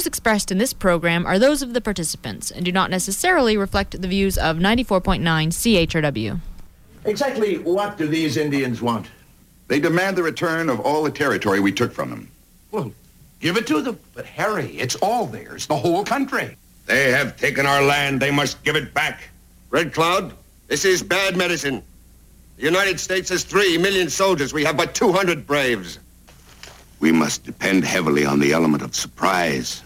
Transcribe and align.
views 0.00 0.06
expressed 0.06 0.50
in 0.50 0.56
this 0.56 0.72
program 0.72 1.26
are 1.26 1.38
those 1.38 1.60
of 1.60 1.74
the 1.74 1.80
participants 1.82 2.50
and 2.50 2.64
do 2.64 2.72
not 2.72 2.88
necessarily 2.88 3.54
reflect 3.58 4.00
the 4.00 4.08
views 4.08 4.38
of 4.38 4.56
94.9 4.56 5.20
CHRW. 5.20 6.40
Exactly 7.04 7.58
what 7.58 7.98
do 7.98 8.06
these 8.06 8.38
Indians 8.38 8.80
want? 8.80 9.08
They 9.68 9.78
demand 9.78 10.16
the 10.16 10.22
return 10.22 10.70
of 10.70 10.80
all 10.80 11.02
the 11.02 11.10
territory 11.10 11.60
we 11.60 11.70
took 11.70 11.92
from 11.92 12.08
them. 12.08 12.30
Well, 12.70 12.94
give 13.40 13.58
it 13.58 13.66
to 13.66 13.82
them. 13.82 13.98
But 14.14 14.24
Harry, 14.24 14.68
it's 14.78 14.96
all 14.96 15.26
theirs, 15.26 15.66
the 15.66 15.76
whole 15.76 16.02
country. 16.02 16.56
They 16.86 17.10
have 17.10 17.36
taken 17.36 17.66
our 17.66 17.82
land. 17.82 18.22
They 18.22 18.30
must 18.30 18.62
give 18.64 18.76
it 18.76 18.94
back. 18.94 19.28
Red 19.68 19.92
Cloud, 19.92 20.32
this 20.68 20.86
is 20.86 21.02
bad 21.02 21.36
medicine. 21.36 21.82
The 22.56 22.62
United 22.62 22.98
States 22.98 23.28
has 23.28 23.44
three 23.44 23.76
million 23.76 24.08
soldiers. 24.08 24.54
We 24.54 24.64
have 24.64 24.78
but 24.78 24.94
200 24.94 25.46
braves. 25.46 25.98
We 27.00 27.12
must 27.12 27.44
depend 27.44 27.84
heavily 27.84 28.26
on 28.26 28.40
the 28.40 28.52
element 28.52 28.82
of 28.82 28.94
surprise. 28.94 29.82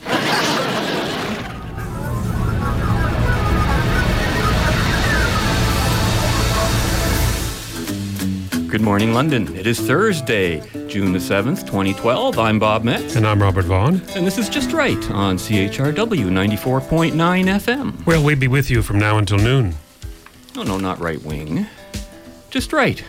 Good 8.69 8.83
morning, 8.83 9.15
London. 9.15 9.55
It 9.57 9.69
is 9.69 9.79
Thursday, 9.79 10.61
June 10.89 11.13
the 11.13 11.21
7th, 11.21 11.61
2012. 11.61 12.37
I'm 12.37 12.59
Bob 12.59 12.83
Metz. 12.83 13.15
And 13.15 13.25
I'm 13.25 13.41
Robert 13.41 13.67
Vaughn. 13.67 14.03
And 14.17 14.27
this 14.27 14.37
is 14.37 14.49
Just 14.49 14.73
Right 14.73 14.99
on 15.13 15.37
CHRW 15.37 15.95
94.9 15.95 17.13
FM. 17.15 18.05
Well, 18.05 18.25
we'll 18.25 18.37
be 18.37 18.49
with 18.49 18.69
you 18.73 18.83
from 18.83 18.99
now 18.99 19.19
until 19.19 19.39
noon. 19.39 19.77
No, 20.57 20.65
no, 20.65 20.79
not 20.79 20.99
right 20.99 21.23
wing. 21.23 21.69
Just 22.51 22.73
right. 22.73 23.05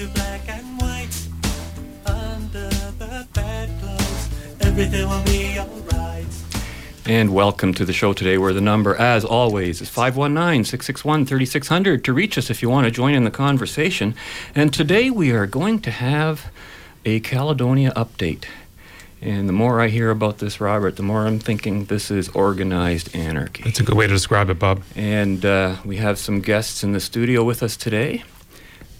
Color 0.00 0.08
into 0.08 0.14
black 0.14 0.48
and 0.48 0.80
white. 0.80 1.28
Under 2.06 2.68
the 2.98 3.26
bedclothes, 3.32 4.28
everything 4.60 5.08
will 5.08 5.24
be 5.24 5.58
alright. 5.58 6.26
And 7.06 7.34
welcome 7.34 7.74
to 7.74 7.84
the 7.84 7.92
show 7.92 8.12
today, 8.12 8.38
where 8.38 8.52
the 8.52 8.60
number, 8.60 8.94
as 8.94 9.24
always, 9.24 9.80
is 9.80 9.88
519 9.88 10.64
661 10.64 11.26
3600 11.26 12.04
to 12.04 12.12
reach 12.12 12.38
us 12.38 12.50
if 12.50 12.62
you 12.62 12.70
want 12.70 12.86
to 12.86 12.90
join 12.90 13.14
in 13.14 13.24
the 13.24 13.30
conversation. 13.30 14.14
And 14.54 14.72
today 14.72 15.10
we 15.10 15.32
are 15.32 15.46
going 15.46 15.80
to 15.80 15.90
have 15.90 16.50
a 17.04 17.20
Caledonia 17.20 17.92
update. 17.96 18.44
And 19.22 19.48
the 19.48 19.52
more 19.52 19.82
I 19.82 19.88
hear 19.88 20.10
about 20.10 20.38
this, 20.38 20.62
Robert, 20.62 20.96
the 20.96 21.02
more 21.02 21.26
I'm 21.26 21.38
thinking 21.38 21.84
this 21.86 22.10
is 22.10 22.30
organized 22.30 23.14
anarchy. 23.14 23.64
That's 23.64 23.80
a 23.80 23.82
good 23.82 23.96
way 23.96 24.06
to 24.06 24.12
describe 24.14 24.48
it, 24.48 24.58
Bob. 24.58 24.82
And 24.96 25.44
uh, 25.44 25.76
we 25.84 25.96
have 25.96 26.18
some 26.18 26.40
guests 26.40 26.82
in 26.82 26.92
the 26.92 27.00
studio 27.00 27.44
with 27.44 27.62
us 27.62 27.76
today. 27.76 28.24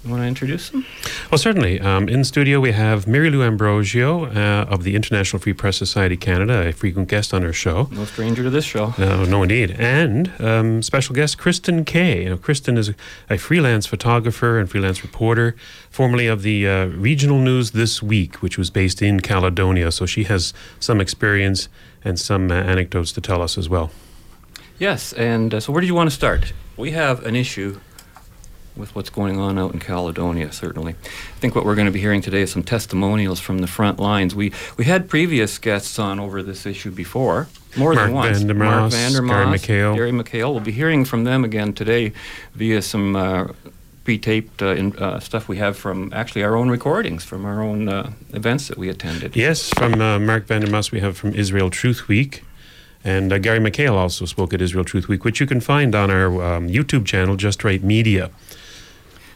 You 0.03 0.11
want 0.11 0.23
to 0.23 0.27
introduce 0.27 0.71
them? 0.71 0.87
Well, 1.31 1.37
certainly. 1.37 1.79
Um, 1.79 2.09
in 2.09 2.25
studio, 2.25 2.59
we 2.59 2.73
have 2.73 3.07
Mary 3.07 3.29
Lou 3.29 3.43
Ambrosio 3.43 4.25
uh, 4.25 4.65
of 4.65 4.83
the 4.83 4.97
International 4.97 5.39
Free 5.39 5.53
Press 5.53 5.77
Society 5.77 6.17
Canada, 6.17 6.67
a 6.67 6.73
frequent 6.73 7.09
guest 7.09 7.35
on 7.35 7.45
our 7.45 7.53
show. 7.53 7.87
No 7.93 8.07
stranger 8.07 8.43
to 8.43 8.49
this 8.49 8.65
show. 8.65 8.95
No, 8.97 9.27
no, 9.27 9.43
indeed. 9.43 9.73
And 9.79 10.33
um, 10.41 10.83
special 10.83 11.15
guest 11.15 11.37
Kristen 11.37 11.85
Kay. 11.85 12.23
You 12.23 12.31
know, 12.31 12.39
Kristen 12.39 12.79
is 12.79 12.95
a 13.29 13.37
freelance 13.37 13.85
photographer 13.85 14.59
and 14.59 14.71
freelance 14.71 15.03
reporter, 15.03 15.55
formerly 15.91 16.27
of 16.27 16.41
the 16.41 16.67
uh, 16.67 16.87
Regional 16.87 17.39
News 17.39 17.73
This 17.73 18.03
Week, 18.03 18.37
which 18.37 18.57
was 18.57 18.71
based 18.71 19.03
in 19.03 19.21
Caledonia. 19.21 19.93
So 19.93 20.07
she 20.07 20.25
has 20.25 20.55
some 20.79 20.99
experience 20.99 21.69
and 22.03 22.19
some 22.19 22.51
uh, 22.51 22.55
anecdotes 22.55 23.13
to 23.13 23.21
tell 23.21 23.43
us 23.43 23.59
as 23.59 23.69
well. 23.69 23.91
Yes, 24.79 25.13
and 25.13 25.53
uh, 25.53 25.61
so 25.61 25.75
where 25.75 25.83
do 25.83 25.87
you 25.87 25.95
want 25.95 26.09
to 26.09 26.17
start? 26.17 26.55
We 26.79 26.93
have 26.93 27.27
an 27.27 27.37
issue 27.37 27.81
with 28.77 28.95
what's 28.95 29.11
going 29.11 29.39
on 29.39 29.59
out 29.59 29.73
in 29.73 29.81
Caledonia, 29.81 30.53
certainly. 30.53 30.95
I 30.95 31.39
think 31.41 31.55
what 31.55 31.65
we're 31.65 31.75
going 31.75 31.87
to 31.87 31.93
be 31.93 32.01
hearing 32.01 32.21
today 32.21 32.43
is 32.43 32.53
some 32.53 32.63
testimonials 32.63 33.41
from 33.41 33.59
the 33.59 33.67
front 33.67 33.99
lines. 33.99 34.35
We 34.35 34.53
we 34.77 34.85
had 34.85 35.09
previous 35.09 35.59
guests 35.59 35.99
on 35.99 36.21
over 36.21 36.43
this 36.43 36.67
issue 36.67 36.91
before, 36.91 37.49
more 37.77 37.95
Mark 37.95 38.07
than 38.07 38.15
once. 38.15 38.39
Vandermaas, 38.39 38.59
Mark 38.59 38.93
Vandermaas, 38.93 39.67
Gary 39.67 39.83
McHale. 39.83 39.97
Gary 39.97 40.13
McHale. 40.13 40.53
We'll 40.53 40.61
be 40.61 40.73
hearing 40.73 41.05
from 41.05 41.25
them 41.25 41.45
again 41.45 41.73
today 41.73 42.13
via 42.55 42.83
some 42.83 43.17
uh, 43.17 43.49
pre-taped 44.05 44.63
uh, 44.63 44.75
in, 44.75 44.97
uh, 44.97 45.21
stuff 45.21 45.49
we 45.49 45.59
have 45.59 45.77
from 45.77 46.13
actually 46.13 46.43
our 46.43 46.57
own 46.57 46.69
recordings 46.71 47.25
from 47.25 47.45
our 47.45 47.63
own 47.63 47.89
uh, 47.89 48.11
events 48.33 48.69
that 48.69 48.79
we 48.79 48.89
attended. 48.89 49.37
Yes, 49.37 49.71
from 49.71 50.01
uh, 50.01 50.19
Mark 50.19 50.47
Vandermaas, 50.47 50.91
we 50.91 51.01
have 51.01 51.17
from 51.17 51.35
Israel 51.35 51.71
Truth 51.71 52.09
Week. 52.09 52.43
And 53.03 53.33
uh, 53.33 53.39
Gary 53.39 53.61
McHale 53.61 53.95
also 53.95 54.27
spoke 54.27 54.53
at 54.53 54.61
Israel 54.61 54.85
Truth 54.85 55.09
Week, 55.09 55.25
which 55.25 55.41
you 55.41 55.47
can 55.47 55.61
find 55.61 55.95
on 55.95 56.11
our 56.11 56.27
um, 56.43 56.69
YouTube 56.69 57.07
channel, 57.07 57.37
Just 57.37 57.65
Right 57.65 57.83
Media. 57.83 58.31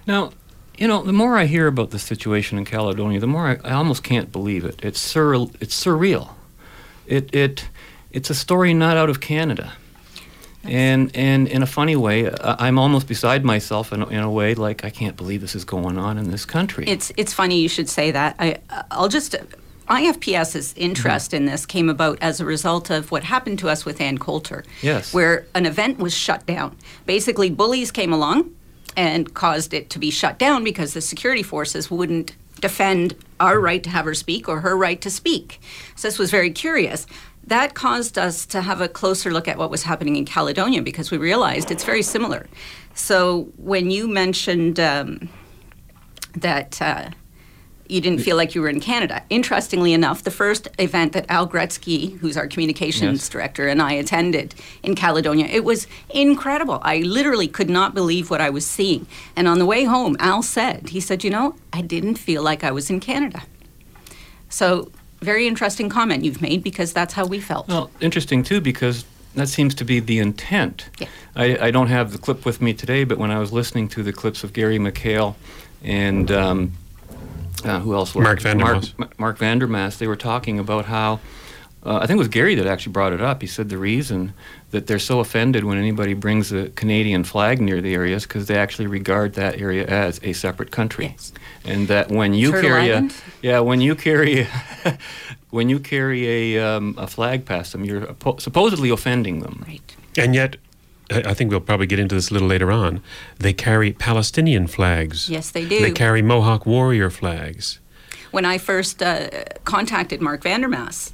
Now, 0.06 0.30
you 0.78 0.88
know, 0.88 1.02
the 1.02 1.12
more 1.12 1.36
I 1.36 1.46
hear 1.46 1.66
about 1.66 1.90
the 1.90 1.98
situation 1.98 2.58
in 2.58 2.64
Caledonia, 2.64 3.20
the 3.20 3.26
more 3.26 3.46
I, 3.48 3.68
I 3.68 3.72
almost 3.74 4.02
can't 4.02 4.30
believe 4.32 4.64
it. 4.64 4.80
It's 4.82 5.00
sur- 5.00 5.34
it's 5.60 5.84
surreal. 5.84 6.30
It 7.06 7.34
it 7.34 7.68
it's 8.10 8.30
a 8.30 8.34
story 8.34 8.74
not 8.74 8.96
out 8.96 9.08
of 9.10 9.20
Canada. 9.20 9.72
And 10.64 11.14
and 11.14 11.46
in 11.46 11.62
a 11.62 11.66
funny 11.66 11.94
way, 11.96 12.28
I, 12.30 12.66
I'm 12.66 12.78
almost 12.78 13.06
beside 13.06 13.44
myself 13.44 13.92
in, 13.92 14.02
a- 14.02 14.08
in 14.08 14.20
a 14.20 14.30
way 14.30 14.54
like 14.54 14.84
I 14.84 14.90
can't 14.90 15.16
believe 15.16 15.40
this 15.42 15.54
is 15.54 15.64
going 15.64 15.98
on 15.98 16.18
in 16.18 16.30
this 16.30 16.44
country. 16.44 16.84
It's 16.88 17.12
it's 17.16 17.32
funny 17.32 17.60
you 17.60 17.68
should 17.68 17.88
say 17.88 18.10
that. 18.10 18.34
I 18.38 18.58
I'll 18.90 19.08
just 19.08 19.36
IFPS's 19.88 20.72
interest 20.76 21.30
Mm-hmm. 21.32 21.36
in 21.36 21.44
this 21.52 21.66
came 21.66 21.88
about 21.90 22.18
as 22.20 22.40
a 22.40 22.44
result 22.44 22.90
of 22.90 23.10
what 23.10 23.22
happened 23.24 23.58
to 23.60 23.68
us 23.68 23.84
with 23.84 24.00
Ann 24.00 24.18
Coulter. 24.18 24.64
Yes. 24.82 25.12
Where 25.14 25.46
an 25.54 25.66
event 25.66 25.98
was 25.98 26.14
shut 26.14 26.46
down. 26.46 26.76
Basically, 27.06 27.50
bullies 27.50 27.90
came 27.90 28.12
along 28.12 28.50
and 28.96 29.34
caused 29.34 29.74
it 29.74 29.90
to 29.90 29.98
be 29.98 30.10
shut 30.10 30.38
down 30.38 30.64
because 30.64 30.94
the 30.94 31.00
security 31.00 31.42
forces 31.42 31.90
wouldn't 31.90 32.34
defend 32.60 33.14
our 33.40 33.60
right 33.60 33.82
to 33.82 33.90
have 33.90 34.04
her 34.04 34.14
speak 34.14 34.48
or 34.48 34.60
her 34.60 34.76
right 34.76 35.00
to 35.00 35.10
speak. 35.10 35.60
So 35.96 36.08
this 36.08 36.18
was 36.18 36.30
very 36.30 36.50
curious. 36.50 37.06
That 37.46 37.74
caused 37.74 38.16
us 38.16 38.46
to 38.46 38.62
have 38.62 38.80
a 38.80 38.88
closer 38.88 39.30
look 39.30 39.48
at 39.48 39.58
what 39.58 39.70
was 39.70 39.82
happening 39.82 40.16
in 40.16 40.24
Caledonia 40.24 40.80
because 40.80 41.10
we 41.10 41.18
realized 41.18 41.70
it's 41.70 41.84
very 41.84 42.02
similar. 42.02 42.48
So 42.94 43.52
when 43.58 43.90
you 43.90 44.08
mentioned 44.08 44.80
um, 44.80 45.28
that 46.34 46.80
uh, 46.80 47.10
you 47.88 48.00
didn't 48.00 48.20
feel 48.20 48.36
like 48.36 48.54
you 48.54 48.62
were 48.62 48.68
in 48.68 48.80
Canada. 48.80 49.22
Interestingly 49.28 49.92
enough, 49.92 50.22
the 50.24 50.30
first 50.30 50.68
event 50.78 51.12
that 51.12 51.26
Al 51.28 51.46
Gretzky, 51.46 52.18
who's 52.18 52.36
our 52.36 52.46
communications 52.46 53.20
Yes. 53.20 53.28
director, 53.28 53.68
and 53.68 53.82
I 53.82 53.92
attended 53.92 54.54
in 54.82 54.94
Caledonia, 54.94 55.46
it 55.46 55.64
was 55.64 55.86
incredible. 56.10 56.78
I 56.82 56.98
literally 56.98 57.46
could 57.48 57.68
not 57.68 57.94
believe 57.94 58.30
what 58.30 58.40
I 58.40 58.48
was 58.50 58.66
seeing. 58.66 59.06
And 59.36 59.46
on 59.46 59.58
the 59.58 59.66
way 59.66 59.84
home, 59.84 60.16
Al 60.18 60.42
said, 60.42 60.88
he 60.90 61.00
said, 61.00 61.24
You 61.24 61.30
know, 61.30 61.56
I 61.72 61.82
didn't 61.82 62.16
feel 62.16 62.42
like 62.42 62.64
I 62.64 62.70
was 62.70 62.88
in 62.88 63.00
Canada. 63.00 63.42
So, 64.48 64.90
very 65.20 65.46
interesting 65.46 65.88
comment 65.88 66.24
you've 66.24 66.42
made 66.42 66.62
because 66.62 66.92
that's 66.92 67.14
how 67.14 67.26
we 67.26 67.40
felt. 67.40 67.68
Well, 67.68 67.90
interesting 68.00 68.42
too 68.42 68.60
because 68.60 69.04
that 69.34 69.48
seems 69.48 69.74
to 69.76 69.84
be 69.84 70.00
the 70.00 70.18
intent. 70.18 70.88
Yeah. 70.98 71.08
I, 71.34 71.66
I 71.66 71.70
don't 71.70 71.88
have 71.88 72.12
the 72.12 72.18
clip 72.18 72.44
with 72.44 72.60
me 72.60 72.72
today, 72.74 73.04
but 73.04 73.18
when 73.18 73.30
I 73.30 73.38
was 73.38 73.52
listening 73.52 73.88
to 73.88 74.02
the 74.02 74.12
clips 74.12 74.44
of 74.44 74.52
Gary 74.52 74.78
McHale 74.78 75.34
and 75.82 76.30
um, 76.30 76.72
uh, 77.64 77.80
who 77.80 77.94
else? 77.94 78.14
was 78.14 78.22
Mark 78.24 78.38
it? 78.40 78.44
Vandermaas. 78.44 78.98
Mark, 78.98 79.18
Mark 79.18 79.38
Vandermaas. 79.38 79.98
They 79.98 80.06
were 80.06 80.16
talking 80.16 80.58
about 80.58 80.84
how. 80.86 81.20
Uh, 81.86 81.96
I 81.98 82.06
think 82.06 82.16
it 82.16 82.18
was 82.18 82.28
Gary 82.28 82.54
that 82.54 82.66
actually 82.66 82.92
brought 82.92 83.12
it 83.12 83.20
up. 83.20 83.42
He 83.42 83.46
said 83.46 83.68
the 83.68 83.76
reason 83.76 84.32
that 84.70 84.86
they're 84.86 84.98
so 84.98 85.20
offended 85.20 85.64
when 85.64 85.76
anybody 85.76 86.14
brings 86.14 86.50
a 86.50 86.70
Canadian 86.70 87.24
flag 87.24 87.60
near 87.60 87.82
the 87.82 87.92
area 87.92 88.16
is 88.16 88.22
because 88.22 88.46
they 88.46 88.56
actually 88.56 88.86
regard 88.86 89.34
that 89.34 89.60
area 89.60 89.86
as 89.86 90.18
a 90.22 90.32
separate 90.32 90.70
country, 90.70 91.08
Yes. 91.08 91.32
and 91.66 91.86
that 91.88 92.08
when 92.08 92.32
you 92.32 92.52
Turtle 92.52 92.70
carry 92.70 92.88
a, 92.90 93.08
yeah, 93.42 93.60
when 93.60 93.82
you 93.82 93.94
carry 93.94 94.46
when 95.50 95.68
you 95.68 95.78
carry 95.78 96.56
a, 96.56 96.64
um, 96.76 96.94
a 96.96 97.06
flag 97.06 97.44
past 97.44 97.72
them, 97.72 97.84
you're 97.84 98.16
supposedly 98.38 98.88
offending 98.88 99.40
them. 99.40 99.62
Right. 99.68 99.94
And 100.16 100.34
yet, 100.34 100.56
I 101.26 101.34
think 101.34 101.50
we'll 101.50 101.60
probably 101.60 101.86
get 101.86 101.98
into 101.98 102.14
this 102.14 102.30
a 102.30 102.34
little 102.34 102.48
later 102.48 102.70
on. 102.70 103.00
They 103.38 103.52
carry 103.52 103.92
Palestinian 103.92 104.66
flags. 104.66 105.28
Yes, 105.28 105.50
they 105.50 105.66
do. 105.66 105.80
They 105.80 105.92
carry 105.92 106.22
Mohawk 106.22 106.66
warrior 106.66 107.10
flags. 107.10 107.80
when 108.32 108.44
I 108.44 108.58
first 108.58 109.02
uh, 109.02 109.28
contacted 109.64 110.20
Mark 110.20 110.42
Vandermaas, 110.42 111.12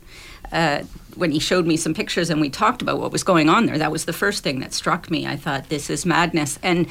uh, 0.53 0.83
when 1.17 1.31
he 1.33 1.39
showed 1.39 1.67
me 1.67 1.77
some 1.77 1.93
pictures 1.95 2.31
and 2.31 2.41
we 2.41 2.49
talked 2.51 2.83
about 2.83 2.99
what 2.99 3.13
was 3.13 3.23
going 3.23 3.49
on 3.49 3.67
there, 3.67 3.79
that 3.79 3.93
was 3.93 4.05
the 4.05 4.13
first 4.13 4.43
thing 4.43 4.61
that 4.61 4.73
struck 4.73 5.11
me. 5.11 5.27
I 5.27 5.37
thought, 5.37 5.69
this 5.69 5.91
is 5.91 6.07
madness. 6.07 6.59
And 6.63 6.87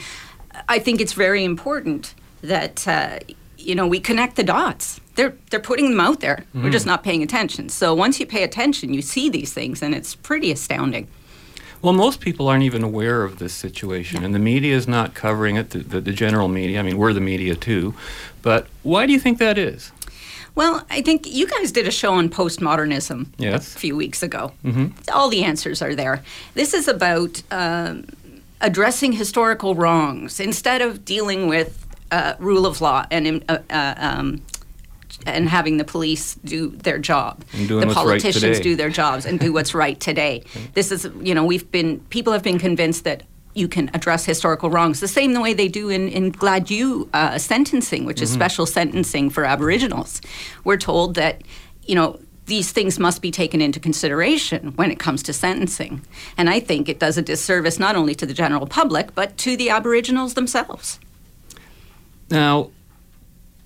I 0.67 0.79
think 0.79 1.01
it's 1.01 1.13
very 1.13 1.43
important 1.43 2.13
that, 2.41 2.87
uh, 2.87 3.19
you 3.57 3.75
know, 3.75 3.87
we 3.87 3.99
connect 3.99 4.35
the 4.35 4.43
dots. 4.43 5.01
They're, 5.15 5.35
they're 5.49 5.59
putting 5.59 5.89
them 5.89 5.99
out 5.99 6.19
there. 6.21 6.45
We're 6.53 6.69
just 6.69 6.85
not 6.85 7.03
paying 7.03 7.21
attention. 7.23 7.67
So 7.69 7.93
once 7.93 8.19
you 8.21 8.25
pay 8.25 8.43
attention, 8.43 8.93
you 8.93 9.01
see 9.01 9.29
these 9.29 9.51
things, 9.53 9.81
and 9.81 9.93
it's 9.93 10.15
pretty 10.15 10.49
astounding. 10.51 11.07
Well, 11.81 11.93
most 11.93 12.19
people 12.19 12.47
aren't 12.49 12.63
even 12.63 12.83
aware 12.83 13.23
of 13.23 13.39
this 13.39 13.53
situation, 13.53 14.23
and 14.23 14.35
the 14.35 14.39
media 14.39 14.75
is 14.75 14.87
not 14.87 15.13
covering 15.13 15.55
it. 15.55 15.69
The, 15.69 15.79
the, 15.79 16.01
the 16.01 16.11
general 16.11 16.47
media. 16.49 16.79
I 16.79 16.83
mean, 16.83 16.97
we're 16.97 17.13
the 17.13 17.21
media 17.21 17.55
too. 17.55 17.93
But 18.41 18.67
why 18.83 19.05
do 19.05 19.13
you 19.13 19.19
think 19.19 19.37
that 19.39 19.57
is? 19.57 19.91
Well, 20.55 20.85
I 20.89 21.01
think 21.01 21.25
you 21.25 21.47
guys 21.47 21.71
did 21.71 21.87
a 21.87 21.91
show 21.91 22.13
on 22.13 22.27
postmodernism 22.29 23.27
Yes. 23.37 23.75
a 23.75 23.79
few 23.79 23.95
weeks 23.95 24.21
ago. 24.23 24.51
All 25.13 25.29
the 25.29 25.43
answers 25.43 25.81
are 25.81 25.95
there. 25.95 26.21
This 26.53 26.73
is 26.73 26.87
about 26.89 27.41
um, 27.51 28.05
addressing 28.59 29.13
historical 29.13 29.73
wrongs 29.75 30.39
instead 30.39 30.81
of 30.81 31.05
dealing 31.05 31.47
with 31.47 31.85
uh, 32.11 32.33
rule 32.39 32.65
of 32.65 32.81
law 32.81 33.05
and 33.11 33.45
uh, 33.47 33.59
uh, 33.69 33.93
um, 33.97 34.41
and 35.25 35.49
having 35.49 35.77
the 35.77 35.83
police 35.83 36.35
do 36.45 36.69
their 36.69 36.97
job. 36.97 37.43
The 37.53 37.75
what's 37.77 37.87
right 37.87 37.95
politicians 37.95 38.59
do 38.59 38.75
their 38.75 38.89
jobs 38.89 39.25
and 39.25 39.39
do 39.39 39.53
what's 39.53 39.73
right 39.73 39.99
today. 39.99 40.43
This 40.73 40.91
is, 40.91 41.09
you 41.21 41.33
know, 41.33 41.43
we've 41.43 41.69
been 41.71 41.99
people 42.09 42.31
have 42.31 42.43
been 42.43 42.59
convinced 42.59 43.03
that 43.03 43.23
you 43.53 43.67
can 43.67 43.89
address 43.93 44.23
historical 44.25 44.69
wrongs 44.69 44.99
the 44.99 45.07
same 45.07 45.33
the 45.33 45.41
way 45.41 45.53
they 45.53 45.67
do 45.67 45.89
in, 45.89 46.07
in 46.09 46.31
Gladue 46.31 47.09
uh, 47.13 47.37
sentencing, 47.37 48.05
which 48.05 48.21
is 48.21 48.31
special 48.31 48.65
sentencing 48.65 49.29
for 49.29 49.43
Aboriginals. 49.43 50.21
We're 50.63 50.77
told 50.77 51.15
that, 51.15 51.41
you 51.83 51.95
know, 51.95 52.19
these 52.45 52.71
things 52.71 52.99
must 52.99 53.21
be 53.21 53.31
taken 53.31 53.61
into 53.61 53.79
consideration 53.79 54.73
when 54.75 54.91
it 54.91 54.99
comes 54.99 55.23
to 55.23 55.33
sentencing. 55.33 56.01
And 56.37 56.49
I 56.49 56.59
think 56.59 56.89
it 56.89 56.99
does 56.99 57.17
a 57.17 57.21
disservice 57.21 57.79
not 57.79 57.95
only 57.95 58.15
to 58.15 58.25
the 58.25 58.33
general 58.33 58.65
public, 58.65 59.13
but 59.15 59.37
to 59.37 59.55
the 59.55 59.69
Aboriginals 59.69 60.33
themselves. 60.33 60.99
Now, 62.29 62.71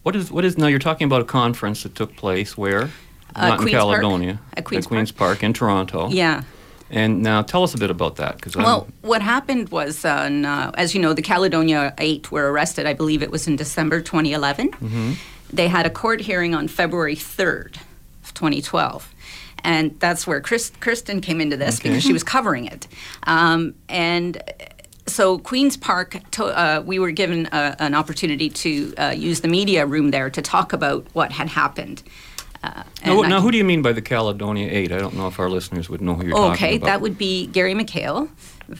what 0.04 0.16
is 0.16 0.32
what 0.32 0.46
is 0.46 0.58
now? 0.58 0.68
You're 0.68 0.80
talking 0.80 1.06
about 1.06 1.22
a 1.22 1.26
conference 1.26 1.84
that 1.84 1.96
took 1.96 2.16
place 2.16 2.58
where? 2.58 2.90
Uh, 3.36 3.48
Not 3.48 3.52
in 3.54 3.58
Queen's 3.66 3.72
Park. 3.72 4.00
Caledonia. 4.02 4.40
At 4.56 4.66
Queen's 4.66 5.12
Park. 5.12 5.44
in 5.44 5.54
Toronto. 5.54 6.10
Yeah. 6.10 6.44
And 6.92 7.24
now 7.24 7.42
tell 7.42 7.64
us 7.64 7.74
a 7.74 7.78
bit 7.80 7.90
about 7.90 8.18
that, 8.18 8.36
because 8.36 8.56
Well, 8.56 8.88
what 9.02 9.24
happened 9.24 9.70
was, 9.70 10.06
on, 10.06 10.46
uh, 10.46 10.70
as 10.76 10.94
you 10.94 11.02
know, 11.02 11.14
the 11.14 11.24
Caledonia 11.24 11.96
Eight 11.98 12.32
were 12.32 12.52
arrested. 12.52 12.86
I 12.86 12.94
believe 12.94 13.24
it 13.24 13.32
was 13.32 13.48
in 13.48 13.56
December 13.56 14.00
2011. 14.02 14.70
Mm-hmm. 14.74 15.14
They 15.52 15.68
had 15.70 15.88
a 15.88 15.90
court 15.90 16.22
hearing 16.22 16.54
on 16.54 16.68
February 16.68 17.16
3rd 17.16 17.78
of 18.24 18.34
2012. 18.36 19.12
And 19.64 20.00
that's 20.00 20.28
where 20.28 20.40
Chris, 20.42 20.72
Kristen 20.82 21.20
came 21.22 21.42
into 21.42 21.58
this 21.58 21.80
Okay. 21.80 21.90
because 21.90 22.04
she 22.04 22.14
was 22.14 22.22
covering 22.24 22.66
it. 22.66 22.88
Um, 23.24 23.74
and 23.90 24.38
so 25.06 25.38
Queens 25.38 25.78
Park, 25.78 26.18
to, 26.32 26.46
uh, 26.46 26.84
we 26.86 27.00
were 27.00 27.12
given 27.12 27.48
uh 27.48 27.76
an 27.80 27.94
opportunity 27.94 28.50
to 28.50 28.94
uh, 28.98 29.10
use 29.10 29.42
the 29.42 29.48
media 29.48 29.86
room 29.86 30.12
there 30.12 30.30
to 30.30 30.42
talk 30.42 30.74
about 30.74 31.06
what 31.14 31.32
had 31.32 31.48
happened. 31.48 32.04
Uh, 32.64 32.84
now, 33.06 33.22
now 33.22 33.42
who 33.42 33.52
do 33.52 33.58
you 33.58 33.66
mean 33.66 33.82
by 33.82 33.92
the 33.92 34.02
Caledonia 34.02 34.70
Eight? 34.72 34.92
I 34.94 34.98
don't 34.98 35.16
know 35.16 35.28
if 35.28 35.38
our 35.40 35.50
listeners 35.50 35.90
would 35.90 36.02
know 36.02 36.16
who 36.16 36.28
you're 36.28 36.32
talking 36.32 36.46
about. 36.48 36.56
Okay, 36.56 36.78
that 36.78 37.02
would 37.02 37.18
be 37.18 37.48
Gary 37.48 37.74
McHale, 37.74 38.30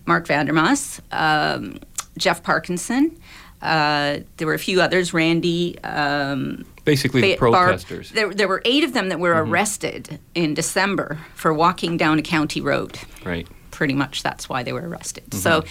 Mark 0.06 0.26
Vandermaas, 0.26 1.02
um, 1.12 1.80
Jeff 2.18 2.42
Parkinson. 2.44 3.18
Uh, 3.62 4.20
there 4.38 4.48
were 4.48 4.54
a 4.54 4.60
few 4.60 4.82
others, 4.82 5.14
Randy. 5.14 5.78
Um, 5.84 6.66
Basically, 6.86 7.22
the 7.22 7.34
Ba- 7.34 7.38
protesters. 7.38 8.12
There, 8.12 8.34
there 8.34 8.48
were 8.48 8.62
eight 8.66 8.84
of 8.84 8.94
them 8.94 9.10
that 9.10 9.20
were 9.20 9.42
arrested 9.44 10.20
in 10.36 10.54
December 10.54 11.20
for 11.34 11.54
walking 11.54 11.98
down 11.98 12.20
a 12.20 12.22
county 12.22 12.62
road. 12.62 13.00
Right. 13.26 13.48
Pretty 13.72 13.94
much 13.94 14.22
that's 14.22 14.48
why 14.50 14.64
they 14.64 14.74
were 14.74 14.88
arrested. 14.88 15.24
Mm-hmm. 15.30 15.40
So, 15.40 15.64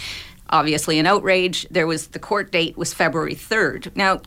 obviously, 0.53 0.99
an 1.01 1.07
outrage. 1.07 1.67
There 1.71 1.87
was 1.89 2.09
the 2.09 2.19
court 2.21 2.53
date 2.53 2.77
was 2.77 2.95
February 2.95 3.35
third. 3.35 3.91
Now, 3.97 4.21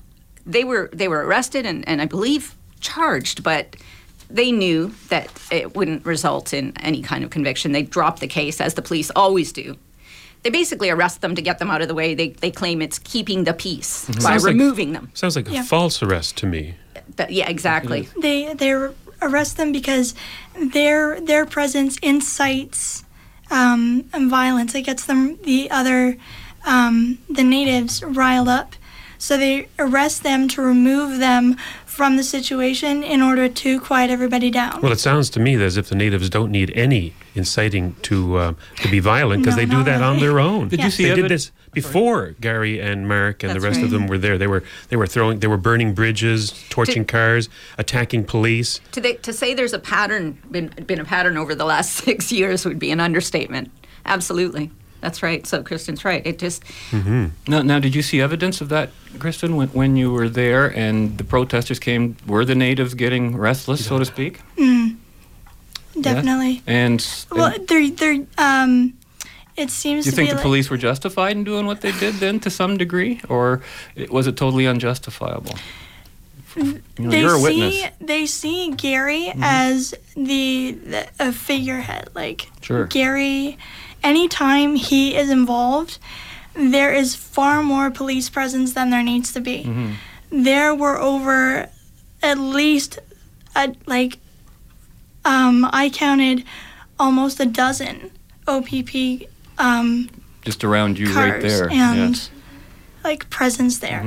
they 0.46 0.64
were 0.66 0.90
they 0.92 1.08
were 1.08 1.26
arrested 1.26 1.66
and, 1.66 1.88
and 1.88 2.02
I 2.02 2.06
believe 2.06 2.56
charged, 2.82 3.42
but 3.44 3.76
they 4.30 4.52
knew 4.52 4.94
that 5.10 5.30
it 5.52 5.76
wouldn't 5.76 6.06
result 6.06 6.54
in 6.54 6.74
any 6.82 7.02
kind 7.02 7.24
of 7.24 7.30
conviction. 7.30 7.72
They 7.72 7.84
dropped 7.84 8.20
the 8.20 8.28
case, 8.28 8.60
as 8.60 8.74
the 8.74 8.82
police 8.82 9.12
always 9.16 9.54
do. 9.54 9.78
They 10.44 10.50
basically 10.52 10.90
arrest 10.92 11.22
them 11.22 11.34
to 11.36 11.42
get 11.42 11.58
them 11.60 11.72
out 11.72 11.82
of 11.82 11.88
the 11.88 11.96
way. 11.96 12.14
They, 12.14 12.30
they 12.30 12.52
claim 12.52 12.82
it's 12.82 13.00
keeping 13.00 13.46
the 13.46 13.54
peace 13.54 14.06
by 14.08 14.12
Mm-hmm. 14.14 14.22
Sounds 14.22 14.44
like- 14.44 14.52
removing 14.52 14.94
them. 14.94 15.10
Sounds 15.14 15.36
like 15.36 15.48
Yeah. 15.50 15.62
a 15.62 15.64
false 15.64 16.04
arrest 16.04 16.38
to 16.38 16.46
me. 16.46 16.76
That- 17.16 17.32
yeah, 17.32 17.48
exactly. 17.50 18.10
They 18.22 18.54
they 18.54 18.74
arrest 19.22 19.58
them 19.58 19.72
because 19.72 20.14
their 20.60 21.20
their 21.22 21.46
presence 21.46 21.98
incites 22.04 23.04
um, 23.52 24.10
and 24.14 24.30
violence. 24.30 24.76
It 24.76 24.84
gets 24.84 25.06
them 25.06 25.38
the 25.44 25.70
other 25.72 26.18
um, 26.66 27.20
the 27.30 27.44
natives 27.44 28.04
riled 28.04 28.48
up. 28.50 28.76
So 29.18 29.38
they 29.38 29.70
arrest 29.80 30.24
them 30.24 30.48
to 30.50 30.62
remove 30.62 31.20
them 31.20 31.56
from 31.86 32.18
the 32.18 32.24
situation 32.24 33.02
in 33.04 33.22
order 33.22 33.48
to 33.48 33.80
quiet 33.80 34.10
everybody 34.12 34.52
down. 34.52 34.82
Well, 34.82 34.92
it 34.92 35.00
sounds 35.00 35.30
to 35.32 35.40
me 35.40 35.56
as 35.56 35.78
if 35.78 35.90
the 35.90 35.96
natives 35.96 36.30
don't 36.30 36.52
need 36.52 36.72
any 36.72 37.14
inciting 37.36 37.96
to 38.04 38.38
uh, 38.38 38.54
to 38.78 38.90
be 38.90 39.00
violent 39.00 39.44
because 39.44 39.56
No, 39.56 39.62
they 39.62 39.70
do 39.70 39.78
not 39.78 39.86
that 39.86 40.02
on 40.02 40.20
their 40.20 40.40
own. 40.40 40.70
Did 40.70 40.82
you 40.82 40.90
see 40.90 41.08
They 41.08 41.16
did 41.16 41.30
this 41.30 41.52
before 41.74 42.36
Gary 42.40 42.80
and 42.80 43.08
Mark 43.08 43.44
and 43.44 43.52
That's 43.52 43.62
the 43.62 43.68
rest 43.70 43.82
of 43.82 43.92
them 43.92 44.08
were 44.08 44.18
there. 44.18 44.38
They 44.38 44.48
were 44.48 44.64
they 44.90 44.96
were 44.96 45.08
throwing 45.08 45.40
they 45.40 45.48
were 45.48 45.58
burning 45.58 45.94
bridges, 45.94 46.52
torching 46.70 47.04
Did- 47.04 47.10
cars, 47.10 47.50
attacking 47.78 48.24
police. 48.26 48.80
To, 48.94 49.02
they, 49.02 49.14
to 49.16 49.34
say 49.34 49.54
there's 49.54 49.74
a 49.74 49.80
pattern, 49.80 50.38
been, 50.50 50.70
been 50.88 51.00
a 51.00 51.06
pattern 51.06 51.38
over 51.38 51.54
the 51.54 51.66
last 51.66 51.92
six 52.06 52.32
years 52.32 52.66
would 52.66 52.80
be 52.80 52.92
an 52.92 53.00
understatement. 53.00 53.72
Absolutely. 54.06 54.72
That's 55.02 55.22
right. 55.22 55.46
So 55.46 55.62
Kristen's 55.62 56.04
right. 56.04 56.26
It 56.26 56.40
just, 56.40 56.64
Now, 56.92 57.62
now, 57.62 57.78
did 57.78 57.94
you 57.94 58.02
see 58.02 58.22
evidence 58.22 58.60
of 58.60 58.70
that, 58.70 58.90
Kristen, 59.20 59.56
when, 59.56 59.68
when 59.70 59.96
you 59.96 60.12
were 60.12 60.30
there 60.30 60.76
and 60.76 61.18
the 61.20 61.24
protesters 61.24 61.78
came? 61.78 62.18
Were 62.26 62.44
the 62.44 62.56
natives 62.56 62.96
getting 62.96 63.38
restless, 63.38 63.86
so 63.86 64.00
to 64.00 64.06
speak? 64.06 64.40
Definitely. 66.00 66.62
And, 66.68 67.00
s- 67.00 67.26
Well, 67.32 67.54
and 67.54 67.68
they're 67.68 67.90
they're 67.90 68.26
um, 68.38 68.94
it 69.56 69.70
seems 69.72 70.04
do 70.06 70.10
you 70.10 70.16
think 70.16 70.30
the 70.30 70.36
like, 70.36 70.44
police 70.44 70.70
were 70.70 70.78
justified 70.78 71.36
in 71.38 71.44
doing 71.44 71.66
what 71.66 71.82
they 71.82 71.92
did 71.94 72.16
then, 72.16 72.40
to 72.42 72.50
some 72.50 72.78
degree, 72.78 73.22
or 73.30 73.62
was 74.10 74.28
it 74.28 74.36
totally 74.38 74.66
unjustifiable? 74.68 75.56
You 76.58 76.82
know, 77.00 77.10
they 77.10 77.22
you're 77.22 77.36
a 77.36 77.42
witness. 77.42 77.74
see 77.76 77.88
they 78.00 78.26
see 78.26 78.72
Gary 78.72 79.32
as 79.42 79.94
the, 80.16 80.72
the 80.72 81.08
a 81.20 81.32
figurehead. 81.34 82.10
Like 82.16 82.50
Sure. 82.62 82.86
Gary, 82.88 83.58
anytime 84.04 84.76
he 84.76 85.16
is 85.16 85.30
involved, 85.30 85.98
there 86.54 86.94
is 86.94 87.16
far 87.16 87.62
more 87.64 87.92
police 87.92 88.30
presence 88.30 88.72
than 88.74 88.90
there 88.90 89.04
needs 89.04 89.34
to 89.34 89.42
be. 89.42 89.70
There 90.30 90.74
were 90.74 90.98
over 90.98 91.70
at 92.24 92.38
least 92.40 93.00
a, 93.56 93.76
like 93.86 94.18
um, 95.26 95.68
I 95.74 95.90
counted 95.90 96.44
almost 97.00 97.40
a 97.40 97.46
dozen 97.46 98.12
OPP 98.48 99.28
um, 99.58 100.10
Just 100.44 100.64
around 100.64 100.98
you, 100.98 101.08
right 101.14 101.42
cars 101.42 101.44
there. 101.44 101.70
and 101.70 102.12
yes. 102.16 102.30
like 103.04 103.30
presence 103.30 103.80
there. 103.80 104.04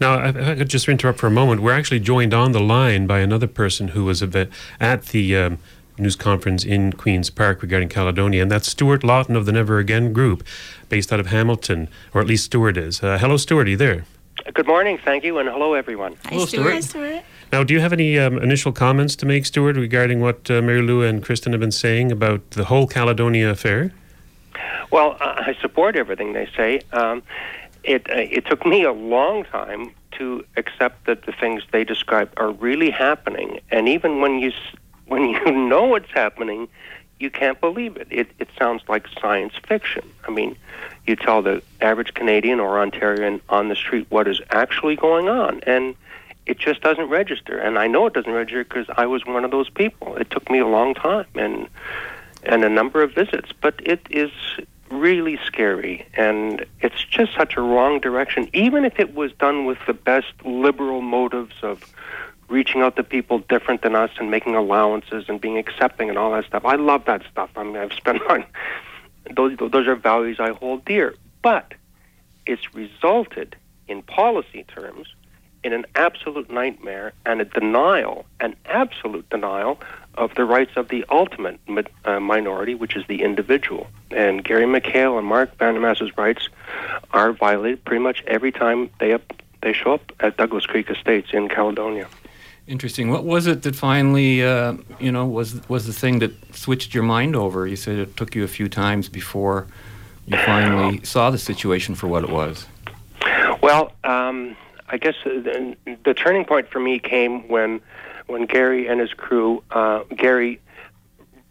Now, 0.00 0.24
if 0.26 0.36
I 0.36 0.54
could 0.56 0.68
just 0.68 0.88
interrupt 0.88 1.18
for 1.18 1.26
a 1.26 1.30
moment. 1.30 1.62
We're 1.62 1.76
actually 1.78 2.00
joined 2.00 2.34
on 2.34 2.52
the 2.52 2.60
line 2.60 3.06
by 3.06 3.20
another 3.20 3.46
person 3.46 3.88
who 3.88 4.04
was 4.04 4.22
a- 4.22 4.48
at 4.80 5.06
the 5.06 5.36
um, 5.36 5.58
news 5.98 6.16
conference 6.16 6.64
in 6.64 6.92
Queen's 6.94 7.30
Park 7.30 7.62
regarding 7.62 7.88
Caledonia, 7.88 8.42
and 8.42 8.50
that's 8.50 8.68
Stuart 8.68 9.04
Lawton 9.04 9.36
of 9.36 9.44
the 9.46 9.52
Never 9.52 9.78
Again 9.78 10.12
Group, 10.12 10.42
based 10.88 11.12
out 11.12 11.20
of 11.20 11.26
Hamilton, 11.26 11.88
or 12.14 12.20
at 12.20 12.26
least 12.26 12.46
Stuart 12.46 12.76
is. 12.76 13.02
Uh, 13.02 13.18
hello, 13.18 13.36
Stuart. 13.36 13.66
Are 13.66 13.70
you 13.70 13.76
there? 13.76 14.04
Good 14.50 14.66
morning, 14.66 14.98
thank 15.04 15.24
you, 15.24 15.38
and 15.38 15.48
hello, 15.48 15.74
everyone. 15.74 16.14
Hi, 16.24 16.30
Hello, 16.30 16.46
Stuart. 16.46 16.62
Stuart. 16.62 16.72
Hi, 16.72 16.80
Stuart. 16.80 17.24
Now, 17.52 17.62
do 17.62 17.74
you 17.74 17.80
have 17.80 17.92
any 17.92 18.18
um, 18.18 18.38
initial 18.38 18.72
comments 18.72 19.14
to 19.16 19.26
make, 19.26 19.46
Stuart, 19.46 19.76
regarding 19.76 20.20
what 20.20 20.50
uh, 20.50 20.60
Mary 20.60 20.82
Lou 20.82 21.02
and 21.02 21.22
Kristen 21.22 21.52
have 21.52 21.60
been 21.60 21.70
saying 21.70 22.10
about 22.10 22.50
the 22.52 22.64
whole 22.64 22.86
Caledonia 22.86 23.50
affair? 23.50 23.92
Well, 24.90 25.16
I 25.20 25.54
I 25.54 25.56
support 25.60 25.96
everything 25.96 26.32
they 26.32 26.48
say. 26.56 26.80
Um, 26.92 27.22
it 27.84 28.08
uh, 28.10 28.14
it 28.16 28.46
took 28.46 28.66
me 28.66 28.82
a 28.82 28.92
long 28.92 29.44
time 29.44 29.92
to 30.18 30.44
accept 30.56 31.06
that 31.06 31.24
the 31.24 31.32
things 31.32 31.62
they 31.70 31.84
describe 31.84 32.30
are 32.36 32.50
really 32.50 32.90
happening, 32.90 33.60
and 33.70 33.88
even 33.88 34.20
when 34.20 34.38
you 34.38 34.52
when 35.06 35.28
you 35.28 35.52
know 35.68 35.94
it's 35.94 36.10
happening, 36.10 36.68
you 37.22 37.30
can't 37.30 37.60
believe 37.60 37.96
it. 37.96 38.08
It 38.10 38.28
it 38.40 38.48
sounds 38.58 38.82
like 38.88 39.06
science 39.20 39.54
fiction. 39.66 40.10
I 40.26 40.30
mean, 40.30 40.56
you 41.06 41.14
tell 41.14 41.40
the 41.40 41.62
average 41.80 42.14
Canadian 42.14 42.58
or 42.58 42.84
Ontarian 42.84 43.40
on 43.48 43.68
the 43.68 43.76
street 43.76 44.06
what 44.10 44.26
is 44.26 44.40
actually 44.50 44.96
going 44.96 45.28
on, 45.28 45.60
and 45.60 45.94
it 46.44 46.58
just 46.58 46.80
doesn't 46.80 47.08
register. 47.08 47.56
And 47.56 47.78
I 47.78 47.86
know 47.86 48.06
it 48.06 48.12
doesn't 48.12 48.32
register 48.32 48.64
because 48.64 48.86
I 48.96 49.06
was 49.06 49.24
one 49.24 49.44
of 49.44 49.52
those 49.52 49.70
people. 49.70 50.16
It 50.16 50.30
took 50.30 50.50
me 50.50 50.58
a 50.58 50.66
long 50.66 50.94
time, 50.94 51.26
and 51.36 51.68
and 52.42 52.64
a 52.64 52.68
number 52.68 53.02
of 53.02 53.14
visits, 53.14 53.50
but 53.60 53.74
it 53.86 54.04
is 54.10 54.32
really 54.90 55.38
scary 55.46 56.06
and 56.12 56.66
it's 56.82 57.02
just 57.04 57.32
such 57.32 57.56
a 57.56 57.62
wrong 57.62 57.98
direction 57.98 58.46
even 58.52 58.84
if 58.84 59.00
it 59.00 59.14
was 59.14 59.32
done 59.38 59.64
with 59.64 59.78
the 59.86 59.94
best 59.94 60.34
liberal 60.44 61.00
motives 61.00 61.54
of 61.62 61.82
reaching 62.52 62.82
out 62.82 62.96
to 62.96 63.02
people 63.02 63.38
different 63.48 63.82
than 63.82 63.96
us 63.96 64.10
and 64.18 64.30
making 64.30 64.54
allowances 64.54 65.24
and 65.28 65.40
being 65.40 65.58
accepting 65.58 66.08
and 66.08 66.18
all 66.18 66.32
that 66.32 66.44
stuff 66.44 66.64
i 66.64 66.76
love 66.76 67.04
that 67.06 67.22
stuff 67.30 67.50
i 67.56 67.64
mean 67.64 67.76
i've 67.76 67.92
spent 67.92 68.20
my 68.28 68.44
those 69.34 69.56
those 69.58 69.86
are 69.88 69.96
values 69.96 70.38
i 70.38 70.50
hold 70.50 70.84
dear 70.84 71.14
but 71.42 71.74
it's 72.46 72.74
resulted 72.74 73.56
in 73.88 74.02
policy 74.02 74.64
terms 74.64 75.08
in 75.64 75.72
an 75.72 75.86
absolute 75.94 76.50
nightmare 76.50 77.12
and 77.24 77.40
a 77.40 77.44
denial, 77.44 78.26
an 78.40 78.56
absolute 78.66 79.28
denial 79.30 79.80
of 80.14 80.34
the 80.34 80.44
rights 80.44 80.72
of 80.76 80.88
the 80.88 81.04
ultimate 81.08 81.58
uh, 82.04 82.20
minority, 82.20 82.74
which 82.74 82.96
is 82.96 83.04
the 83.06 83.22
individual. 83.22 83.86
And 84.10 84.42
Gary 84.44 84.64
McHale 84.64 85.18
and 85.18 85.26
Mark 85.26 85.56
Vandermaas's 85.58 86.16
rights 86.18 86.48
are 87.12 87.32
violated 87.32 87.84
pretty 87.84 88.02
much 88.02 88.22
every 88.26 88.52
time 88.52 88.90
they 88.98 89.12
up, 89.12 89.32
they 89.62 89.72
show 89.72 89.94
up 89.94 90.12
at 90.20 90.36
Douglas 90.36 90.66
Creek 90.66 90.90
Estates 90.90 91.30
in 91.32 91.48
Caledonia. 91.48 92.08
Interesting. 92.66 93.10
What 93.10 93.24
was 93.24 93.46
it 93.46 93.62
that 93.62 93.74
finally, 93.74 94.44
uh, 94.44 94.74
you 95.00 95.10
know, 95.10 95.26
was 95.26 95.66
was 95.68 95.86
the 95.86 95.92
thing 95.92 96.20
that 96.20 96.32
switched 96.54 96.94
your 96.94 97.02
mind 97.02 97.34
over? 97.34 97.66
You 97.66 97.76
said 97.76 97.98
it 97.98 98.16
took 98.16 98.34
you 98.34 98.44
a 98.44 98.48
few 98.48 98.68
times 98.68 99.08
before 99.08 99.66
you 100.26 100.36
finally 100.38 101.04
saw 101.04 101.30
the 101.30 101.38
situation 101.38 101.94
for 101.96 102.06
what 102.06 102.22
it 102.22 102.30
was. 102.30 102.66
Well, 103.62 103.92
um, 104.04 104.56
I 104.88 104.96
guess 104.96 105.14
uh, 105.24 105.30
the, 105.30 105.76
the 106.04 106.14
turning 106.14 106.44
point 106.44 106.68
for 106.68 106.78
me 106.78 107.00
came 107.00 107.48
when 107.48 107.80
when 108.26 108.46
Gary 108.46 108.86
and 108.86 109.00
his 109.00 109.12
crew, 109.12 109.62
uh, 109.72 110.04
Gary 110.16 110.60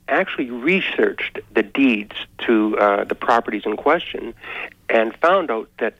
actually 0.08 0.50
researched 0.50 1.40
the 1.54 1.64
deeds 1.64 2.16
to 2.40 2.78
uh, 2.78 3.04
the 3.04 3.16
properties 3.16 3.64
in 3.66 3.76
question 3.76 4.34
and 4.90 5.16
found 5.18 5.52
out 5.52 5.70
that 5.80 5.96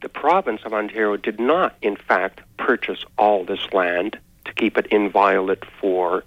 the 0.00 0.08
province 0.08 0.62
of 0.64 0.72
Ontario 0.72 1.16
did 1.16 1.40
not, 1.40 1.76
in 1.82 1.96
fact, 1.96 2.40
purchase 2.56 3.04
all 3.16 3.44
this 3.44 3.72
land 3.72 4.18
to 4.44 4.52
keep 4.54 4.78
it 4.78 4.86
inviolate 4.86 5.64
for 5.80 6.24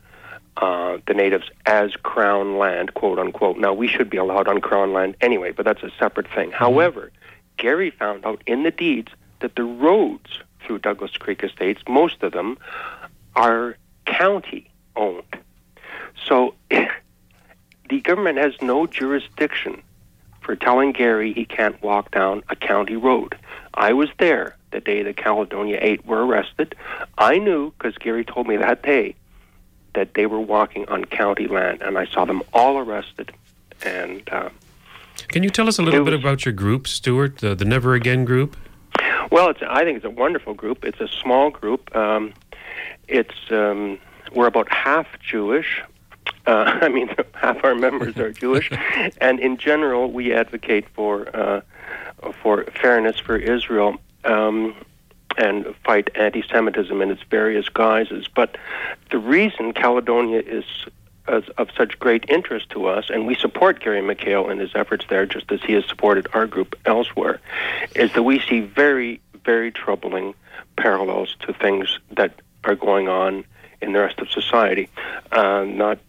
uh, 0.57 0.97
the 1.07 1.13
natives 1.13 1.49
as 1.65 1.95
crown 1.95 2.57
land, 2.57 2.93
quote 2.93 3.17
unquote. 3.17 3.57
Now, 3.57 3.73
we 3.73 3.87
should 3.87 4.09
be 4.09 4.17
allowed 4.17 4.47
on 4.47 4.59
crown 4.59 4.93
land 4.93 5.15
anyway, 5.21 5.51
but 5.51 5.65
that's 5.65 5.83
a 5.83 5.91
separate 5.97 6.27
thing. 6.27 6.51
However, 6.51 7.11
Gary 7.57 7.91
found 7.91 8.25
out 8.25 8.41
in 8.45 8.63
the 8.63 8.71
deeds 8.71 9.11
that 9.39 9.55
the 9.55 9.63
roads 9.63 10.39
through 10.65 10.79
Douglas 10.79 11.17
Creek 11.17 11.43
Estates, 11.43 11.81
most 11.87 12.21
of 12.23 12.33
them, 12.33 12.57
are 13.35 13.77
county 14.05 14.69
owned. 14.95 15.37
So 16.27 16.55
the 16.69 18.01
government 18.01 18.37
has 18.37 18.53
no 18.61 18.85
jurisdiction 18.87 19.81
for 20.41 20.55
telling 20.55 20.91
Gary 20.91 21.33
he 21.33 21.45
can't 21.45 21.81
walk 21.81 22.11
down 22.11 22.43
a 22.49 22.55
county 22.55 22.95
road. 22.95 23.37
I 23.73 23.93
was 23.93 24.09
there 24.19 24.55
the 24.71 24.79
day 24.79 25.03
the 25.03 25.13
Caledonia 25.13 25.77
Eight 25.81 26.05
were 26.05 26.25
arrested. 26.25 26.75
I 27.17 27.37
knew, 27.37 27.71
because 27.71 27.97
Gary 27.97 28.25
told 28.25 28.47
me 28.47 28.57
that 28.57 28.83
day, 28.83 29.15
that 29.93 30.13
they 30.13 30.25
were 30.25 30.39
walking 30.39 30.87
on 30.87 31.05
county 31.05 31.47
land, 31.47 31.81
and 31.81 31.97
I 31.97 32.05
saw 32.05 32.25
them 32.25 32.41
all 32.53 32.77
arrested. 32.77 33.31
And 33.83 34.27
uh, 34.29 34.49
Can 35.27 35.43
you 35.43 35.49
tell 35.49 35.67
us 35.67 35.77
a 35.79 35.81
little 35.81 36.05
bit 36.05 36.13
about 36.13 36.45
your 36.45 36.53
group, 36.53 36.87
Stuart, 36.87 37.39
the, 37.39 37.55
the 37.55 37.65
Never 37.65 37.93
Again 37.93 38.25
group? 38.25 38.55
Well, 39.31 39.49
it's 39.49 39.61
I 39.67 39.83
think 39.83 39.97
it's 39.97 40.05
a 40.05 40.09
wonderful 40.09 40.53
group. 40.53 40.83
It's 40.83 40.99
a 40.99 41.07
small 41.07 41.49
group. 41.49 41.95
Um, 41.95 42.33
it's 43.07 43.49
um, 43.49 43.97
we're 44.33 44.47
about 44.47 44.71
half 44.71 45.07
Jewish. 45.19 45.81
Uh, 46.45 46.77
I 46.81 46.89
mean, 46.89 47.09
half 47.33 47.63
our 47.63 47.75
members 47.75 48.17
are 48.17 48.31
Jewish, 48.31 48.71
and 49.21 49.39
in 49.39 49.57
general, 49.57 50.11
we 50.11 50.33
advocate 50.33 50.87
for 50.89 51.35
uh, 51.35 51.61
for 52.41 52.65
fairness 52.81 53.19
for 53.19 53.35
Israel 53.35 53.97
um, 54.23 54.75
and 55.37 55.65
fight 55.83 56.09
anti-Semitism 56.15 57.01
in 57.01 57.09
its 57.09 57.23
various 57.23 57.67
guises. 57.69 58.27
But 58.33 58.57
the 59.09 59.17
reason 59.17 59.73
Caledonia 59.73 60.39
is 60.39 60.65
as, 61.27 61.43
of 61.57 61.69
such 61.75 61.97
great 61.99 62.25
interest 62.29 62.69
to 62.71 62.87
us, 62.87 63.09
and 63.09 63.25
we 63.25 63.35
support 63.35 63.79
Gary 63.79 64.01
McHale 64.01 64.51
in 64.51 64.59
his 64.59 64.71
efforts 64.75 65.05
there, 65.09 65.25
just 65.25 65.51
as 65.51 65.61
he 65.61 65.73
has 65.73 65.85
supported 65.85 66.27
our 66.33 66.47
group 66.47 66.75
elsewhere, 66.85 67.39
is 67.95 68.11
that 68.13 68.23
we 68.23 68.39
see 68.39 68.61
very, 68.61 69.21
very 69.43 69.71
troubling 69.71 70.33
parallels 70.75 71.35
to 71.41 71.53
things 71.53 71.99
that 72.11 72.41
are 72.63 72.75
going 72.75 73.07
on 73.07 73.43
in 73.81 73.93
the 73.93 73.99
rest 73.99 74.19
of 74.19 74.29
society. 74.29 74.89
Uh, 75.31 75.63
not 75.63 75.99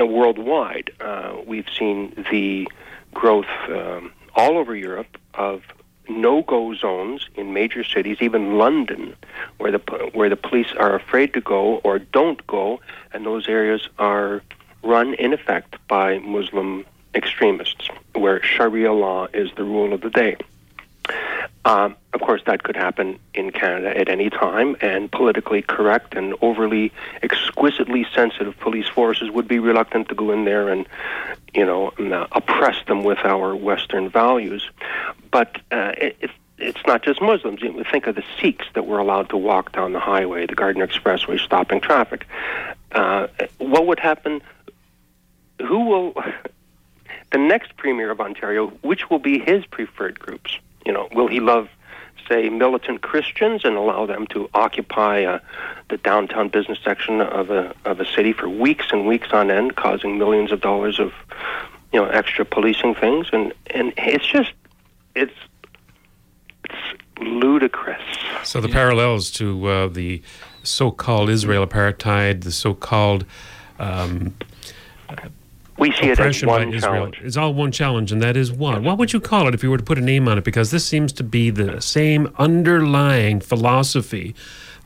uh, 0.00 0.06
worldwide, 0.06 0.90
uh, 1.00 1.36
we've 1.46 1.68
seen 1.78 2.24
the 2.30 2.68
growth 3.12 3.46
um, 3.68 4.12
all 4.34 4.58
over 4.58 4.74
Europe 4.74 5.18
of 5.34 5.62
no-go 6.08 6.74
zones 6.74 7.28
in 7.34 7.52
major 7.52 7.82
cities, 7.82 8.18
even 8.20 8.58
London, 8.58 9.16
where 9.58 9.72
the 9.72 9.78
where 10.12 10.28
the 10.28 10.36
police 10.36 10.72
are 10.78 10.94
afraid 10.94 11.32
to 11.34 11.40
go 11.40 11.76
or 11.78 11.98
don't 11.98 12.46
go, 12.46 12.80
and 13.12 13.24
those 13.24 13.48
areas 13.48 13.88
are 13.98 14.42
run 14.82 15.14
in 15.14 15.32
effect 15.32 15.76
by 15.88 16.18
Muslim 16.18 16.84
extremists, 17.14 17.88
where 18.14 18.42
Sharia 18.42 18.92
law 18.92 19.28
is 19.32 19.50
the 19.56 19.64
rule 19.64 19.92
of 19.92 20.02
the 20.02 20.10
day. 20.10 20.36
Um, 21.66 21.96
of 22.12 22.20
course, 22.20 22.42
that 22.46 22.62
could 22.62 22.76
happen 22.76 23.18
in 23.32 23.50
Canada 23.50 23.96
at 23.96 24.08
any 24.08 24.28
time, 24.28 24.76
and 24.80 25.10
politically 25.10 25.62
correct 25.62 26.14
and 26.14 26.34
overly 26.42 26.92
exquisitely 27.22 28.06
sensitive 28.14 28.58
police 28.58 28.88
forces 28.88 29.30
would 29.30 29.48
be 29.48 29.58
reluctant 29.58 30.08
to 30.10 30.14
go 30.14 30.30
in 30.30 30.44
there 30.44 30.68
and, 30.68 30.86
you 31.54 31.64
know, 31.64 31.88
uh, 31.88 32.26
oppress 32.32 32.76
them 32.86 33.02
with 33.02 33.18
our 33.24 33.56
Western 33.56 34.10
values. 34.10 34.68
But 35.30 35.56
uh, 35.72 35.92
it, 35.96 36.30
it's 36.58 36.86
not 36.86 37.02
just 37.02 37.20
Muslims. 37.22 37.62
You 37.62 37.82
think 37.90 38.06
of 38.06 38.14
the 38.14 38.24
Sikhs 38.40 38.66
that 38.74 38.86
were 38.86 38.98
allowed 38.98 39.30
to 39.30 39.36
walk 39.36 39.72
down 39.72 39.92
the 39.92 40.00
highway, 40.00 40.46
the 40.46 40.54
Gardiner 40.54 40.86
Expressway, 40.86 41.40
stopping 41.40 41.80
traffic. 41.80 42.26
Uh, 42.92 43.28
what 43.58 43.86
would 43.86 44.00
happen? 44.00 44.42
Who 45.60 45.84
will? 45.84 46.14
The 47.32 47.38
next 47.38 47.76
premier 47.76 48.12
of 48.12 48.20
Ontario, 48.20 48.68
which 48.82 49.10
will 49.10 49.18
be 49.18 49.40
his 49.40 49.66
preferred 49.66 50.20
groups? 50.20 50.56
You 50.86 50.92
know, 50.92 51.08
will 51.12 51.28
he 51.28 51.40
love, 51.40 51.68
say, 52.28 52.48
militant 52.48 53.02
Christians 53.02 53.64
and 53.64 53.76
allow 53.76 54.06
them 54.06 54.26
to 54.28 54.48
occupy 54.54 55.24
uh, 55.24 55.38
the 55.88 55.96
downtown 55.96 56.48
business 56.48 56.78
section 56.84 57.20
of 57.20 57.50
a 57.50 57.74
of 57.84 58.00
a 58.00 58.06
city 58.06 58.32
for 58.32 58.48
weeks 58.48 58.86
and 58.92 59.06
weeks 59.06 59.28
on 59.32 59.50
end, 59.50 59.76
causing 59.76 60.18
millions 60.18 60.52
of 60.52 60.60
dollars 60.60 60.98
of, 61.00 61.12
you 61.92 62.00
know, 62.00 62.06
extra 62.06 62.44
policing 62.44 62.94
things? 62.94 63.28
And 63.32 63.52
and 63.68 63.92
it's 63.96 64.26
just, 64.26 64.52
it's 65.14 65.32
it's 66.64 67.00
ludicrous. 67.20 68.02
So 68.42 68.60
the 68.60 68.68
parallels 68.68 69.30
to 69.32 69.66
uh, 69.66 69.88
the 69.88 70.22
so-called 70.62 71.28
Israel 71.30 71.66
apartheid, 71.66 72.42
the 72.42 72.52
so-called 72.52 73.26
um, 73.78 74.34
we 75.78 75.92
see 75.92 76.06
it 76.06 76.20
as 76.20 76.44
one 76.44 76.78
challenge. 76.78 77.20
It's 77.22 77.36
all 77.36 77.52
one 77.52 77.72
challenge, 77.72 78.12
and 78.12 78.22
that 78.22 78.36
is 78.36 78.52
one. 78.52 78.84
What 78.84 78.98
would 78.98 79.12
you 79.12 79.20
call 79.20 79.48
it 79.48 79.54
if 79.54 79.62
you 79.62 79.70
were 79.70 79.78
to 79.78 79.84
put 79.84 79.98
a 79.98 80.02
name 80.02 80.28
on 80.28 80.38
it? 80.38 80.44
Because 80.44 80.70
this 80.70 80.84
seems 80.84 81.12
to 81.14 81.24
be 81.24 81.50
the 81.50 81.80
same 81.80 82.32
underlying 82.38 83.40
philosophy 83.40 84.34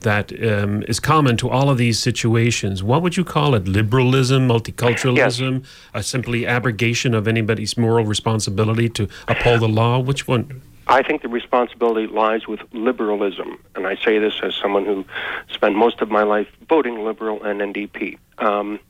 that 0.00 0.32
um, 0.46 0.84
is 0.84 1.00
common 1.00 1.36
to 1.36 1.48
all 1.48 1.70
of 1.70 1.76
these 1.76 1.98
situations. 1.98 2.82
What 2.82 3.02
would 3.02 3.16
you 3.16 3.24
call 3.24 3.54
it? 3.54 3.66
Liberalism, 3.66 4.48
multiculturalism, 4.48 5.64
a 5.92 6.02
simply 6.02 6.46
abrogation 6.46 7.14
of 7.14 7.26
anybody's 7.26 7.76
moral 7.76 8.04
responsibility 8.04 8.88
to 8.90 9.08
uphold 9.26 9.60
the 9.60 9.68
law? 9.68 9.98
Which 9.98 10.28
one? 10.28 10.62
I 10.86 11.02
think 11.02 11.20
the 11.20 11.28
responsibility 11.28 12.06
lies 12.06 12.46
with 12.46 12.60
liberalism, 12.72 13.58
and 13.74 13.86
I 13.86 13.96
say 13.96 14.18
this 14.18 14.40
as 14.42 14.54
someone 14.54 14.86
who 14.86 15.04
spent 15.52 15.74
most 15.74 16.00
of 16.00 16.10
my 16.10 16.22
life 16.22 16.48
voting 16.66 17.04
Liberal 17.04 17.42
and 17.42 17.60
NDP. 17.60 18.18
Um, 18.38 18.80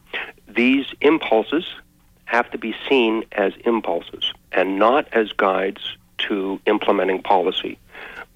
these 0.47 0.87
impulses 1.01 1.65
have 2.29 2.51
to 2.51 2.59
be 2.59 2.75
seen 2.89 3.25
as 3.33 3.55
impulses 3.65 4.33
and 4.53 4.79
not 4.79 5.09
as 5.13 5.33
guides 5.33 5.97
to 6.19 6.61
implementing 6.67 7.23
policy. 7.23 7.79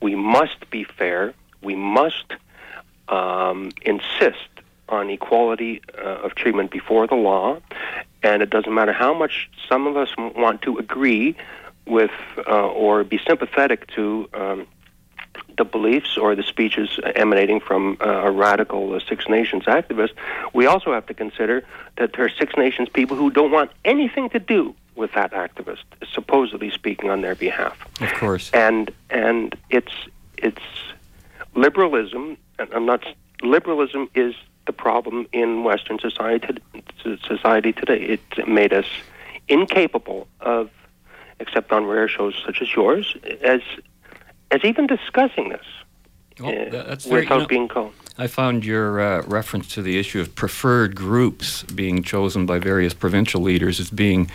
We 0.00 0.14
must 0.14 0.70
be 0.70 0.84
fair. 0.84 1.34
We 1.62 1.74
must 1.74 2.32
um, 3.08 3.70
insist 3.82 4.48
on 4.88 5.10
equality 5.10 5.82
uh, 5.96 6.24
of 6.24 6.34
treatment 6.34 6.70
before 6.70 7.06
the 7.06 7.16
law, 7.16 7.58
and 8.22 8.42
it 8.42 8.48
doesn't 8.48 8.72
matter 8.72 8.94
how 8.94 9.12
much 9.12 9.50
some 9.68 9.86
of 9.86 9.96
us 9.98 10.08
want 10.16 10.62
to 10.62 10.78
agree 10.78 11.36
with 11.86 12.10
uh, 12.46 12.68
or 12.68 13.04
be 13.04 13.20
sympathetic 13.26 13.86
to 13.88 14.26
um, 14.32 14.66
the 15.56 15.64
beliefs 15.64 16.16
or 16.16 16.34
the 16.34 16.42
speeches 16.42 16.98
emanating 17.14 17.60
from 17.60 17.96
uh, 18.00 18.08
a 18.08 18.30
radical 18.30 18.94
uh, 18.94 19.00
Six 19.00 19.28
Nations 19.28 19.64
activist. 19.64 20.10
We 20.52 20.66
also 20.66 20.92
have 20.92 21.06
to 21.06 21.14
consider 21.14 21.64
that 21.96 22.12
there 22.14 22.24
are 22.24 22.28
Six 22.30 22.54
Nations 22.56 22.88
people 22.88 23.16
who 23.16 23.30
don't 23.30 23.50
want 23.50 23.70
anything 23.84 24.30
to 24.30 24.38
do 24.38 24.74
with 24.94 25.12
that 25.12 25.32
activist, 25.32 25.84
supposedly 26.12 26.70
speaking 26.70 27.08
on 27.10 27.22
their 27.22 27.34
behalf 27.34 27.78
Of 28.00 28.12
course. 28.14 28.50
and 28.52 28.90
and 29.10 29.56
it's 29.70 29.92
it's 30.36 30.62
liberalism. 31.54 32.36
And 32.58 32.72
I'm 32.74 32.86
not 32.86 33.04
liberalism 33.42 34.08
is 34.14 34.34
the 34.66 34.72
problem 34.72 35.26
in 35.32 35.64
Western 35.64 35.98
society 35.98 36.58
society 37.26 37.72
today. 37.72 38.00
It 38.00 38.48
made 38.48 38.72
us 38.72 38.86
incapable 39.48 40.28
of, 40.40 40.70
except 41.40 41.72
on 41.72 41.86
rare 41.86 42.08
shows 42.08 42.34
such 42.46 42.62
as 42.62 42.74
yours, 42.74 43.16
as 43.42 43.60
as 44.52 44.60
even 44.64 44.86
discussing 44.86 45.48
this 45.48 45.66
Well, 46.40 46.50
uh, 46.50 46.54
very- 46.70 46.98
you 47.04 47.10
without 47.22 47.38
know- 47.40 47.46
being 47.46 47.68
called. 47.68 47.92
I 48.18 48.26
found 48.26 48.62
your 48.62 49.00
uh, 49.00 49.22
reference 49.22 49.68
to 49.74 49.80
the 49.82 49.98
issue 49.98 50.20
of 50.20 50.34
preferred 50.34 50.94
groups 50.94 51.62
being 51.62 52.02
chosen 52.02 52.44
by 52.44 52.58
various 52.58 52.92
provincial 52.92 53.40
leaders 53.40 53.80
as 53.80 53.88
being 53.90 54.30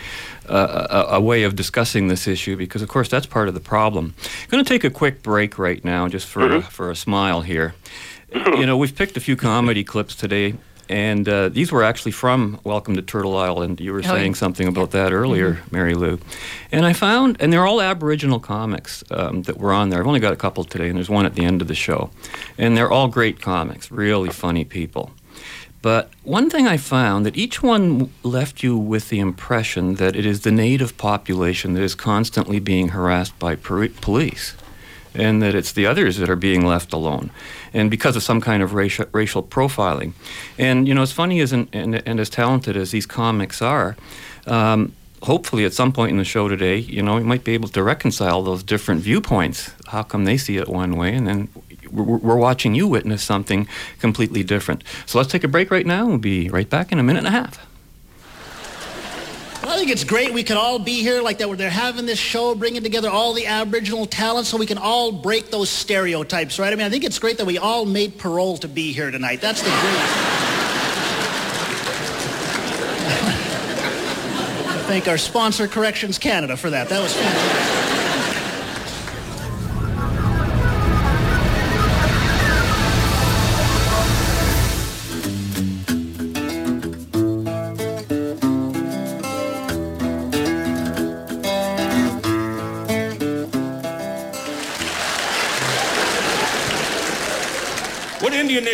uh, 0.48 1.04
a, 1.10 1.14
a 1.14 1.20
way 1.20 1.44
of 1.44 1.54
discussing 1.54 2.08
this 2.08 2.26
issue 2.26 2.56
because, 2.56 2.82
of 2.82 2.88
course, 2.88 3.08
that's 3.08 3.24
part 3.26 3.46
of 3.46 3.54
the 3.54 3.60
problem. 3.60 4.14
I'm 4.42 4.48
going 4.50 4.64
to 4.64 4.68
take 4.68 4.82
a 4.82 4.90
quick 4.90 5.22
break 5.22 5.58
right 5.60 5.82
now 5.84 6.08
just 6.08 6.26
for, 6.26 6.56
a, 6.56 6.60
for 6.62 6.90
a 6.90 6.96
smile 6.96 7.42
here. 7.42 7.74
you 8.34 8.66
know, 8.66 8.76
we've 8.76 8.96
picked 8.96 9.16
a 9.16 9.20
few 9.20 9.36
comedy 9.36 9.84
clips 9.84 10.16
today. 10.16 10.54
And 10.88 11.28
uh, 11.28 11.50
these 11.50 11.70
were 11.70 11.82
actually 11.82 12.12
from 12.12 12.58
Welcome 12.64 12.96
to 12.96 13.02
Turtle 13.02 13.36
Island. 13.36 13.78
You 13.80 13.92
were 13.92 13.98
Oh, 13.98 14.02
saying 14.02 14.32
yeah. 14.32 14.38
something 14.38 14.66
about 14.68 14.90
that 14.92 15.12
earlier, 15.12 15.60
Mary 15.70 15.94
Lou. 15.94 16.18
And 16.72 16.86
I 16.86 16.92
found, 16.94 17.36
and 17.40 17.52
they're 17.52 17.66
all 17.66 17.80
Aboriginal 17.82 18.40
comics 18.40 19.04
um, 19.10 19.42
that 19.42 19.58
were 19.58 19.72
on 19.72 19.90
there. 19.90 20.00
I've 20.00 20.06
only 20.06 20.20
got 20.20 20.32
a 20.32 20.36
couple 20.36 20.64
today, 20.64 20.88
and 20.88 20.96
there's 20.96 21.10
one 21.10 21.26
at 21.26 21.34
the 21.34 21.44
end 21.44 21.60
of 21.60 21.68
the 21.68 21.74
show. 21.74 22.10
And 22.56 22.76
they're 22.76 22.90
all 22.90 23.08
great 23.08 23.42
comics, 23.42 23.90
really 23.90 24.30
funny 24.30 24.64
people. 24.64 25.10
But 25.82 26.10
one 26.24 26.50
thing 26.50 26.66
I 26.66 26.76
found 26.76 27.24
that 27.26 27.36
each 27.36 27.62
one 27.62 28.10
left 28.22 28.62
you 28.62 28.76
with 28.76 29.10
the 29.10 29.20
impression 29.20 29.94
that 29.96 30.16
it 30.16 30.26
is 30.26 30.40
the 30.40 30.50
native 30.50 30.96
population 30.96 31.74
that 31.74 31.82
is 31.82 31.94
constantly 31.94 32.58
being 32.58 32.88
harassed 32.88 33.38
by 33.38 33.54
peri- 33.56 33.90
police. 33.90 34.54
And 35.14 35.42
that 35.42 35.54
it's 35.54 35.72
the 35.72 35.86
others 35.86 36.16
that 36.18 36.28
are 36.30 36.36
being 36.36 36.66
left 36.66 36.92
alone, 36.92 37.30
and 37.72 37.90
because 37.90 38.16
of 38.16 38.22
some 38.22 38.40
kind 38.40 38.62
of 38.62 38.74
racial 38.74 39.06
racial 39.12 39.42
profiling. 39.42 40.12
And 40.58 40.88
you 40.88 40.94
know, 40.94 41.02
as 41.02 41.12
funny 41.12 41.40
as 41.40 41.52
and, 41.52 41.68
and, 41.72 42.02
and 42.06 42.20
as 42.20 42.30
talented 42.30 42.76
as 42.76 42.90
these 42.90 43.06
comics 43.06 43.62
are. 43.62 43.96
Um, 44.46 44.92
hopefully, 45.22 45.64
at 45.64 45.72
some 45.72 45.92
point 45.92 46.10
in 46.10 46.18
the 46.18 46.24
show 46.24 46.48
today, 46.48 46.76
you 46.76 47.02
know, 47.02 47.16
we 47.16 47.22
might 47.22 47.44
be 47.44 47.54
able 47.54 47.68
to 47.68 47.82
reconcile 47.82 48.42
those 48.42 48.62
different 48.62 49.02
viewpoints. 49.02 49.70
How 49.86 50.02
come 50.02 50.24
they 50.24 50.36
see 50.36 50.56
it 50.56 50.68
one 50.68 50.96
way, 50.96 51.14
and 51.14 51.26
then 51.26 51.48
we're, 51.90 52.16
we're 52.18 52.36
watching 52.36 52.74
you 52.74 52.86
witness 52.86 53.22
something 53.22 53.68
completely 54.00 54.42
different? 54.42 54.84
So 55.06 55.18
let's 55.18 55.30
take 55.30 55.44
a 55.44 55.48
break 55.48 55.70
right 55.70 55.86
now. 55.86 56.06
We'll 56.06 56.18
be 56.18 56.48
right 56.48 56.68
back 56.68 56.92
in 56.92 56.98
a 56.98 57.02
minute 57.02 57.20
and 57.20 57.28
a 57.28 57.30
half. 57.30 57.67
I 59.68 59.76
think 59.76 59.90
it's 59.90 60.02
great 60.02 60.32
we 60.32 60.42
can 60.42 60.56
all 60.56 60.78
be 60.78 61.02
here 61.02 61.20
like 61.20 61.38
that, 61.38 61.48
where 61.48 61.56
they're 61.56 61.68
having 61.68 62.06
this 62.06 62.18
show, 62.18 62.54
bringing 62.54 62.82
together 62.82 63.10
all 63.10 63.34
the 63.34 63.46
Aboriginal 63.46 64.06
talent 64.06 64.46
so 64.46 64.56
we 64.56 64.64
can 64.64 64.78
all 64.78 65.12
break 65.12 65.50
those 65.50 65.68
stereotypes, 65.68 66.58
right? 66.58 66.72
I 66.72 66.76
mean, 66.76 66.86
I 66.86 66.90
think 66.90 67.04
it's 67.04 67.18
great 67.18 67.36
that 67.36 67.44
we 67.44 67.58
all 67.58 67.84
made 67.84 68.16
parole 68.16 68.56
to 68.58 68.68
be 68.68 68.92
here 68.92 69.10
tonight. 69.10 69.42
That's 69.42 69.60
the 69.60 69.68
greatest. 69.68 69.84
thank 74.88 75.06
our 75.06 75.18
sponsor, 75.18 75.68
Corrections 75.68 76.18
Canada, 76.18 76.56
for 76.56 76.70
that. 76.70 76.88
That 76.88 77.02
was 77.02 77.12
fantastic. 77.12 78.07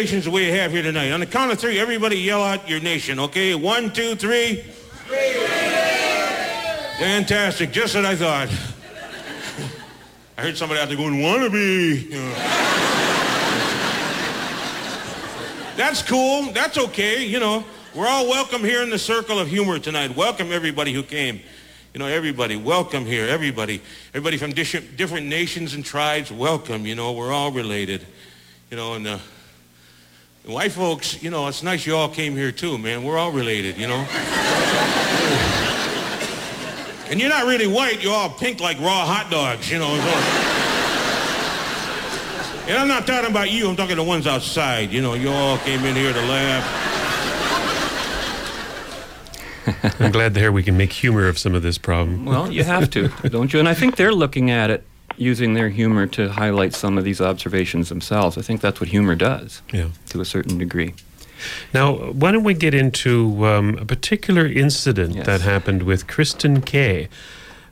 Nations 0.05 0.29
we 0.29 0.51
have 0.51 0.71
here 0.71 0.83
tonight? 0.83 1.13
On 1.13 1.21
the 1.21 1.25
count 1.25 1.51
of 1.51 1.59
three, 1.59 1.79
everybody 1.79 2.19
yell 2.19 2.43
out 2.43 2.69
your 2.69 2.79
nation, 2.79 3.19
okay? 3.19 3.55
One, 3.55 3.91
two, 3.91 4.15
three. 4.15 4.63
Fantastic, 6.99 7.73
just 7.73 7.95
what 7.95 8.05
I 8.05 8.15
thought. 8.15 8.51
I 10.37 10.43
heard 10.43 10.59
somebody 10.59 10.83
out 10.83 10.89
there 10.89 10.99
going, 10.99 11.15
wannabe. 11.15 12.03
You 12.03 12.11
know. 12.19 12.35
That's 15.75 16.03
cool. 16.03 16.53
That's 16.53 16.77
okay. 16.77 17.25
You 17.25 17.41
know, 17.41 17.65
we're 17.95 18.07
all 18.07 18.29
welcome 18.29 18.63
here 18.63 18.83
in 18.83 18.91
the 18.91 18.99
circle 18.99 19.39
of 19.39 19.49
humor 19.49 19.79
tonight. 19.79 20.15
Welcome 20.15 20.53
everybody 20.53 20.93
who 20.93 21.03
came. 21.03 21.41
You 21.95 22.01
know, 22.01 22.09
everybody, 22.09 22.57
welcome 22.57 23.07
here. 23.07 23.27
Everybody, 23.27 23.81
everybody 24.11 24.37
from 24.37 24.53
different, 24.53 25.25
nations 25.25 25.73
and 25.73 25.83
tribes, 25.83 26.31
welcome. 26.31 26.85
You 26.85 26.95
know, 26.95 27.13
we're 27.13 27.33
all 27.33 27.53
related. 27.53 28.07
You 28.71 28.77
know, 28.77 28.93
and 28.95 29.07
uh, 29.07 29.19
white 30.45 30.73
folks, 30.73 31.23
you 31.23 31.31
know, 31.31 31.47
it's 31.49 31.63
nice 31.63 31.87
you 31.87 31.97
all 31.97 32.09
came 32.09 32.37
here 32.37 32.53
too, 32.53 32.77
man. 32.79 33.03
We're 33.03 33.19
all 33.19 33.33
related, 33.33 33.79
you 33.79 33.87
know. 33.87 34.07
and 37.09 37.19
you're 37.21 37.31
not 37.31 37.47
really 37.47 37.67
white. 37.67 38.03
You're 38.03 38.15
all 38.15 38.31
pink 38.31 38.61
like 38.61 38.79
raw 38.79 39.07
hot 39.07 39.31
dogs, 39.31 39.71
you 39.71 39.79
know. 39.79 39.97
So. 39.97 40.03
And 42.67 42.79
I'm 42.79 42.89
not 42.89 43.07
talking 43.07 43.31
about 43.31 43.51
you. 43.51 43.69
I'm 43.69 43.77
talking 43.77 43.97
the 43.97 44.03
ones 44.03 44.27
outside. 44.27 44.91
You 44.91 45.03
know, 45.03 45.15
you 45.15 45.31
all 45.31 45.59
came 45.59 45.85
in 45.85 45.95
here 45.95 46.13
to 46.13 46.21
laugh. 46.21 46.81
I'm 50.01 50.13
glad 50.13 50.35
to 50.35 50.41
hear 50.41 50.53
we 50.53 50.63
can 50.63 50.77
make 50.77 50.93
humor 50.93 51.27
of 51.27 51.39
some 51.39 51.55
of 51.55 51.63
this 51.63 51.79
problem. 51.79 52.27
Well, 52.27 52.53
you 52.53 52.65
have 52.65 52.91
to, 52.91 53.09
don't 53.29 53.51
you? 53.53 53.59
And 53.59 53.69
I 53.69 53.73
think 53.73 53.97
they're 53.97 54.13
looking 54.13 54.51
at 54.51 54.71
it 54.71 54.85
using 55.17 55.55
their 55.55 55.69
humor 55.69 56.07
to 56.09 56.29
highlight 56.31 56.75
some 56.75 56.99
of 56.99 57.05
these 57.05 57.21
observations 57.21 57.89
themselves. 57.89 58.37
I 58.39 58.43
think 58.43 58.61
that's 58.61 58.81
what 58.81 58.89
humor 58.91 59.15
does, 59.15 59.63
yeah. 59.73 59.89
to 60.11 60.21
a 60.21 60.25
certain 60.25 60.59
degree. 60.59 60.95
Now, 61.75 61.95
why 62.13 62.33
don't 62.33 62.45
we 62.45 62.55
get 62.55 62.75
into 62.75 63.45
um, 63.47 63.77
a 63.79 63.85
particular 63.85 64.47
incident 64.47 65.15
Yes. 65.17 65.27
that 65.27 65.41
happened 65.43 65.83
with 65.83 66.07
Kristen 66.07 66.63
Kay, 66.63 67.09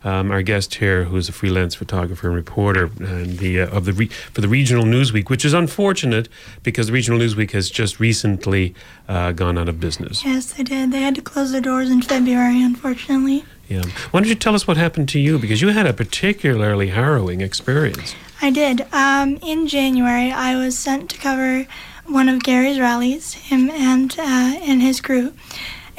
um, 0.05 0.31
our 0.31 0.43
guest 0.43 0.75
here, 0.77 1.05
who's 1.05 1.29
a 1.29 1.33
freelance 1.33 1.75
photographer 1.75 2.27
and 2.29 2.37
reporter, 2.37 2.91
and 2.99 3.39
the 3.39 3.61
uh, 3.61 3.77
of 3.77 3.85
the 3.85 3.93
re- 3.93 4.07
for 4.07 4.41
the 4.41 4.49
Regional 4.49 4.85
Newsweek, 4.85 5.31
which 5.31 5.45
is 5.45 5.53
unfortunate 5.53 6.29
because 6.63 6.89
the 6.89 6.93
Regional 6.93 7.21
Newsweek 7.21 7.53
has 7.53 7.71
just 7.71 8.01
recently 8.01 8.75
uh, 9.09 9.33
gone 9.33 9.59
out 9.59 9.69
of 9.69 9.81
business. 9.81 10.25
Yes, 10.25 10.53
they 10.53 10.63
did. 10.63 10.93
They 10.93 11.01
had 11.01 11.15
to 11.15 11.23
close 11.23 11.53
their 11.53 11.61
doors 11.61 11.91
in 11.91 12.03
February, 12.03 12.63
unfortunately. 12.63 13.45
Yeah. 13.69 13.83
Why 14.11 14.21
don't 14.21 14.29
you 14.29 14.35
tell 14.35 14.55
us 14.55 14.67
what 14.67 14.77
happened 14.77 15.09
to 15.11 15.19
you? 15.19 15.39
Because 15.39 15.63
you 15.63 15.69
had 15.69 15.87
a 15.87 15.93
particularly 15.93 16.89
harrowing 16.89 17.41
experience. 17.41 18.15
I 18.43 18.51
did. 18.51 18.87
Um, 18.93 19.37
in 19.37 19.69
January, 19.69 20.33
I 20.33 20.57
was 20.57 20.79
sent 20.79 21.09
to 21.11 21.19
cover 21.19 21.67
one 22.07 22.29
of 22.29 22.43
Gary's 22.43 22.81
rallies, 22.81 23.35
him 23.35 23.71
and 23.71 24.13
uh, 24.19 24.59
and 24.63 24.83
his 24.83 25.01
crew, 25.01 25.33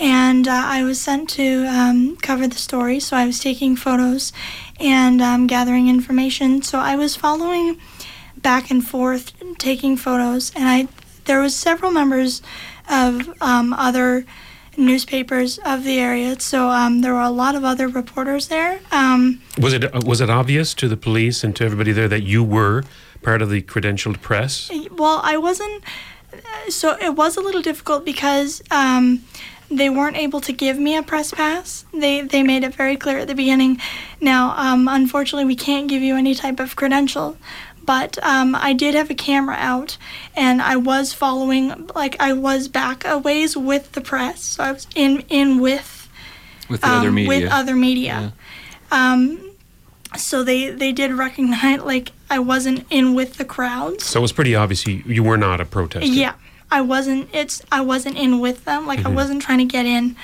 and 0.04 0.48
uh, 0.50 0.52
I 0.52 0.84
was 0.84 1.00
sent 1.00 1.30
to 1.32 1.66
um, 1.68 2.18
cover 2.18 2.46
the 2.46 2.58
story. 2.58 3.00
So 3.00 3.16
I 3.16 3.26
was 3.26 3.40
taking 3.40 3.76
photos 3.78 4.34
and 4.80 5.22
um, 5.22 5.48
gathering 5.48 5.88
information. 5.88 6.62
So 6.62 6.78
I 6.78 6.96
was 6.98 7.16
following 7.16 7.80
back 8.36 8.70
and 8.70 8.86
forth, 8.86 9.32
taking 9.58 9.96
photos, 9.96 10.52
and 10.56 10.66
I 10.68 10.88
there 11.26 11.40
was 11.40 11.56
several 11.56 11.90
members 11.90 12.42
of 12.90 13.34
um, 13.42 13.72
other 13.74 14.26
newspapers 14.76 15.58
of 15.60 15.86
the 15.86 16.00
area. 16.00 16.38
So 16.42 16.68
um, 16.68 17.00
there 17.00 17.14
were 17.14 17.22
a 17.22 17.30
lot 17.30 17.56
of 17.56 17.64
other 17.64 17.88
reporters 17.88 18.50
there. 18.50 18.82
Um, 18.92 19.42
Was 19.58 19.72
it 19.72 19.86
uh, 19.86 20.02
was 20.06 20.20
it 20.20 20.30
obvious 20.30 20.74
to 20.76 20.90
the 20.90 20.98
police 20.98 21.46
and 21.46 21.56
to 21.56 21.64
everybody 21.64 21.94
there 21.94 22.10
that 22.10 22.24
you 22.24 22.44
were 22.44 22.84
part 23.22 23.42
of 23.42 23.50
the 23.50 23.62
credentialed 23.62 24.20
press? 24.22 24.70
Well, 24.92 25.22
I 25.24 25.38
wasn't. 25.38 25.82
uh, 26.34 26.70
So 26.70 26.98
it 27.00 27.16
was 27.16 27.38
a 27.38 27.42
little 27.42 27.62
difficult 27.62 28.04
because 28.04 28.62
um, 28.70 29.22
they 29.70 29.90
weren't 29.90 30.18
able 30.18 30.42
to 30.42 30.54
give 30.54 30.78
me 30.78 30.96
a 30.96 31.04
press 31.04 31.32
pass. 31.32 31.86
They 31.94 32.22
they 32.22 32.44
made 32.44 32.64
it 32.64 32.76
very 32.76 32.96
clear 32.96 33.20
at 33.20 33.28
the 33.28 33.36
beginning. 33.36 33.80
Now, 34.22 34.54
um, 34.58 34.88
unfortunately, 34.88 35.46
we 35.46 35.56
can't 35.56 35.88
give 35.88 36.02
you 36.02 36.16
any 36.16 36.36
type 36.36 36.60
of 36.60 36.76
credential. 36.76 37.38
But 37.86 38.18
um, 38.24 38.56
I 38.56 38.72
did 38.72 38.96
have 38.96 39.10
a 39.10 39.14
camera 39.14 39.58
out, 39.60 39.98
and 40.36 40.62
I 40.62 40.78
was 40.78 41.12
following, 41.12 41.90
like 41.94 42.16
I 42.20 42.32
was 42.32 42.70
back 42.70 43.04
a 43.06 43.18
ways 43.18 43.58
with 43.58 43.92
the 43.92 44.00
press. 44.00 44.42
So 44.42 44.64
I 44.64 44.72
was 44.72 44.88
in 44.96 45.24
in 45.30 45.60
with 45.60 46.10
With 46.70 46.82
the 46.82 46.88
other 46.88 47.10
um, 47.10 47.16
media. 47.16 47.28
With 47.28 47.52
other 47.52 47.76
media. 47.76 48.34
Um, 48.92 49.52
so 50.18 50.44
they 50.44 50.70
they 50.70 50.92
did 50.92 51.12
recognize 51.12 51.82
like 51.82 52.12
I 52.30 52.40
wasn't 52.40 52.86
in 52.90 53.14
with 53.14 53.38
the 53.38 53.46
crowds. 53.46 54.06
So 54.06 54.20
it 54.20 54.22
was 54.22 54.32
pretty 54.32 54.56
obvious 54.56 54.88
you, 54.88 55.04
you 55.06 55.24
were 55.24 55.38
not 55.38 55.60
a 55.60 55.66
protester. 55.66 56.08
Yeah, 56.08 56.36
I 56.74 56.82
wasn't. 56.82 57.30
It's 57.34 57.62
I 57.72 57.82
wasn't 57.82 58.18
in 58.18 58.40
with 58.40 58.66
them. 58.66 58.88
Like 58.88 59.00
I 59.06 59.10
Mhm. 59.12 59.14
wasn't 59.14 59.42
trying 59.44 59.60
to 59.60 59.66
get 59.66 59.86
in. 59.86 60.16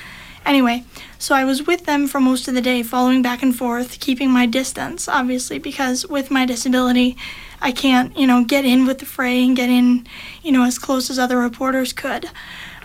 Anyway, 0.45 0.83
so 1.19 1.35
I 1.35 1.43
was 1.43 1.67
with 1.67 1.85
them 1.85 2.07
for 2.07 2.19
most 2.19 2.47
of 2.47 2.55
the 2.55 2.61
day, 2.61 2.81
following 2.81 3.21
back 3.21 3.43
and 3.43 3.55
forth, 3.55 3.99
keeping 3.99 4.31
my 4.31 4.47
distance, 4.47 5.07
obviously, 5.07 5.59
because 5.59 6.07
with 6.07 6.31
my 6.31 6.45
disability, 6.45 7.15
I 7.61 7.71
can't, 7.71 8.17
you 8.17 8.25
know, 8.25 8.43
get 8.43 8.65
in 8.65 8.87
with 8.87 8.97
the 8.97 9.05
fray 9.05 9.43
and 9.45 9.55
get 9.55 9.69
in, 9.69 10.07
you 10.41 10.51
know, 10.51 10.63
as 10.63 10.79
close 10.79 11.11
as 11.11 11.19
other 11.19 11.37
reporters 11.37 11.93
could. 11.93 12.29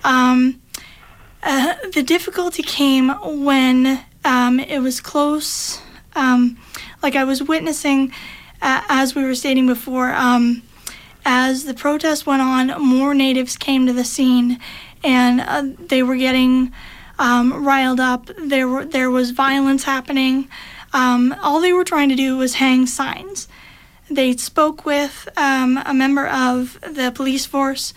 Um, 0.03 0.61
uh, 1.43 1.75
the 1.95 2.03
difficulty 2.03 2.63
came 2.63 3.09
when 3.23 4.05
um, 4.27 4.61
it 4.61 4.81
was 4.81 5.01
close. 5.01 5.81
Um, 6.15 6.59
like 7.03 7.17
I 7.17 7.25
was 7.25 7.43
witnessing, 7.43 8.13
uh, 8.61 8.83
as 8.91 9.15
we 9.15 9.23
were 9.25 9.35
stating 9.35 9.67
before, 9.67 10.13
um, 10.13 10.63
as 11.25 11.65
the 11.65 11.75
protest 11.75 12.27
went 12.27 12.43
on, 12.43 12.83
more 12.83 13.15
natives 13.15 13.57
came 13.57 13.87
to 13.87 13.93
the 13.93 14.05
scene, 14.05 14.59
and 15.03 15.41
uh, 15.41 15.63
they 15.87 16.03
were 16.03 16.17
getting 16.17 16.73
um, 17.19 17.65
riled 17.65 18.01
up. 18.01 18.31
There 18.39 18.69
were 18.69 18.85
there 18.85 19.11
was 19.11 19.31
violence 19.31 19.85
happening. 19.85 20.49
Um, 20.93 21.35
all 21.43 21.61
they 21.61 21.73
were 21.73 21.85
trying 21.85 22.09
to 22.11 22.15
do 22.15 22.37
was 22.37 22.55
hang 22.55 22.87
signs. 22.87 23.49
They 24.11 24.37
spoke 24.37 24.85
with 24.85 25.29
um, 25.37 25.81
a 25.85 25.95
member 25.95 26.27
of 26.27 26.79
the 26.83 27.11
police 27.15 27.47
force 27.47 27.95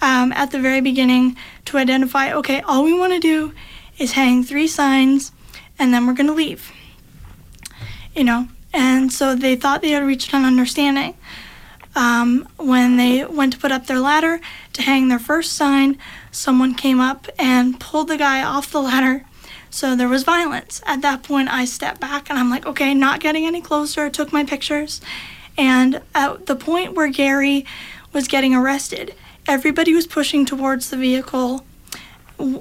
um, 0.00 0.32
at 0.32 0.50
the 0.50 0.58
very 0.58 0.80
beginning 0.80 1.36
to 1.66 1.76
identify. 1.76 2.32
Okay, 2.32 2.60
all 2.62 2.84
we 2.84 2.98
want 2.98 3.12
to 3.12 3.20
do 3.20 3.52
is 3.98 4.12
hang 4.12 4.42
three 4.42 4.66
signs, 4.66 5.30
and 5.78 5.92
then 5.92 6.06
we're 6.06 6.14
gonna 6.14 6.32
leave. 6.32 6.72
You 8.14 8.24
know, 8.24 8.48
and 8.72 9.12
so 9.12 9.34
they 9.34 9.56
thought 9.56 9.82
they 9.82 9.90
had 9.90 10.02
reached 10.02 10.32
an 10.34 10.44
understanding 10.44 11.14
um, 11.94 12.48
when 12.56 12.96
they 12.96 13.24
went 13.24 13.52
to 13.52 13.58
put 13.58 13.72
up 13.72 13.86
their 13.86 14.00
ladder 14.00 14.40
to 14.72 14.82
hang 14.82 15.08
their 15.08 15.18
first 15.18 15.52
sign, 15.52 15.98
someone 16.30 16.74
came 16.74 17.00
up 17.00 17.28
and 17.38 17.78
pulled 17.78 18.08
the 18.08 18.16
guy 18.16 18.42
off 18.42 18.70
the 18.70 18.80
ladder. 18.80 19.24
So 19.70 19.96
there 19.96 20.08
was 20.08 20.22
violence. 20.22 20.82
At 20.86 21.02
that 21.02 21.22
point, 21.22 21.48
I 21.48 21.64
stepped 21.64 22.00
back 22.00 22.28
and 22.28 22.38
I'm 22.38 22.50
like, 22.50 22.66
okay, 22.66 22.94
not 22.94 23.20
getting 23.20 23.46
any 23.46 23.60
closer. 23.60 24.10
Took 24.10 24.32
my 24.32 24.44
pictures. 24.44 25.00
And 25.56 26.02
at 26.14 26.46
the 26.46 26.56
point 26.56 26.94
where 26.94 27.08
Gary 27.08 27.64
was 28.12 28.28
getting 28.28 28.54
arrested, 28.54 29.14
everybody 29.46 29.94
was 29.94 30.06
pushing 30.06 30.44
towards 30.44 30.90
the 30.90 30.96
vehicle 30.96 31.64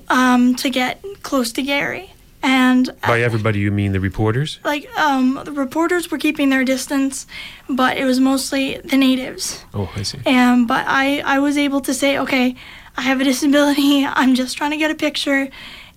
um, 0.10 0.56
to 0.56 0.70
get 0.70 1.04
close 1.22 1.52
to 1.54 1.62
Gary. 1.62 2.13
And 2.43 2.89
By 3.06 3.21
everybody, 3.21 3.60
you 3.60 3.71
mean 3.71 3.91
the 3.91 3.99
reporters? 3.99 4.60
like 4.63 4.89
um, 4.97 5.39
the 5.45 5.51
reporters 5.51 6.10
were 6.10 6.17
keeping 6.17 6.49
their 6.49 6.63
distance, 6.63 7.27
but 7.69 7.97
it 7.97 8.06
was 8.06 8.19
mostly 8.19 8.77
the 8.84 8.97
natives. 8.97 9.63
Oh, 9.73 9.91
I 9.95 10.01
see. 10.04 10.19
And 10.25 10.67
but 10.67 10.86
I 10.88 11.21
I 11.25 11.39
was 11.39 11.58
able 11.58 11.82
to 11.82 11.93
say, 11.93 12.17
okay, 12.17 12.56
I 12.97 13.01
have 13.01 13.21
a 13.21 13.23
disability. 13.32 14.06
I'm 14.06 14.34
just 14.36 14.58
trying 14.58 14.71
to 14.71 14.77
get 14.77 14.89
a 14.91 14.95
picture, 14.95 15.49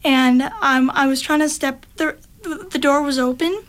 and 0.05 0.43
um, 0.61 0.91
I 0.95 1.07
was 1.07 1.21
trying 1.23 1.41
to 1.41 1.49
step 1.49 1.87
the 1.97 2.17
the 2.71 2.79
door 2.79 3.01
was 3.03 3.19
open, 3.19 3.63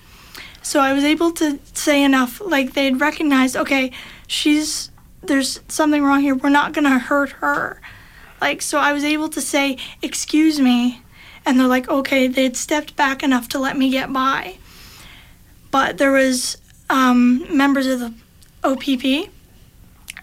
so 0.62 0.82
I 0.82 0.92
was 0.92 1.06
able 1.06 1.32
to 1.34 1.60
say 1.74 2.04
enough. 2.04 2.42
Like 2.42 2.74
they'd 2.74 3.00
recognized, 3.00 3.56
okay, 3.56 3.92
she's 4.28 4.92
there's 5.24 5.62
something 5.70 6.04
wrong 6.04 6.22
here. 6.22 6.36
We're 6.36 6.50
not 6.50 6.74
gonna 6.74 7.00
hurt 7.00 7.32
her. 7.40 7.80
Like 8.42 8.62
so, 8.62 8.80
I 8.80 8.92
was 8.92 9.06
able 9.06 9.30
to 9.30 9.40
say, 9.42 9.78
excuse 10.02 10.60
me, 10.60 11.02
and 11.46 11.60
they're 11.60 11.68
like, 11.68 11.88
okay, 11.88 12.28
they'd 12.28 12.58
stepped 12.58 12.96
back 12.96 13.24
enough 13.24 13.48
to 13.50 13.60
let 13.60 13.78
me 13.78 13.90
get 13.90 14.12
by. 14.12 14.58
But 15.72 15.98
there 15.98 16.12
was 16.12 16.58
um, 16.90 17.46
members 17.56 17.88
of 17.88 18.00
the 18.00 18.14
OPP, 18.64 19.30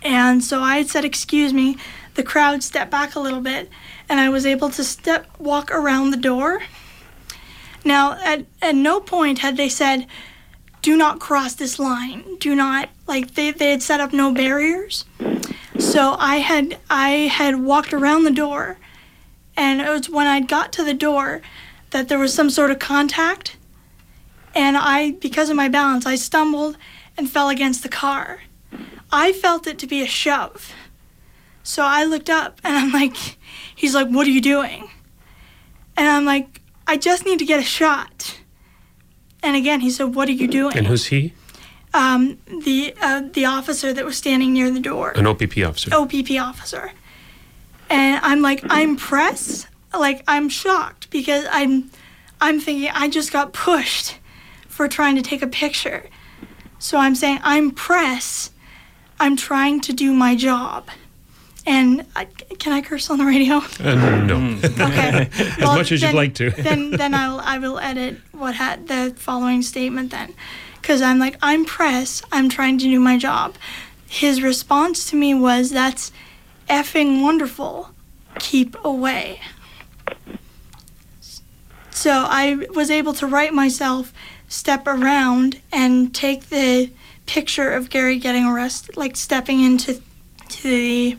and 0.02 0.42
so 0.42 0.60
I 0.60 0.78
had 0.78 0.88
said, 0.88 1.04
excuse 1.04 1.52
me. 1.52 1.76
The 2.14 2.22
crowd 2.22 2.62
stepped 2.62 2.90
back 2.90 3.14
a 3.14 3.20
little 3.20 3.40
bit, 3.40 3.70
and 4.08 4.20
I 4.20 4.28
was 4.28 4.44
able 4.44 4.68
to 4.70 4.84
step 4.84 5.26
walk 5.38 5.70
around 5.70 6.10
the 6.10 6.16
door. 6.18 6.62
Now, 7.84 8.18
at, 8.22 8.44
at 8.60 8.74
no 8.74 9.00
point 9.00 9.38
had 9.38 9.56
they 9.56 9.68
said, 9.68 10.06
do 10.82 10.96
not 10.96 11.20
cross 11.20 11.54
this 11.54 11.78
line. 11.78 12.36
Do 12.38 12.54
not, 12.54 12.90
like, 13.06 13.34
they, 13.34 13.50
they 13.52 13.70
had 13.70 13.82
set 13.82 14.00
up 14.00 14.12
no 14.12 14.32
barriers. 14.32 15.04
So 15.78 16.16
I 16.18 16.36
had 16.36 16.78
I 16.90 17.10
had 17.10 17.62
walked 17.62 17.92
around 17.92 18.24
the 18.24 18.30
door, 18.30 18.78
and 19.56 19.80
it 19.80 19.88
was 19.88 20.08
when 20.08 20.26
I'd 20.26 20.48
got 20.48 20.72
to 20.74 20.84
the 20.84 20.94
door 20.94 21.42
that 21.90 22.08
there 22.08 22.18
was 22.18 22.32
some 22.32 22.50
sort 22.50 22.70
of 22.70 22.78
contact, 22.78 23.56
and 24.54 24.76
I, 24.76 25.12
because 25.12 25.50
of 25.50 25.56
my 25.56 25.68
balance, 25.68 26.06
I 26.06 26.14
stumbled 26.14 26.76
and 27.16 27.30
fell 27.30 27.48
against 27.48 27.82
the 27.82 27.88
car. 27.88 28.40
I 29.10 29.32
felt 29.32 29.66
it 29.66 29.78
to 29.80 29.86
be 29.86 30.02
a 30.02 30.06
shove. 30.06 30.72
So 31.62 31.84
I 31.84 32.04
looked 32.04 32.30
up 32.30 32.60
and 32.64 32.76
I'm 32.76 32.90
like, 32.92 33.16
he's 33.74 33.94
like, 33.94 34.08
what 34.08 34.26
are 34.26 34.30
you 34.30 34.40
doing? 34.40 34.90
And 35.96 36.08
I'm 36.08 36.24
like, 36.24 36.60
I 36.86 36.96
just 36.96 37.24
need 37.24 37.38
to 37.38 37.44
get 37.44 37.60
a 37.60 37.64
shot. 37.64 38.40
And 39.42 39.56
again, 39.56 39.80
he 39.80 39.90
said, 39.90 40.14
what 40.14 40.28
are 40.28 40.32
you 40.32 40.48
doing? 40.48 40.76
And 40.76 40.86
who's 40.86 41.06
he? 41.06 41.34
Um, 41.94 42.38
the 42.46 42.94
uh, 43.02 43.22
the 43.32 43.44
officer 43.44 43.92
that 43.92 44.02
was 44.04 44.16
standing 44.16 44.54
near 44.54 44.70
the 44.70 44.80
door. 44.80 45.10
An 45.10 45.26
OPP 45.26 45.58
officer. 45.58 45.90
OPP 45.92 46.30
officer. 46.40 46.92
And 47.92 48.24
I'm 48.24 48.40
like, 48.40 48.64
I'm 48.70 48.96
press. 48.96 49.66
Like 49.92 50.24
I'm 50.26 50.48
shocked 50.48 51.10
because 51.10 51.44
I'm 51.50 51.90
I'm 52.40 52.58
thinking 52.58 52.88
I 52.92 53.08
just 53.08 53.30
got 53.32 53.52
pushed 53.52 54.16
for 54.66 54.88
trying 54.88 55.16
to 55.16 55.22
take 55.22 55.42
a 55.42 55.46
picture. 55.46 56.04
So 56.78 56.96
I'm 56.96 57.14
saying 57.14 57.40
I'm 57.42 57.70
press. 57.70 58.50
I'm 59.20 59.36
trying 59.36 59.80
to 59.82 59.92
do 59.92 60.12
my 60.14 60.34
job. 60.34 60.88
And 61.64 62.06
I, 62.16 62.24
can 62.24 62.72
I 62.72 62.80
curse 62.80 63.08
on 63.10 63.18
the 63.18 63.24
radio? 63.24 63.56
Uh, 63.78 63.94
no. 64.26 64.58
Okay. 64.64 65.28
as 65.38 65.58
Well, 65.58 65.76
much 65.76 65.92
as 65.92 66.00
then- 66.00 66.10
you'd 66.12 66.16
like 66.16 66.34
to. 66.36 66.50
then 66.62 66.90
then 66.92 67.12
I'll 67.14 67.40
I 67.40 67.58
will 67.58 67.78
edit 67.78 68.16
what 68.32 68.54
had 68.54 68.88
the 68.88 69.14
following 69.16 69.60
statement 69.62 70.10
then, 70.10 70.34
because 70.80 71.02
I'm 71.02 71.18
like 71.18 71.36
I'm 71.42 71.64
press. 71.66 72.22
I'm 72.32 72.48
trying 72.48 72.78
to 72.78 72.84
do 72.86 72.98
my 72.98 73.18
job. 73.18 73.54
His 74.08 74.42
response 74.42 75.08
to 75.10 75.16
me 75.16 75.34
was, 75.34 75.70
"That's 75.70 76.10
effing 76.68 77.22
wonderful. 77.22 77.90
Keep 78.38 78.76
away." 78.84 79.40
So 81.90 82.10
I 82.28 82.66
was 82.74 82.90
able 82.90 83.12
to 83.14 83.26
write 83.26 83.52
myself, 83.54 84.12
step 84.48 84.86
around, 84.86 85.60
and 85.72 86.14
take 86.14 86.48
the 86.48 86.90
picture 87.26 87.70
of 87.70 87.90
Gary 87.90 88.18
getting 88.18 88.44
arrested, 88.46 88.96
like 88.96 89.16
stepping 89.16 89.62
into 89.62 90.00
to 90.48 90.62
the 90.62 91.16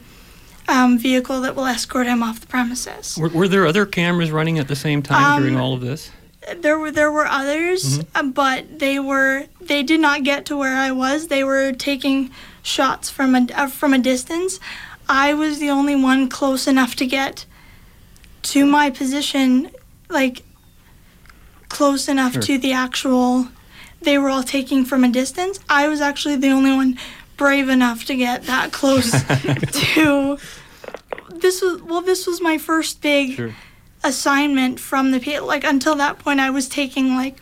um, 0.68 0.98
vehicle 0.98 1.42
that 1.42 1.56
will 1.56 1.66
escort 1.66 2.08
him 2.08 2.22
off 2.24 2.40
the 2.42 2.48
premises. 2.48 3.18
Were, 3.18 3.30
were 3.30 3.48
there 3.48 3.66
other 3.66 3.86
cameras 3.86 4.32
running 4.32 4.60
at 4.60 4.68
the 4.68 4.76
same 4.76 5.02
time 5.02 5.42
during 5.42 5.56
Um, 5.56 5.62
all 5.62 5.74
of 5.74 5.82
this? 5.82 6.12
there 6.58 6.78
were 6.78 6.92
there 6.92 7.12
were 7.12 7.26
others, 7.26 8.00
Mhm. 8.00 8.06
uh, 8.16 8.24
but 8.24 8.80
they 8.80 9.00
were 9.00 9.46
they 9.62 9.84
did 9.84 10.02
not 10.02 10.24
get 10.24 10.46
to 10.48 10.58
where 10.58 10.76
I 10.76 10.92
was. 10.92 11.28
They 11.28 11.44
were 11.44 11.72
taking 11.72 12.32
shots 12.62 13.10
from 13.10 13.36
a 13.36 13.48
uh, 13.56 13.68
from 13.68 13.94
a 13.94 13.98
distance. 14.00 14.60
I 15.08 15.34
was 15.34 15.60
the 15.60 15.70
only 15.70 15.96
one 15.96 16.30
close 16.30 16.68
enough 16.68 16.96
to 16.98 17.06
get 17.06 17.46
to 18.44 18.66
my 18.66 18.90
position, 18.90 19.70
like 20.10 20.44
close 21.70 22.08
enough 22.08 22.34
Sure. 22.34 22.42
to 22.44 22.58
the 22.58 22.74
actual. 22.74 23.48
They 24.02 24.18
were 24.18 24.30
all 24.30 24.44
taking 24.44 24.84
from 24.86 25.04
a 25.04 25.10
distance. 25.10 25.60
I 25.70 25.88
was 25.88 26.02
actually 26.02 26.36
the 26.36 26.50
only 26.50 26.72
one 26.72 26.98
brave 27.38 27.70
enough 27.70 28.06
to 28.06 28.16
get 28.16 28.44
that 28.44 28.72
close 28.72 29.12
to. 29.72 30.38
This 31.30 31.62
was 31.62 31.82
well. 31.84 32.02
This 32.02 32.28
was 32.28 32.42
my 32.42 32.58
first 32.58 33.02
big 33.02 33.54
assignment 34.04 34.80
from 34.80 35.12
the 35.12 35.40
like 35.40 35.64
until 35.64 35.96
that 35.96 36.20
point 36.20 36.40
I 36.40 36.50
was 36.50 36.68
taking 36.68 37.16
like 37.16 37.38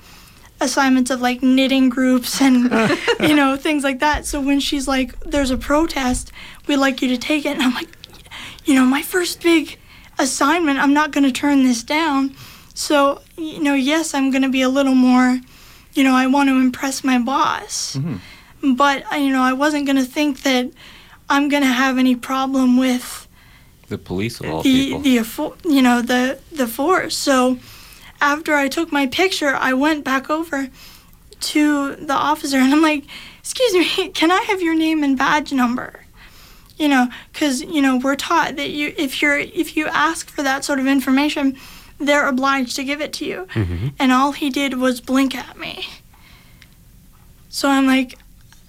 assignments 0.61 1.09
of 1.11 1.19
like 1.21 1.41
knitting 1.41 1.89
groups 1.89 2.39
and 2.41 2.71
you 3.19 3.35
know 3.35 3.57
things 3.57 3.83
like 3.83 3.99
that 3.99 4.25
so 4.25 4.39
when 4.39 4.59
she's 4.59 4.87
like 4.87 5.19
there's 5.21 5.51
a 5.51 5.57
protest 5.57 6.31
we'd 6.67 6.77
like 6.77 7.01
you 7.01 7.07
to 7.09 7.17
take 7.17 7.45
it 7.45 7.53
and 7.53 7.61
I'm 7.63 7.73
like 7.73 7.89
you 8.65 8.73
know 8.75 8.85
my 8.85 9.01
first 9.01 9.41
big 9.41 9.77
assignment 10.19 10.77
I'm 10.79 10.93
not 10.93 11.11
going 11.11 11.23
to 11.23 11.31
turn 11.31 11.63
this 11.63 11.83
down 11.83 12.35
so 12.73 13.21
you 13.37 13.61
know 13.61 13.73
yes 13.73 14.13
I'm 14.13 14.29
going 14.31 14.43
to 14.43 14.49
be 14.49 14.61
a 14.61 14.69
little 14.69 14.95
more 14.95 15.39
you 15.93 16.03
know 16.03 16.13
I 16.13 16.27
want 16.27 16.47
to 16.49 16.55
impress 16.55 17.03
my 17.03 17.17
boss 17.19 17.97
but 18.63 19.03
uh, 19.11 19.15
you 19.15 19.31
know 19.33 19.41
I 19.41 19.53
wasn't 19.53 19.85
going 19.87 19.97
to 19.97 20.05
think 20.05 20.43
that 20.43 20.69
I'm 21.29 21.49
going 21.49 21.63
to 21.63 21.69
have 21.69 21.97
any 21.97 22.15
problem 22.15 22.77
with 22.77 23.27
The 23.89 23.97
police 23.97 24.39
of 24.41 24.45
all 24.49 24.61
the 24.61 24.91
people. 25.01 25.55
the 25.63 25.69
you 25.75 25.81
know 25.81 26.01
the 26.01 26.39
the 26.51 26.67
force. 26.67 27.15
So 27.17 27.57
after 28.21 28.53
I 28.53 28.67
took 28.67 28.91
my 28.91 29.07
picture, 29.07 29.55
I 29.55 29.73
went 29.73 30.05
back 30.05 30.29
over 30.29 30.69
to 31.39 31.95
the 31.95 32.13
officer 32.13 32.57
and 32.57 32.71
I'm 32.71 32.81
like, 32.81 33.03
"Excuse 33.39 33.73
me, 33.73 34.09
can 34.13 34.31
I 34.31 34.43
have 34.43 34.61
your 34.61 34.75
name 34.75 35.03
and 35.03 35.17
badge 35.17 35.51
number?" 35.51 36.01
You 36.77 36.87
know, 36.87 37.07
because 37.33 37.61
you 37.61 37.81
know 37.81 37.97
we're 37.97 38.15
taught 38.15 38.55
that 38.55 38.69
you 38.69 38.93
if 38.97 39.21
you're 39.21 39.37
if 39.37 39.75
you 39.75 39.87
ask 39.87 40.29
for 40.29 40.43
that 40.43 40.63
sort 40.63 40.79
of 40.79 40.87
information, 40.87 41.57
they're 41.99 42.27
obliged 42.27 42.75
to 42.77 42.83
give 42.83 43.01
it 43.01 43.11
to 43.13 43.25
you. 43.25 43.47
Mm-hmm. 43.53 43.87
And 43.99 44.11
all 44.11 44.31
he 44.31 44.49
did 44.49 44.75
was 44.75 45.01
blink 45.01 45.35
at 45.35 45.57
me. 45.57 45.85
So 47.49 47.69
I'm 47.69 47.87
like, 47.87 48.17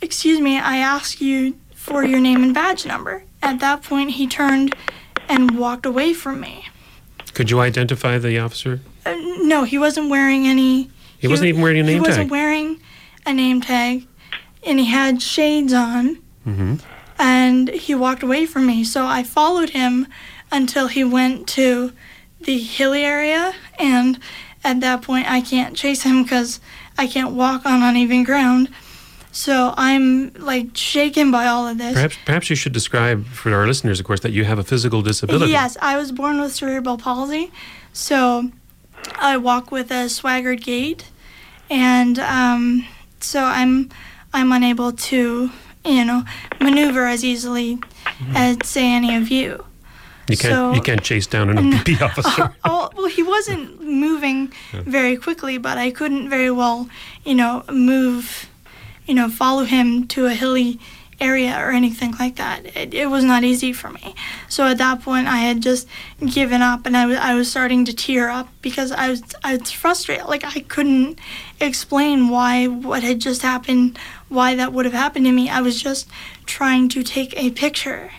"Excuse 0.00 0.40
me, 0.40 0.58
I 0.58 0.78
asked 0.78 1.20
you 1.20 1.56
for 1.74 2.04
your 2.04 2.20
name 2.20 2.42
and 2.42 2.54
badge 2.54 2.86
number." 2.86 3.24
At 3.42 3.60
that 3.60 3.82
point, 3.82 4.12
he 4.12 4.26
turned 4.26 4.74
and 5.28 5.58
walked 5.58 5.84
away 5.84 6.14
from 6.14 6.40
me. 6.40 6.66
Could 7.34 7.50
you 7.50 7.60
identify 7.60 8.18
the 8.18 8.38
officer? 8.38 8.80
Uh, 9.04 9.14
no, 9.42 9.64
he 9.64 9.78
wasn't 9.78 10.08
wearing 10.10 10.46
any. 10.46 10.90
He 11.18 11.28
wasn't 11.28 11.48
even 11.48 11.60
wearing 11.62 11.78
a 11.78 11.82
name 11.82 11.88
He 11.88 11.94
name 12.00 12.02
wasn't 12.02 12.30
wearing 12.30 12.80
a 13.26 13.32
name 13.32 13.60
tag, 13.60 14.06
and 14.66 14.78
he 14.78 14.86
had 14.86 15.20
shades 15.22 15.72
on, 15.72 16.18
Mm-hmm. 16.46 16.74
and 17.18 17.68
he 17.68 17.94
walked 17.94 18.22
away 18.24 18.46
from 18.46 18.66
me. 18.66 18.82
So 18.84 19.06
I 19.06 19.22
followed 19.22 19.70
him 19.70 20.08
until 20.50 20.88
he 20.88 21.04
went 21.04 21.46
to 21.48 21.92
the 22.40 22.58
hilly 22.58 23.04
area, 23.04 23.54
and 23.78 24.18
at 24.64 24.80
that 24.80 25.02
point, 25.02 25.30
I 25.30 25.40
can't 25.40 25.76
chase 25.76 26.02
him 26.02 26.22
because 26.24 26.58
I 26.98 27.06
can't 27.06 27.32
walk 27.34 27.64
on 27.64 27.82
uneven 27.82 28.24
ground. 28.24 28.68
So 29.30 29.72
I'm 29.76 30.32
like 30.34 30.76
shaken 30.76 31.30
by 31.30 31.46
all 31.46 31.66
of 31.66 31.78
this. 31.78 31.94
Perhaps, 31.94 32.16
perhaps 32.26 32.50
you 32.50 32.56
should 32.56 32.72
describe 32.72 33.24
for 33.26 33.54
our 33.54 33.66
listeners, 33.66 33.98
of 33.98 34.04
course, 34.06 34.20
that 34.20 34.32
you 34.32 34.44
have 34.44 34.58
a 34.58 34.64
physical 34.64 35.00
disability. 35.02 35.52
Yes, 35.52 35.76
I 35.80 35.96
was 35.96 36.12
born 36.12 36.40
with 36.40 36.52
cerebral 36.52 36.98
palsy, 36.98 37.50
so 37.92 38.50
I 39.18 39.36
walk 39.36 39.70
with 39.70 39.90
a 39.90 40.08
swaggered 40.08 40.62
gait, 40.62 41.10
and 41.70 42.18
um, 42.18 42.86
so 43.20 43.42
I'm 43.44 43.88
I'm 44.32 44.52
unable 44.52 44.92
to 44.92 45.50
you 45.84 46.04
know 46.04 46.24
maneuver 46.60 47.06
as 47.06 47.24
easily 47.24 47.78
as 48.34 48.56
say 48.64 48.86
any 48.92 49.14
of 49.16 49.28
you. 49.28 49.64
You 50.28 50.36
can't, 50.36 50.52
So- 50.54 50.72
you 50.72 50.80
can't 50.80 51.02
chase 51.02 51.26
down 51.26 51.50
an 51.50 51.74
OPP 51.74 52.00
officer. 52.08 52.54
Oh, 52.64 52.90
well, 52.96 53.08
he 53.08 53.22
wasn't 53.22 53.82
moving 53.82 54.52
very 54.72 55.16
quickly, 55.16 55.58
but 55.58 55.78
I 55.78 55.90
couldn't 55.90 56.30
very 56.30 56.50
well, 56.50 56.88
you 57.24 57.34
know, 57.34 57.64
move, 57.70 58.48
you 59.06 59.14
know, 59.14 59.28
follow 59.28 59.64
him 59.64 60.06
to 60.08 60.26
a 60.26 60.34
hilly 60.34 60.78
area 61.22 61.56
or 61.58 61.70
anything 61.70 62.14
like 62.18 62.36
that. 62.36 62.76
It, 62.76 62.92
it 62.92 63.06
was 63.06 63.24
not 63.24 63.44
easy 63.44 63.72
for 63.72 63.90
me. 63.90 64.14
So 64.48 64.66
at 64.66 64.78
that 64.78 65.02
point, 65.02 65.28
I 65.28 65.38
had 65.38 65.62
just 65.62 65.86
given 66.26 66.60
up, 66.60 66.84
and 66.84 66.96
I 66.96 67.06
was 67.06 67.18
I 67.18 67.34
was 67.34 67.50
starting 67.50 67.84
to 67.86 67.92
tear 67.94 68.28
up 68.28 68.48
because 68.60 68.90
I 68.92 69.08
was 69.08 69.22
I 69.44 69.56
was 69.56 69.70
frustrated. 69.70 70.26
Like 70.26 70.44
I 70.44 70.60
couldn't 70.60 71.18
explain 71.60 72.28
why 72.28 72.66
what 72.66 73.02
had 73.02 73.20
just 73.20 73.42
happened, 73.42 73.98
why 74.28 74.54
that 74.56 74.72
would 74.72 74.84
have 74.84 74.94
happened 74.94 75.26
to 75.26 75.32
me. 75.32 75.48
I 75.48 75.60
was 75.60 75.80
just 75.80 76.08
trying 76.46 76.88
to 76.90 77.02
take 77.02 77.32
a 77.36 77.50
picture. 77.50 78.10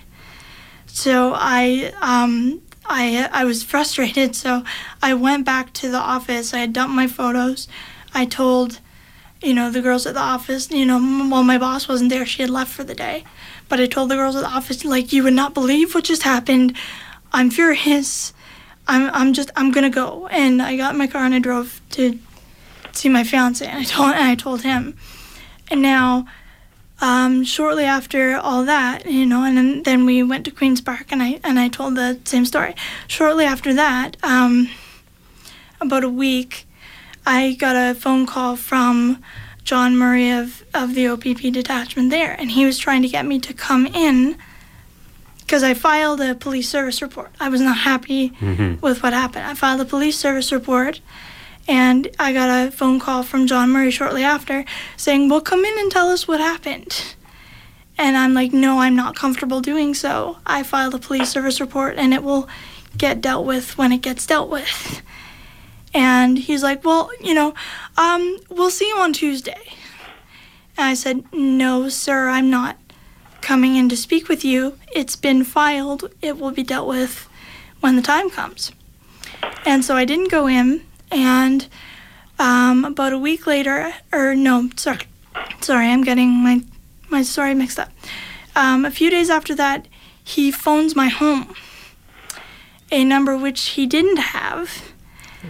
So 0.88 1.34
I 1.36 1.94
um, 2.02 2.62
I 2.86 3.30
I 3.32 3.46
was 3.46 3.64
frustrated, 3.64 4.36
so 4.44 4.64
I 5.02 5.14
went 5.14 5.46
back 5.46 5.74
to 5.74 5.90
the 5.90 6.00
office. 6.00 6.54
I 6.54 6.60
had 6.60 6.74
dumped 6.74 6.96
my 6.96 7.08
photos. 7.08 7.68
I 8.16 8.26
told, 8.26 8.80
you 9.44 9.54
know, 9.54 9.70
the 9.70 9.82
girls 9.82 10.06
at 10.06 10.14
the 10.14 10.20
office, 10.20 10.72
you 10.72 10.86
know, 10.86 11.00
while 11.00 11.44
my 11.44 11.58
boss 11.58 11.88
wasn't 11.88 12.10
there, 12.10 12.26
she 12.26 12.42
had 12.42 12.50
left 12.50 12.72
for 12.72 12.84
the 12.84 12.96
day. 12.96 13.24
But 13.70 13.80
I 13.80 13.88
told 13.88 14.10
the 14.10 14.16
girls 14.16 14.36
at 14.36 14.42
the 14.42 14.50
office, 14.50 14.86
like, 14.86 15.12
you 15.12 15.24
would 15.24 15.34
not 15.34 15.54
believe 15.54 15.94
what 15.94 16.04
just 16.04 16.24
happened. 16.24 16.76
I'm 17.32 17.50
furious. 17.50 18.34
I'm 18.88 19.10
I'm 19.14 19.34
just 19.34 19.50
I'm 19.56 19.72
gonna 19.72 19.90
go. 19.90 20.28
And 20.28 20.62
I 20.62 20.78
got 20.78 20.94
in 20.94 20.98
my 20.98 21.08
car 21.08 21.24
and 21.26 21.34
I 21.34 21.40
drove 21.40 21.82
to 21.92 22.20
see 22.92 23.10
my 23.10 23.24
fiance. 23.24 23.66
And 23.66 23.80
I 23.80 23.84
told 23.84 24.12
and 24.12 24.24
I 24.24 24.36
told 24.36 24.62
him. 24.62 24.98
And 25.70 25.82
now 25.82 26.28
um, 27.04 27.44
shortly 27.44 27.84
after 27.84 28.38
all 28.38 28.64
that, 28.64 29.06
you 29.06 29.26
know, 29.26 29.44
and 29.44 29.58
then, 29.58 29.84
then 29.84 30.06
we 30.06 30.24
went 30.24 30.46
to 30.46 30.52
Queens 30.52 30.80
Park, 30.80 31.12
and 31.12 31.22
I 31.22 31.40
and 31.44 31.60
I 31.60 31.68
told 31.68 31.96
the 31.96 32.20
same 32.24 32.46
story. 32.46 32.76
Shortly 33.08 33.44
after 33.44 33.74
that, 33.74 34.16
um, 34.24 34.70
about 35.82 36.06
a 36.06 36.10
week, 36.10 36.66
I 37.26 37.54
got 37.54 37.76
a 37.76 37.94
phone 37.96 38.26
call 38.26 38.56
from 38.56 39.24
John 39.64 39.96
Murray 39.98 40.30
of 40.32 40.64
of 40.74 40.94
the 40.96 41.08
OPP 41.08 41.52
detachment 41.52 42.10
there, 42.10 42.34
and 42.40 42.52
he 42.52 42.66
was 42.66 42.78
trying 42.78 43.02
to 43.04 43.08
get 43.08 43.26
me 43.26 43.40
to 43.40 43.54
come 43.54 43.86
in 43.88 44.38
because 45.40 45.64
I 45.64 45.74
filed 45.74 46.20
a 46.22 46.36
police 46.36 46.68
service 46.70 47.02
report. 47.02 47.32
I 47.40 47.50
was 47.50 47.62
not 47.62 47.78
happy 47.80 48.32
Mhm. 48.42 48.82
with 48.82 49.04
what 49.04 49.14
happened. 49.14 49.46
I 49.46 49.54
filed 49.54 49.82
a 49.82 49.86
police 49.86 50.18
service 50.18 50.52
report, 50.52 51.00
and 51.68 52.08
I 52.20 52.34
got 52.34 52.50
a 52.50 52.72
phone 52.72 53.00
call 53.00 53.24
from 53.24 53.46
John 53.48 53.70
Murray 53.70 53.92
shortly 53.92 54.24
after 54.24 54.66
saying, 54.98 55.30
Well, 55.30 55.42
come 55.42 55.64
in 55.64 55.78
and 55.80 55.92
tell 55.92 56.10
us 56.10 56.28
what 56.28 56.40
happened. 56.40 57.16
And 57.98 58.18
I'm 58.18 58.34
like, 58.34 58.52
No, 58.52 58.80
I'm 58.80 58.96
not 58.96 59.16
comfortable 59.16 59.62
doing 59.62 59.94
so. 59.94 60.38
I 60.46 60.64
filed 60.64 60.96
a 60.96 61.00
police 61.00 61.30
service 61.30 61.62
report 61.62 61.96
and 61.98 62.14
it 62.14 62.24
will 62.24 62.50
get 62.98 63.22
dealt 63.22 63.46
with 63.46 63.78
when 63.78 63.92
it 63.92 64.02
gets 64.02 64.26
dealt 64.26 64.50
with. 64.50 65.02
And 65.94 66.40
he's 66.40 66.64
like, 66.64 66.84
Well, 66.84 67.10
you 67.22 67.34
know, 67.34 67.54
um, 67.98 68.40
we'll 68.50 68.72
see 68.72 68.88
you 68.88 68.98
on 68.98 69.14
Tuesday. 69.14 69.62
And 70.78 70.88
I 70.88 70.94
said, 70.94 71.24
No, 71.34 71.90
sir, 71.90 72.28
I'm 72.30 72.50
not 72.50 72.78
coming 73.42 73.76
in 73.76 73.90
to 73.90 73.98
speak 73.98 74.28
with 74.28 74.44
you. 74.46 74.78
It's 74.94 75.16
been 75.16 75.44
filed. 75.44 76.10
It 76.22 76.38
will 76.38 76.52
be 76.52 76.64
dealt 76.64 76.88
with 76.88 77.28
when 77.82 77.96
the 77.96 78.02
time 78.02 78.30
comes. 78.30 78.72
And 79.66 79.84
so 79.84 79.96
I 79.96 80.06
didn't 80.06 80.32
go 80.32 80.48
in. 80.48 80.86
And 81.12 81.68
um, 82.40 82.86
about 82.86 83.14
a 83.14 83.18
week 83.18 83.46
later, 83.46 83.94
or 84.12 84.34
no, 84.34 84.70
sorry, 84.76 85.02
sorry, 85.62 85.88
I'm 85.88 86.04
getting 86.04 86.30
my 86.30 86.62
my 87.10 87.22
story 87.22 87.54
mixed 87.54 87.78
up. 87.78 87.92
Um, 88.56 88.86
a 88.86 88.92
few 88.92 89.10
days 89.12 89.30
after 89.30 89.54
that, 89.56 89.88
he 90.24 90.52
phones 90.52 90.96
my 90.96 91.10
home, 91.10 91.54
a 92.92 93.04
number 93.04 93.38
which 93.38 93.62
he 93.70 93.86
didn't 93.86 94.18
have, 94.18 94.93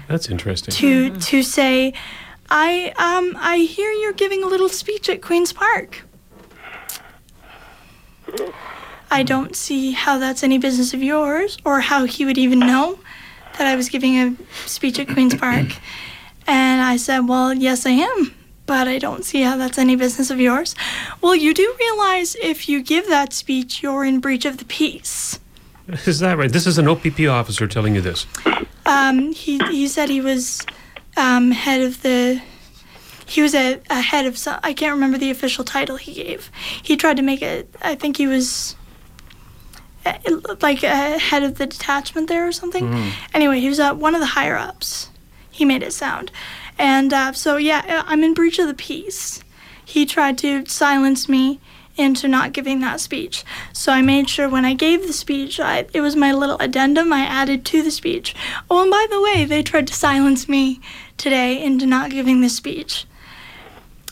That's 0.07 0.29
interesting. 0.29 0.73
to 0.73 1.11
to 1.11 1.43
say, 1.43 1.93
I 2.49 2.93
um 2.97 3.37
I 3.39 3.57
hear 3.59 3.91
you're 3.91 4.13
giving 4.13 4.43
a 4.43 4.47
little 4.47 4.69
speech 4.69 5.09
at 5.09 5.21
Queens 5.21 5.53
Park. 5.53 6.03
I 9.11 9.21
don't 9.21 9.55
see 9.55 9.91
how 9.91 10.17
that's 10.17 10.43
any 10.43 10.57
business 10.57 10.93
of 10.93 11.03
yours, 11.03 11.57
or 11.63 11.81
how 11.81 12.05
he 12.05 12.25
would 12.25 12.37
even 12.37 12.59
know 12.59 12.99
that 13.57 13.67
I 13.67 13.75
was 13.75 13.89
giving 13.89 14.15
a 14.17 14.35
speech 14.65 14.97
at 14.99 15.07
Queens 15.07 15.35
Park. 15.35 15.67
And 16.47 16.81
I 16.81 16.97
said, 16.97 17.19
Well, 17.19 17.53
yes, 17.53 17.85
I 17.85 17.91
am, 17.91 18.33
but 18.65 18.87
I 18.87 18.97
don't 18.97 19.23
see 19.23 19.43
how 19.43 19.55
that's 19.57 19.77
any 19.77 19.95
business 19.95 20.29
of 20.29 20.39
yours. 20.39 20.75
Well, 21.21 21.35
you 21.35 21.53
do 21.53 21.75
realize 21.79 22.35
if 22.41 22.67
you 22.67 22.81
give 22.81 23.07
that 23.07 23.33
speech, 23.33 23.83
you're 23.83 24.03
in 24.03 24.19
breach 24.19 24.45
of 24.45 24.57
the 24.57 24.65
peace. 24.65 25.39
Is 26.05 26.19
that 26.19 26.37
right? 26.37 26.51
This 26.51 26.65
is 26.67 26.77
an 26.77 26.87
OPP 26.87 27.21
officer 27.29 27.67
telling 27.67 27.95
you 27.95 28.01
this. 28.01 28.25
Um, 28.85 29.31
he, 29.33 29.57
he 29.69 29.87
said 29.87 30.09
he 30.09 30.21
was 30.21 30.65
um, 31.17 31.51
head 31.51 31.81
of 31.81 32.01
the. 32.01 32.41
He 33.25 33.41
was 33.41 33.55
a, 33.55 33.79
a 33.89 34.01
head 34.01 34.25
of 34.25 34.37
some. 34.37 34.59
I 34.63 34.73
can't 34.73 34.93
remember 34.93 35.17
the 35.17 35.29
official 35.31 35.63
title 35.63 35.97
he 35.97 36.13
gave. 36.13 36.51
He 36.81 36.95
tried 36.97 37.17
to 37.17 37.23
make 37.23 37.41
it. 37.41 37.73
I 37.81 37.95
think 37.95 38.17
he 38.17 38.27
was 38.27 38.75
uh, 40.05 40.13
like 40.61 40.83
a 40.83 41.17
head 41.19 41.43
of 41.43 41.57
the 41.57 41.65
detachment 41.65 42.27
there 42.29 42.47
or 42.47 42.51
something. 42.51 42.85
Mhm. 42.89 43.11
Anyway, 43.33 43.59
he 43.59 43.69
was 43.69 43.79
uh, 43.79 43.93
one 43.93 44.13
of 44.15 44.21
the 44.21 44.27
higher 44.27 44.57
ups. 44.57 45.09
He 45.51 45.65
made 45.65 45.83
it 45.83 45.93
sound, 45.93 46.31
and 46.79 47.13
uh, 47.13 47.33
so 47.33 47.57
yeah, 47.57 47.83
uh, 47.87 48.03
I'm 48.07 48.23
in 48.23 48.33
breach 48.33 48.57
of 48.59 48.67
the 48.67 48.73
peace. 48.73 49.41
He 49.85 50.05
tried 50.05 50.37
to 50.39 50.65
silence 50.65 51.29
me 51.29 51.59
into 51.95 52.27
not 52.27 52.53
giving 52.53 52.79
that 52.79 52.99
speech. 52.99 53.43
So 53.71 53.91
I 53.91 54.01
made 54.01 54.29
sure 54.29 54.49
when 54.49 54.65
I 54.65 54.73
gave 54.73 55.05
the 55.05 55.13
speech, 55.13 55.59
I, 55.59 55.85
it 55.93 56.01
was 56.01 56.15
my 56.15 56.31
little 56.31 56.57
addendum 56.59 57.13
I 57.13 57.21
added 57.21 57.65
to 57.65 57.81
the 57.81 57.91
speech. 57.91 58.35
Oh, 58.69 58.81
and 58.81 58.91
by 58.91 59.05
the 59.09 59.21
way, 59.21 59.45
they 59.45 59.63
tried 59.63 59.87
to 59.87 59.93
silence 59.93 60.49
me 60.49 60.81
today 61.17 61.63
into 61.63 61.85
not 61.85 62.11
giving 62.11 62.41
the 62.41 62.49
speech. 62.49 63.05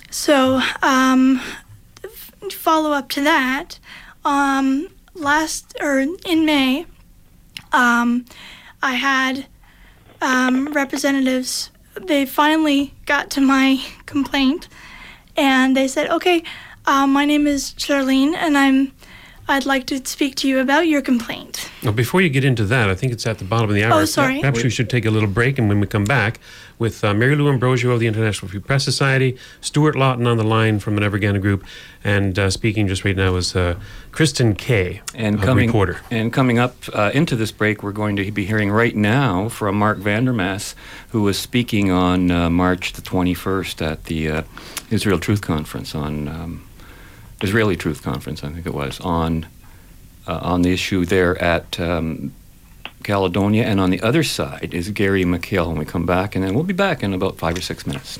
So, 0.10 0.62
um, 0.82 1.42
f- 2.04 2.32
follow 2.52 2.92
up 2.92 3.10
to 3.10 3.22
that, 3.24 3.80
um, 4.26 4.90
last 5.14 5.76
or 5.82 6.00
in 6.00 6.46
May, 6.46 6.86
um, 7.72 8.26
I 8.84 8.96
had 8.96 9.48
um, 10.22 10.72
representatives. 10.74 11.72
They 11.96 12.26
finally 12.26 12.94
got 13.06 13.30
to 13.32 13.42
my 13.42 13.84
complaint, 14.06 14.68
and 15.36 15.76
they 15.76 15.88
said, 15.88 16.10
"Okay, 16.10 16.44
uh, 16.86 17.08
my 17.08 17.26
name 17.26 17.48
is 17.48 17.74
Charlene, 17.74 18.36
and 18.36 18.58
I'm. 18.58 18.92
I'd 19.48 19.66
like 19.66 19.86
to 19.88 20.06
speak 20.06 20.36
to 20.36 20.48
you 20.48 20.60
about 20.60 20.88
your 20.88 21.02
complaint." 21.02 21.70
Now, 21.84 21.92
before 21.92 22.22
you 22.22 22.30
get 22.30 22.46
into 22.46 22.64
that, 22.66 22.90
I 22.90 22.96
think 22.96 23.12
it's 23.12 23.26
at 23.28 23.38
the 23.40 23.44
bottom 23.44 23.70
of 23.70 23.76
the 23.76 23.84
hour. 23.84 24.02
Oh, 24.02 24.06
sorry. 24.06 24.40
Perhaps 24.40 24.64
we 24.64 24.70
should 24.70 24.90
take 24.90 25.06
a 25.06 25.12
little 25.12 25.28
break, 25.30 25.58
and 25.58 25.68
when 25.68 25.80
we 25.80 25.88
come 25.88 26.06
back, 26.06 26.40
with 26.82 27.04
uh, 27.04 27.14
Mary 27.14 27.36
Lou 27.36 27.48
Ambrosio 27.48 27.92
of 27.92 28.00
the 28.00 28.08
International 28.08 28.50
Free 28.50 28.60
Press 28.60 28.84
Society, 28.84 29.38
Stuart 29.62 29.96
Lawton 29.96 30.26
on 30.26 30.38
the 30.38 30.44
line 30.44 30.80
from 30.80 30.96
the 30.96 31.02
Never 31.02 31.16
Again 31.16 31.40
Group, 31.40 31.64
and 32.04 32.40
uh, 32.40 32.50
speaking 32.50 32.88
just 32.88 33.06
right 33.06 33.16
now 33.16 33.36
is 33.36 33.56
uh, 33.56 33.76
Kristen 34.12 34.56
Kay, 34.56 35.02
And 35.14 35.36
a 35.36 35.46
coming 35.46 35.68
reporter. 35.68 36.02
and 36.10 36.34
coming 36.34 36.58
up 36.58 36.76
uh, 36.94 37.12
into 37.14 37.36
this 37.36 37.52
break, 37.52 37.84
we're 37.84 37.92
going 37.92 38.16
to 38.16 38.32
be 38.32 38.46
hearing 38.46 38.72
right 38.72 38.96
now 38.96 39.48
from 39.48 39.76
Mark 39.76 40.00
Vandermaas, 40.00 40.74
who 41.10 41.22
was 41.22 41.38
speaking 41.38 41.92
on 41.92 42.32
uh, 42.32 42.50
March 42.50 42.94
the 42.94 43.04
21st 43.04 43.86
at 43.86 44.06
the 44.06 44.30
uh, 44.30 44.44
Israel 44.90 45.20
Truth 45.20 45.42
Conference 45.42 45.94
on 45.94 46.28
um, 46.28 46.68
Israeli 47.42 47.76
Truth 47.76 48.04
Conference, 48.04 48.44
I 48.44 48.50
think 48.50 48.66
it 48.66 48.74
was 48.74 49.00
on 49.00 49.48
uh, 50.28 50.40
on 50.42 50.62
the 50.62 50.72
issue 50.72 51.06
there 51.06 51.42
at 51.42 51.80
um, 51.80 52.34
Caledonia, 53.04 53.64
and 53.64 53.80
on 53.80 53.90
the 53.90 54.02
other 54.02 54.24
side 54.24 54.74
is 54.74 54.90
Gary 54.90 55.24
McHale. 55.24 55.68
When 55.68 55.78
we 55.78 55.86
come 55.86 56.06
back, 56.06 56.36
and 56.36 56.44
then 56.44 56.54
we'll 56.54 56.64
be 56.64 56.74
back 56.74 57.04
in 57.04 57.14
about 57.14 57.38
five 57.38 57.58
or 57.58 57.62
six 57.62 57.88
minutes. 57.88 58.20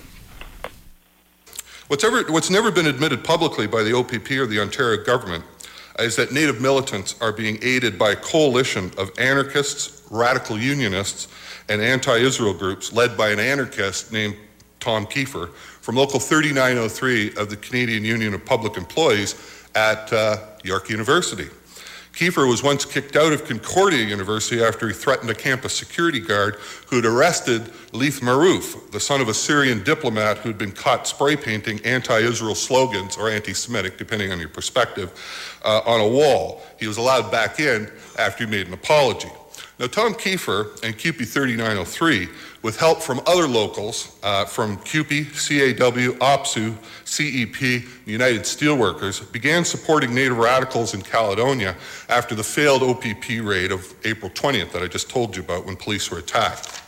What's, 1.88 2.06
ever, 2.06 2.24
what's 2.32 2.50
never 2.50 2.72
been 2.72 2.88
admitted 2.88 3.22
publicly 3.22 3.68
by 3.68 3.84
the 3.84 3.94
OPP 3.94 4.32
or 4.32 4.46
the 4.46 4.62
Ontario 4.62 5.04
government 5.04 5.44
is 6.00 6.16
that 6.16 6.32
Native 6.32 6.62
militants 6.62 7.16
are 7.20 7.34
being 7.34 7.60
aided 7.62 8.00
by 8.00 8.12
a 8.12 8.16
coalition 8.16 8.92
of 8.98 9.12
anarchists, 9.20 10.02
radical 10.10 10.58
unionists, 10.58 11.28
and 11.68 11.82
anti 11.82 12.18
Israel 12.18 12.54
groups 12.54 12.94
led 12.94 13.18
by 13.18 13.30
an 13.30 13.40
anarchist 13.40 14.12
named 14.12 14.36
Tom 14.82 15.06
Keefer 15.06 15.54
from 15.54 15.96
Local 15.96 16.20
3903 16.20 17.36
of 17.42 17.50
the 17.50 17.56
Canadian 17.56 18.04
Union 18.04 18.34
of 18.34 18.44
Public 18.44 18.76
Employees 18.76 19.68
at 19.76 20.12
uh, 20.12 20.38
York 20.64 20.90
University. 20.90 21.48
Keefer 22.14 22.46
was 22.46 22.62
once 22.62 22.84
kicked 22.84 23.16
out 23.16 23.32
of 23.32 23.46
Concordia 23.46 24.04
University 24.04 24.62
after 24.62 24.88
he 24.88 24.94
threatened 24.94 25.30
a 25.30 25.36
campus 25.36 25.74
security 25.74 26.20
guard 26.20 26.56
who 26.88 26.98
had 26.98 27.06
arrested 27.06 27.72
Leith 27.94 28.20
Marouf, 28.20 28.92
the 28.92 29.00
son 29.00 29.22
of 29.22 29.30
a 29.30 29.34
Syrian 29.34 29.82
diplomat 29.84 30.40
who'd 30.40 30.58
been 30.58 30.74
caught 30.74 31.08
spray 31.08 31.38
painting 31.38 31.80
anti 31.86 32.20
Israel 32.20 32.56
slogans 32.56 33.16
or 33.16 33.30
anti 33.30 33.54
Semitic, 33.54 33.98
depending 33.98 34.32
on 34.32 34.40
your 34.40 34.50
perspective, 34.50 35.14
uh, 35.64 35.82
on 35.86 36.02
a 36.02 36.08
wall. 36.08 36.62
He 36.78 36.88
was 36.88 36.98
allowed 36.98 37.32
back 37.32 37.62
in 37.62 37.90
after 38.20 38.46
he 38.46 38.52
made 38.52 38.68
an 38.68 38.74
apology. 38.74 39.32
Now, 39.80 39.88
Tom 39.88 40.14
Kiefer 40.14 40.84
and 40.84 40.96
QP 40.96 41.28
3903, 41.28 42.28
with 42.62 42.78
help 42.78 43.02
from 43.02 43.22
other 43.26 43.48
locals 43.48 44.18
uh, 44.24 44.46
from 44.46 44.78
CUPE, 44.78 45.32
CAW, 45.34 46.14
OPSEU, 46.20 46.76
CEP, 47.06 47.90
United 48.06 48.42
Steelworkers, 48.42 49.32
began 49.32 49.66
supporting 49.66 50.14
Native 50.14 50.38
radicals 50.38 50.94
in 50.94 51.02
Caledonia 51.02 51.76
after 52.10 52.36
the 52.36 52.44
failed 52.44 52.84
OPP 52.84 53.42
raid 53.42 53.72
of 53.72 53.94
April 54.06 54.30
20th 54.32 54.72
that 54.72 54.84
I 54.84 54.88
just 54.88 55.10
told 55.10 55.36
you 55.36 55.42
about 55.42 55.66
when 55.66 55.76
police 55.76 56.12
were 56.12 56.20
attacked. 56.20 56.82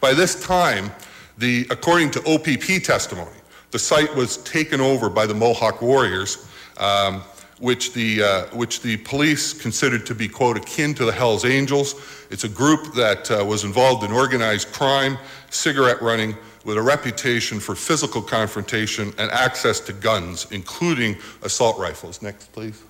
By 0.00 0.14
this 0.14 0.42
time, 0.42 0.90
the, 1.36 1.66
according 1.70 2.10
to 2.12 2.20
OPP 2.20 2.82
testimony, 2.82 3.30
the 3.70 3.78
site 3.78 4.14
was 4.16 4.38
taken 4.38 4.80
over 4.80 5.08
by 5.08 5.26
the 5.26 5.34
Mohawk 5.34 5.82
Warriors, 5.82 6.48
um, 6.78 7.22
which, 7.60 7.92
the, 7.92 8.22
uh, 8.22 8.46
which 8.56 8.80
the 8.80 8.96
police 8.98 9.52
considered 9.52 10.04
to 10.06 10.14
be, 10.14 10.26
quote, 10.26 10.56
akin 10.56 10.94
to 10.94 11.04
the 11.04 11.12
Hells 11.12 11.44
Angels. 11.44 11.94
It's 12.30 12.44
a 12.44 12.48
group 12.48 12.94
that 12.94 13.30
uh, 13.30 13.44
was 13.44 13.64
involved 13.64 14.02
in 14.02 14.10
organized 14.10 14.72
crime, 14.72 15.18
cigarette 15.50 16.02
running, 16.02 16.36
with 16.64 16.76
a 16.76 16.82
reputation 16.82 17.60
for 17.60 17.74
physical 17.74 18.20
confrontation 18.20 19.14
and 19.18 19.30
access 19.30 19.80
to 19.80 19.92
guns, 19.92 20.46
including 20.50 21.16
assault 21.42 21.78
rifles. 21.78 22.20
Next, 22.20 22.52
please. 22.52 22.82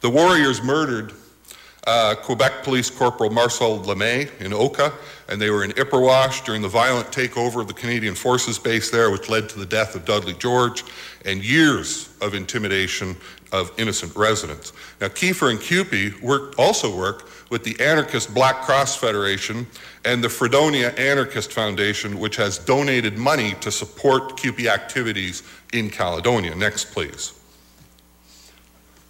The 0.00 0.10
Warriors 0.10 0.62
murdered 0.62 1.12
uh, 1.86 2.14
Quebec 2.14 2.62
Police 2.62 2.90
Corporal 2.90 3.30
Marcel 3.30 3.80
Lemay 3.80 4.30
in 4.40 4.52
Oka, 4.52 4.92
and 5.28 5.40
they 5.40 5.50
were 5.50 5.64
in 5.64 5.72
Ipperwash 5.72 6.44
during 6.44 6.62
the 6.62 6.68
violent 6.68 7.08
takeover 7.08 7.60
of 7.60 7.68
the 7.68 7.74
Canadian 7.74 8.14
Forces 8.14 8.58
base 8.58 8.90
there, 8.90 9.10
which 9.10 9.28
led 9.28 9.48
to 9.48 9.58
the 9.58 9.66
death 9.66 9.94
of 9.94 10.04
Dudley 10.04 10.34
George, 10.34 10.84
and 11.24 11.44
years 11.44 12.08
of 12.20 12.34
intimidation 12.34 13.16
of 13.50 13.72
innocent 13.78 14.14
residents. 14.16 14.72
Now, 15.00 15.08
Keefer 15.08 15.50
and 15.50 15.60
CUPE 15.60 16.22
work, 16.22 16.58
also 16.58 16.96
work 16.96 17.28
with 17.50 17.64
the 17.64 17.78
anarchist 17.80 18.32
Black 18.32 18.62
Cross 18.62 18.96
Federation 18.96 19.66
and 20.04 20.24
the 20.24 20.28
Fredonia 20.28 20.90
Anarchist 20.90 21.52
Foundation, 21.52 22.18
which 22.18 22.36
has 22.36 22.58
donated 22.58 23.18
money 23.18 23.54
to 23.60 23.70
support 23.70 24.36
CUPE 24.36 24.68
activities 24.68 25.42
in 25.72 25.90
Caledonia. 25.90 26.54
Next, 26.54 26.86
please. 26.86 27.38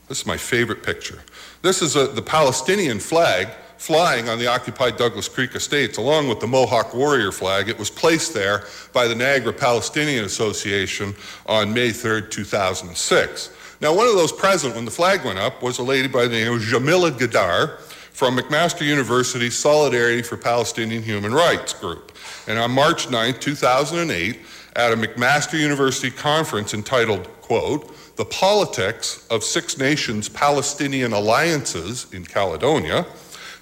This 0.09 0.21
is 0.21 0.27
my 0.27 0.37
favorite 0.37 0.83
picture. 0.83 1.23
This 1.63 1.81
is 1.81 1.95
a, 1.95 2.09
the 2.09 2.23
Palestinian 2.23 2.99
flag 2.99 3.49
flying 3.79 4.29
on 4.29 4.39
the 4.39 4.49
occupied 4.49 4.97
Douglas 4.97 5.29
Creek 5.29 5.55
estates, 5.55 5.97
along 5.97 6.29
with 6.29 6.41
the 6.41 6.47
Mohawk 6.47 6.93
warrior 6.93 7.31
flag. 7.31 7.69
It 7.69 7.79
was 7.79 7.89
placed 7.89 8.35
there 8.35 8.65
by 8.93 9.07
the 9.07 9.15
Niagara 9.15 9.53
Palestinian 9.53 10.25
Association 10.25 11.15
on 11.47 11.73
May 11.73 11.91
3rd, 11.91 12.31
2006. 12.33 13.51
Now, 13.81 13.95
one 13.95 14.09
of 14.09 14.15
those 14.15 14.33
present 14.33 14.75
when 14.75 14.85
the 14.85 14.91
flag 14.91 15.25
went 15.25 15.39
up 15.39 15.63
was 15.63 15.79
a 15.79 15.85
lady 15.85 16.09
by 16.09 16.25
the 16.25 16.31
name 16.31 16.53
of 16.53 16.61
Jamila 16.63 17.13
Gadar 17.13 17.79
from 18.13 18.37
McMaster 18.37 18.85
University's 18.85 19.57
Solidarity 19.57 20.23
for 20.23 20.37
Palestinian 20.37 21.03
Human 21.03 21.33
Rights 21.33 21.73
group. 21.75 22.13
And 22.49 22.59
on 22.59 22.73
March 22.73 23.07
9th, 23.07 23.41
2008, 23.41 24.39
at 24.75 24.93
a 24.93 24.97
McMaster 24.97 25.59
University 25.59 26.11
conference 26.11 26.75
entitled, 26.75 27.29
quote, 27.41 27.95
The 28.23 28.27
Politics 28.27 29.27
of 29.31 29.43
Six 29.43 29.79
Nations 29.79 30.29
Palestinian 30.29 31.13
Alliances 31.13 32.07
in 32.13 32.25
Caledonia, 32.25 33.05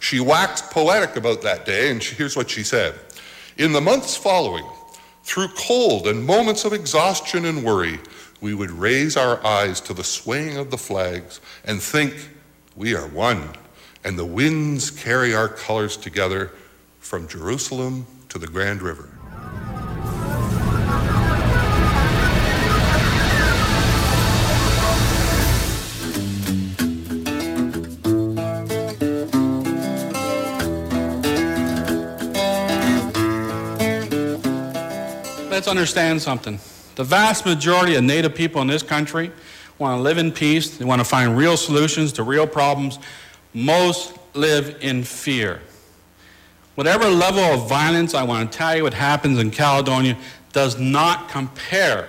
she 0.01 0.21
waxed 0.21 0.71
poetic 0.71 1.17
about 1.17 1.41
that 1.41 1.65
day, 1.65 1.91
and 1.91 2.03
she, 2.03 2.15
here's 2.15 2.37
what 2.37 2.51
she 2.51 2.63
said 2.63 2.95
In 3.57 3.73
the 3.73 3.81
months 3.81 4.19
following, 4.19 4.67
through 5.23 5.49
cold 5.57 6.07
and 6.07 6.23
moments 6.23 6.67
of 6.67 6.75
exhaustion 6.75 7.47
and 7.47 7.65
worry, 7.65 8.01
we 8.43 8.53
would 8.53 8.71
raise 8.71 9.17
our 9.17 9.43
eyes 9.47 9.81
to 9.81 9.95
the 9.95 10.05
swaying 10.05 10.59
of 10.59 10.71
the 10.71 10.77
flags 10.77 11.41
and 11.65 11.81
think, 11.81 12.29
We 12.77 12.95
are 12.95 13.09
one, 13.09 13.49
and 14.05 14.19
the 14.19 14.27
winds 14.27 14.91
carry 14.91 15.35
our 15.35 15.49
colors 15.49 15.97
together 15.97 16.51
from 16.99 17.29
Jerusalem 17.29 18.07
to 18.29 18.39
the 18.39 18.47
Grand 18.47 18.83
River. 18.83 19.09
Let's 35.61 35.69
understand 35.69 36.23
something. 36.23 36.59
The 36.95 37.05
vast 37.05 37.45
majority 37.45 37.95
of 37.95 38.03
Native 38.03 38.35
people 38.35 38.63
in 38.63 38.67
this 38.67 38.83
country 38.83 39.31
want 39.77 39.99
to 39.99 40.03
live 40.03 40.17
in 40.17 40.33
peace. 40.33 40.79
They 40.79 40.87
want 40.87 41.03
to 41.03 41.05
find 41.05 41.37
real 41.37 41.59
solutions 41.59 42.13
to 42.13 42.23
real 42.23 42.47
problems. 42.47 42.99
Most 43.53 44.17
live 44.33 44.79
in 44.81 45.05
fear. 45.05 45.61
Whatever 46.77 47.11
level 47.11 47.43
of 47.43 47.69
violence, 47.69 48.15
I 48.15 48.23
want 48.23 48.51
to 48.51 48.57
tell 48.57 48.75
you 48.75 48.85
what 48.85 48.95
happens 48.95 49.39
in 49.39 49.51
Caledonia 49.51 50.17
does 50.55 50.81
not 50.81 51.29
compare 51.29 52.09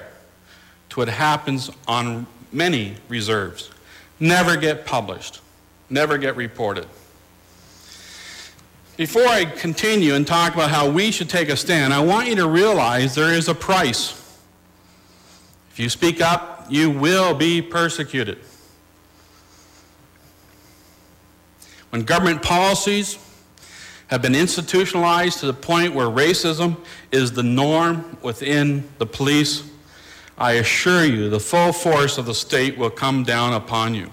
to 0.92 1.00
what 1.02 1.10
happens 1.10 1.70
on 1.90 2.28
many 2.54 2.96
reserves. 3.10 3.70
Never 4.18 4.56
get 4.56 4.86
published, 4.86 5.42
never 5.90 6.18
get 6.18 6.38
reported. 6.38 6.88
Before 8.98 9.26
I 9.26 9.46
continue 9.46 10.16
and 10.16 10.28
talk 10.28 10.54
about 10.54 10.70
how 10.70 10.90
we 10.90 11.12
should 11.12 11.30
take 11.30 11.50
a 11.50 11.56
stand, 11.56 11.94
I 11.94 12.02
want 12.02 12.28
you 12.28 12.36
to 12.36 12.48
realize 12.48 13.16
there 13.16 13.34
is 13.34 13.48
a 13.48 13.56
price. 13.56 14.12
If 15.72 15.80
you 15.80 15.90
speak 15.90 16.22
up, 16.22 16.68
you 16.70 16.90
will 16.90 17.34
be 17.34 17.62
persecuted. 17.62 18.40
When 21.90 22.04
government 22.04 22.42
policies 22.42 23.18
have 24.08 24.22
been 24.22 24.36
institutionalized 24.36 25.40
to 25.40 25.46
the 25.46 25.54
point 25.54 25.96
where 25.96 26.08
racism 26.08 26.78
is 27.12 27.32
the 27.32 27.44
norm 27.44 28.18
within 28.22 28.88
the 28.98 29.06
police, 29.06 29.64
I 30.38 30.54
assure 30.54 31.06
you 31.06 31.30
the 31.30 31.40
full 31.40 31.72
force 31.72 32.18
of 32.18 32.26
the 32.26 32.34
state 32.34 32.78
will 32.78 32.90
come 32.90 33.24
down 33.24 33.54
upon 33.54 33.96
you. 33.96 34.12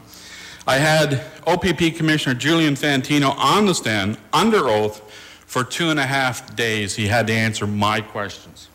I 0.68 0.76
had 0.76 1.24
OPP 1.48 1.96
Commissioner 1.96 2.34
Julian 2.34 2.74
Fantino 2.74 3.34
on 3.36 3.64
the 3.64 3.74
stand 3.74 4.18
under 4.32 4.68
oath 4.68 5.00
for 5.46 5.64
two 5.64 5.88
and 5.88 5.98
a 5.98 6.04
half 6.04 6.54
days. 6.54 6.94
He 6.94 7.06
had 7.06 7.26
to 7.28 7.32
answer 7.32 7.66
my 7.66 8.02
questions. 8.02 8.68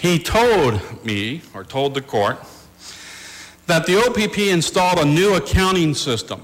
He 0.00 0.18
told 0.18 1.04
me, 1.04 1.42
or 1.54 1.62
told 1.62 1.94
the 1.94 2.02
court, 2.02 2.38
that 3.66 3.86
the 3.86 3.96
OPP 3.96 4.38
installed 4.38 4.98
a 4.98 5.04
new 5.04 5.34
accounting 5.34 5.94
system 5.94 6.42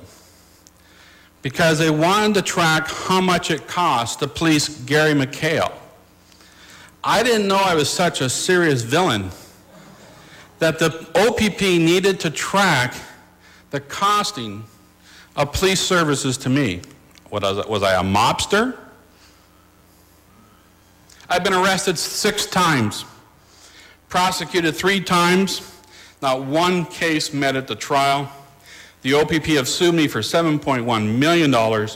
because 1.42 1.78
they 1.78 1.90
wanted 1.90 2.34
to 2.34 2.42
track 2.42 2.86
how 2.88 3.20
much 3.20 3.50
it 3.50 3.66
cost 3.66 4.20
to 4.20 4.28
police 4.28 4.68
Gary 4.84 5.14
McHale. 5.14 5.72
I 7.02 7.22
didn't 7.22 7.48
know 7.48 7.56
I 7.56 7.74
was 7.74 7.90
such 7.90 8.20
a 8.20 8.30
serious 8.30 8.82
villain 8.82 9.30
that 10.60 10.78
the 10.78 10.90
OPP 11.14 11.60
needed 11.60 12.20
to 12.20 12.30
track 12.30 12.94
the 13.70 13.80
costing 13.80 14.64
of 15.36 15.52
police 15.52 15.80
services 15.80 16.36
to 16.38 16.48
me. 16.48 16.82
What 17.30 17.42
was, 17.42 17.66
was 17.66 17.82
I 17.82 18.00
a 18.00 18.02
mobster? 18.02 18.76
I've 21.28 21.44
been 21.44 21.54
arrested 21.54 21.96
six 21.96 22.46
times, 22.46 23.04
prosecuted 24.08 24.74
three 24.74 25.00
times, 25.00 25.62
not 26.20 26.44
one 26.44 26.84
case 26.84 27.32
met 27.32 27.54
at 27.54 27.68
the 27.68 27.76
trial. 27.76 28.30
The 29.02 29.14
OPP 29.14 29.46
have 29.46 29.68
sued 29.68 29.94
me 29.94 30.08
for 30.08 30.20
$7.1 30.20 31.18
million 31.18 31.88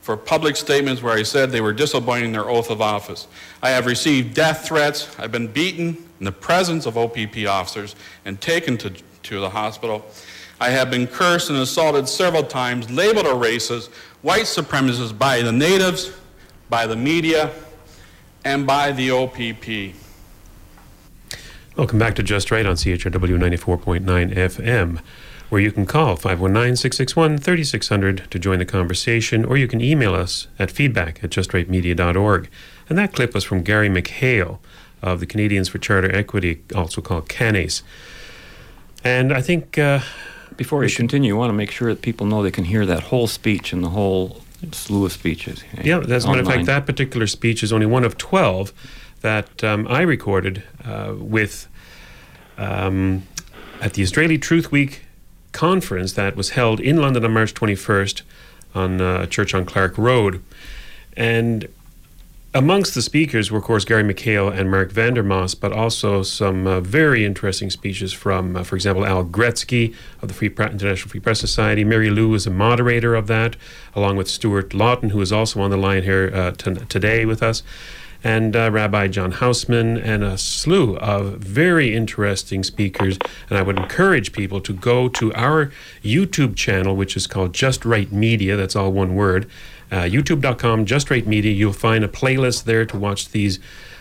for 0.00 0.16
public 0.16 0.54
statements 0.54 1.02
where 1.02 1.14
I 1.14 1.24
said 1.24 1.50
they 1.50 1.60
were 1.60 1.72
disobeying 1.72 2.30
their 2.30 2.48
oath 2.48 2.70
of 2.70 2.80
office. 2.80 3.26
I 3.60 3.70
have 3.70 3.86
received 3.86 4.34
death 4.34 4.66
threats. 4.66 5.14
I've 5.18 5.32
been 5.32 5.48
beaten 5.48 5.96
in 6.20 6.24
the 6.24 6.32
presence 6.32 6.86
of 6.86 6.96
OPP 6.96 7.44
officers 7.48 7.96
and 8.24 8.40
taken 8.40 8.78
to, 8.78 8.90
to 8.90 9.40
the 9.40 9.50
hospital. 9.50 10.06
I 10.58 10.70
have 10.70 10.90
been 10.90 11.06
cursed 11.06 11.50
and 11.50 11.58
assaulted 11.58 12.08
several 12.08 12.42
times, 12.42 12.90
labeled 12.90 13.26
a 13.26 13.30
racist, 13.30 13.90
white 14.22 14.44
supremacist 14.44 15.18
by 15.18 15.42
the 15.42 15.52
natives, 15.52 16.12
by 16.70 16.86
the 16.86 16.96
media, 16.96 17.50
and 18.42 18.66
by 18.66 18.92
the 18.92 19.10
OPP. 19.10 19.94
Welcome 21.76 21.98
back 21.98 22.14
to 22.14 22.22
Just 22.22 22.50
Right 22.50 22.64
on 22.64 22.76
CHRW 22.76 23.36
94.9 23.38 24.34
FM, 24.34 25.00
where 25.50 25.60
you 25.60 25.70
can 25.70 25.84
call 25.84 26.16
519 26.16 26.76
661 26.76 27.36
3600 27.36 28.30
to 28.30 28.38
join 28.38 28.58
the 28.58 28.64
conversation, 28.64 29.44
or 29.44 29.58
you 29.58 29.68
can 29.68 29.82
email 29.82 30.14
us 30.14 30.46
at 30.58 30.70
feedback 30.70 31.22
at 31.22 31.28
justrightmedia.org. 31.28 32.48
And 32.88 32.96
that 32.96 33.12
clip 33.12 33.34
was 33.34 33.44
from 33.44 33.62
Gary 33.62 33.90
McHale 33.90 34.60
of 35.02 35.20
the 35.20 35.26
Canadians 35.26 35.68
for 35.68 35.76
Charter 35.76 36.10
Equity, 36.14 36.62
also 36.74 37.02
called 37.02 37.28
CANACE. 37.28 37.82
And 39.04 39.34
I 39.34 39.42
think. 39.42 39.76
Uh, 39.76 40.00
Before 40.56 40.78
we 40.78 40.90
continue, 40.90 41.28
you 41.28 41.36
want 41.36 41.50
to 41.50 41.54
make 41.54 41.70
sure 41.70 41.92
that 41.92 42.02
people 42.02 42.26
know 42.26 42.42
they 42.42 42.50
can 42.50 42.64
hear 42.64 42.86
that 42.86 43.04
whole 43.04 43.26
speech 43.26 43.72
and 43.72 43.84
the 43.84 43.90
whole 43.90 44.42
slew 44.72 45.04
of 45.04 45.12
speeches. 45.12 45.62
Yeah, 45.82 46.00
as 46.00 46.24
a 46.24 46.28
matter 46.28 46.40
of 46.40 46.46
fact, 46.46 46.66
that 46.66 46.86
particular 46.86 47.26
speech 47.26 47.62
is 47.62 47.72
only 47.72 47.86
one 47.86 48.04
of 48.04 48.16
12 48.16 48.72
that 49.20 49.62
um, 49.62 49.86
I 49.88 50.02
recorded 50.02 50.62
uh, 50.84 51.14
with 51.18 51.68
um, 52.56 53.26
at 53.80 53.94
the 53.94 54.02
Israeli 54.02 54.38
Truth 54.38 54.72
Week 54.72 55.02
conference 55.52 56.12
that 56.14 56.36
was 56.36 56.50
held 56.50 56.80
in 56.80 56.96
London 56.98 57.24
on 57.24 57.32
March 57.32 57.54
21st 57.54 58.22
on 58.74 59.00
uh, 59.00 59.26
Church 59.26 59.54
on 59.54 59.64
Clark 59.64 59.96
Road. 59.98 60.42
And 61.16 61.68
amongst 62.56 62.94
the 62.94 63.02
speakers 63.02 63.50
were, 63.50 63.58
of 63.58 63.64
course, 63.64 63.84
Gary 63.84 64.02
McHale 64.02 64.50
and 64.50 64.70
Mark 64.70 64.90
Vandermaas, 64.90 65.54
but 65.54 65.72
also 65.72 66.22
some 66.22 66.66
uh, 66.66 66.80
very 66.80 67.22
interesting 67.22 67.68
speeches 67.68 68.14
from, 68.14 68.56
uh, 68.56 68.62
for 68.62 68.76
example, 68.76 69.04
Al 69.04 69.26
Gretzky 69.26 69.94
of 70.22 70.28
the 70.28 70.34
Free 70.34 70.48
Pre- 70.48 70.66
International 70.66 71.10
Free 71.10 71.20
Press 71.20 71.38
Society. 71.38 71.84
Mary 71.84 72.08
Lou 72.08 72.30
was 72.30 72.46
a 72.46 72.50
moderator 72.50 73.14
of 73.14 73.26
that, 73.26 73.56
along 73.94 74.16
with 74.16 74.26
Stuart 74.26 74.72
Lawton, 74.72 75.10
who 75.10 75.20
is 75.20 75.32
also 75.32 75.60
on 75.60 75.70
the 75.70 75.76
line 75.76 76.02
here 76.02 76.30
uh, 76.34 76.52
t- 76.52 76.74
today 76.88 77.26
with 77.26 77.42
us, 77.42 77.62
and 78.24 78.56
uh, 78.56 78.70
Rabbi 78.70 79.08
John 79.08 79.32
Hausman, 79.32 80.02
and 80.02 80.24
a 80.24 80.38
slew 80.38 80.96
of 80.96 81.34
very 81.34 81.94
interesting 81.94 82.64
speakers. 82.64 83.18
And 83.50 83.58
I 83.58 83.62
would 83.62 83.78
encourage 83.78 84.32
people 84.32 84.62
to 84.62 84.72
go 84.72 85.08
to 85.10 85.32
our 85.34 85.70
YouTube 86.02 86.56
channel, 86.56 86.96
which 86.96 87.18
is 87.18 87.26
called 87.26 87.52
Just 87.52 87.84
Right 87.84 88.10
Media. 88.10 88.56
That's 88.56 88.74
all 88.74 88.92
one 88.92 89.14
word 89.14 89.46
uh, 89.90 90.02
youtube.com, 90.02 90.84
Just 90.86 91.10
Right 91.10 91.26
Media. 91.26 91.52
You'll 91.52 91.72
find 91.72 92.04
a 92.04 92.08
playlist 92.08 92.64
there 92.64 92.84
to 92.86 92.96
watch 92.96 93.30
these 93.30 93.58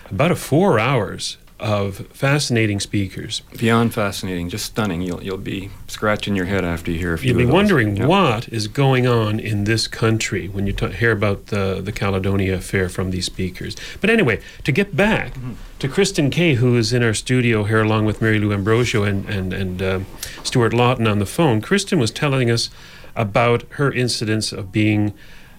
about 0.09 0.31
a 0.31 0.35
four 0.35 0.79
hours 0.79 1.37
of 1.57 2.05
fascinating 2.07 2.81
speakers. 2.81 3.41
Beyond 3.57 3.93
fascinating, 3.93 4.49
just 4.49 4.65
stunning. 4.65 5.01
You'll 5.01 5.23
you'll 5.23 5.37
be 5.37 5.69
scratching 5.87 6.35
your 6.35 6.45
head 6.47 6.65
after 6.65 6.91
you 6.91 6.99
hear 6.99 7.13
a 7.13 7.17
few. 7.17 7.29
You'll 7.29 7.37
be 7.47 7.51
wondering 7.51 7.95
Yeah. 7.95 8.07
what 8.07 8.49
is 8.49 8.67
going 8.67 9.07
on 9.07 9.39
in 9.39 9.63
this 9.63 9.87
country 9.87 10.47
when 10.49 10.67
you 10.67 10.73
hear 10.99 11.11
about 11.13 11.47
the, 11.47 11.79
the 11.81 11.93
Caledonia 11.93 12.55
affair 12.55 12.89
from 12.89 13.11
these 13.11 13.25
speakers. 13.25 13.77
But 14.01 14.09
anyway, 14.09 14.41
to 14.65 14.71
get 14.73 14.97
back 14.97 15.33
Mm-hmm. 15.35 15.53
to 15.79 15.87
Kristen 15.87 16.29
Kay, 16.29 16.55
who 16.55 16.75
is 16.75 16.91
in 16.91 17.01
our 17.03 17.13
studio 17.13 17.63
here 17.63 17.81
along 17.81 18.03
with 18.05 18.21
Mary 18.21 18.37
Lou 18.37 18.51
Ambrosio 18.51 19.03
and, 19.03 19.25
and, 19.29 19.53
and 19.53 19.81
uh, 19.81 19.99
Stuart 20.43 20.73
Lawton 20.73 21.07
on 21.07 21.19
the 21.19 21.25
phone, 21.25 21.61
Kristen 21.61 21.99
was 21.99 22.11
telling 22.11 22.51
us 22.51 22.69
about 23.15 23.63
her 23.71 23.93
incidents 23.93 24.51
of 24.51 24.73
being 24.73 25.13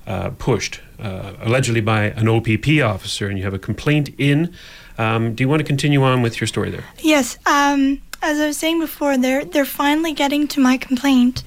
uh, 0.07 0.30
pushed, 0.30 0.80
uh, 1.00 1.32
allegedly 1.40 1.80
by 1.80 2.04
an 2.04 2.28
OPP 2.28 2.82
officer, 2.82 3.28
and 3.28 3.38
you 3.38 3.44
have 3.44 3.54
a 3.54 3.59
complaint 3.59 4.11
in. 4.18 4.54
Um, 4.98 5.34
do 5.34 5.42
you 5.42 5.48
want 5.48 5.61
to 5.61 5.64
continue 5.64 6.02
on 6.02 6.22
with 6.22 6.40
your 6.40 6.46
story 6.46 6.70
there? 6.70 6.84
Yes, 7.00 7.36
um, 7.46 8.00
as 8.22 8.38
I 8.38 8.46
was 8.46 8.57
saying 8.57 8.80
before, 8.80 9.18
they're 9.18 9.44
they're 9.44 9.64
finally 9.64 10.12
getting 10.12 10.48
to 10.48 10.61
my 10.61 10.76
complaint, 10.76 11.42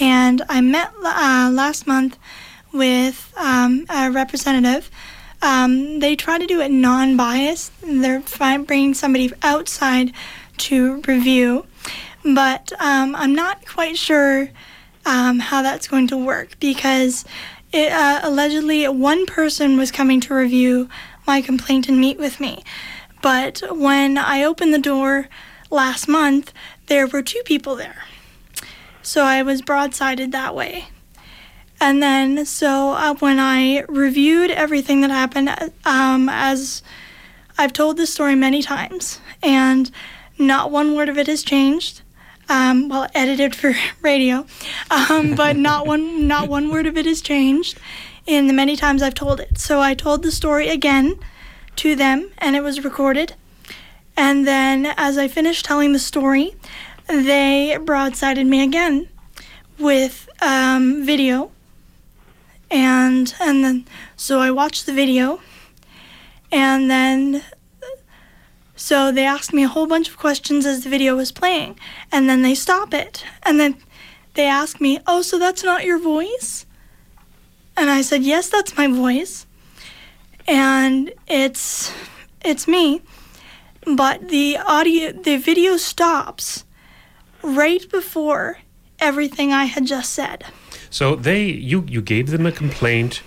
and 0.00 0.42
I 0.48 0.60
met 0.60 0.92
uh, 1.02 1.50
last 1.52 1.86
month 1.86 2.18
with 2.72 3.32
um, 3.36 3.86
a 3.88 4.10
representative. 4.10 4.90
Um, 5.42 6.00
they 6.00 6.16
try 6.16 6.38
to 6.38 6.46
do 6.46 6.60
it 6.60 6.70
non-biased. 6.70 7.72
They're 7.82 8.22
bringing 8.40 8.94
somebody 8.94 9.32
outside 9.42 10.12
to 10.58 11.02
review, 11.06 11.66
but 12.24 12.72
um, 12.80 13.14
I'm 13.14 13.34
not 13.34 13.66
quite 13.66 13.98
sure 13.98 14.48
um, 15.04 15.38
how 15.38 15.62
that's 15.62 15.86
going 15.86 16.08
to 16.08 16.16
work 16.16 16.58
because 16.58 17.24
it, 17.76 17.92
uh, 17.92 18.20
allegedly 18.22 18.88
one 18.88 19.26
person 19.26 19.76
was 19.76 19.92
coming 19.92 20.20
to 20.22 20.34
review 20.34 20.88
my 21.26 21.42
complaint 21.42 21.88
and 21.88 22.00
meet 22.00 22.18
with 22.18 22.40
me. 22.40 22.64
But 23.20 23.62
when 23.70 24.16
I 24.16 24.42
opened 24.42 24.72
the 24.72 24.78
door 24.78 25.28
last 25.70 26.08
month, 26.08 26.52
there 26.86 27.06
were 27.06 27.22
two 27.22 27.42
people 27.44 27.76
there. 27.76 28.04
So 29.02 29.24
I 29.24 29.42
was 29.42 29.62
broadsided 29.62 30.32
that 30.32 30.54
way. 30.54 30.86
And 31.78 32.02
then, 32.02 32.46
so 32.46 32.92
uh, 32.92 33.14
when 33.16 33.38
I 33.38 33.82
reviewed 33.88 34.50
everything 34.50 35.02
that 35.02 35.10
happened, 35.10 35.50
um, 35.84 36.30
as 36.30 36.82
I've 37.58 37.74
told 37.74 37.98
this 37.98 38.12
story 38.12 38.34
many 38.34 38.62
times, 38.62 39.20
and 39.42 39.90
not 40.38 40.70
one 40.70 40.94
word 40.94 41.10
of 41.10 41.18
it 41.18 41.26
has 41.26 41.42
changed. 41.42 42.00
Um, 42.48 42.88
well, 42.88 43.08
edited 43.14 43.56
for 43.56 43.74
radio, 44.02 44.46
um, 44.90 45.34
but 45.34 45.56
not 45.56 45.86
one 45.86 46.28
not 46.28 46.48
one 46.48 46.70
word 46.70 46.86
of 46.86 46.96
it 46.96 47.06
has 47.06 47.20
changed 47.20 47.78
in 48.26 48.46
the 48.46 48.52
many 48.52 48.76
times 48.76 49.02
I've 49.02 49.14
told 49.14 49.40
it. 49.40 49.58
So 49.58 49.80
I 49.80 49.94
told 49.94 50.22
the 50.22 50.30
story 50.30 50.68
again 50.68 51.18
to 51.76 51.94
them, 51.94 52.30
and 52.38 52.56
it 52.56 52.62
was 52.62 52.84
recorded. 52.84 53.34
And 54.16 54.46
then, 54.46 54.86
as 54.96 55.18
I 55.18 55.28
finished 55.28 55.64
telling 55.64 55.92
the 55.92 55.98
story, 55.98 56.54
they 57.06 57.76
broadsided 57.78 58.46
me 58.46 58.62
again 58.62 59.08
with 59.78 60.28
um, 60.40 61.04
video. 61.04 61.50
And 62.70 63.34
and 63.40 63.64
then, 63.64 63.84
so 64.16 64.40
I 64.40 64.50
watched 64.50 64.86
the 64.86 64.92
video, 64.92 65.40
and 66.50 66.90
then 66.90 67.44
so 68.76 69.10
they 69.10 69.24
asked 69.24 69.52
me 69.52 69.64
a 69.64 69.68
whole 69.68 69.86
bunch 69.86 70.08
of 70.08 70.16
questions 70.16 70.66
as 70.66 70.84
the 70.84 70.90
video 70.90 71.16
was 71.16 71.32
playing, 71.32 71.78
and 72.12 72.28
then 72.28 72.42
they 72.42 72.54
stop 72.54 72.94
it, 72.94 73.24
and 73.42 73.58
then 73.58 73.76
they 74.34 74.46
ask 74.46 74.80
me, 74.80 75.00
"Oh, 75.06 75.22
so 75.22 75.38
that's 75.38 75.64
not 75.64 75.84
your 75.84 75.98
voice?" 75.98 76.66
And 77.76 77.90
I 77.90 78.02
said, 78.02 78.22
"Yes, 78.22 78.48
that's 78.48 78.76
my 78.76 78.86
voice." 78.86 79.46
And 80.46 81.12
it's 81.26 81.92
it's 82.44 82.68
me, 82.68 83.02
but 83.84 84.28
the 84.28 84.58
audio 84.58 85.12
the 85.12 85.36
video 85.36 85.76
stops 85.76 86.64
right 87.42 87.90
before 87.90 88.58
everything 88.98 89.52
I 89.52 89.64
had 89.64 89.86
just 89.86 90.12
said. 90.12 90.44
So 90.90 91.16
they, 91.16 91.44
you, 91.44 91.84
you 91.88 92.00
gave 92.00 92.30
them 92.30 92.46
a 92.46 92.52
complaint. 92.52 93.22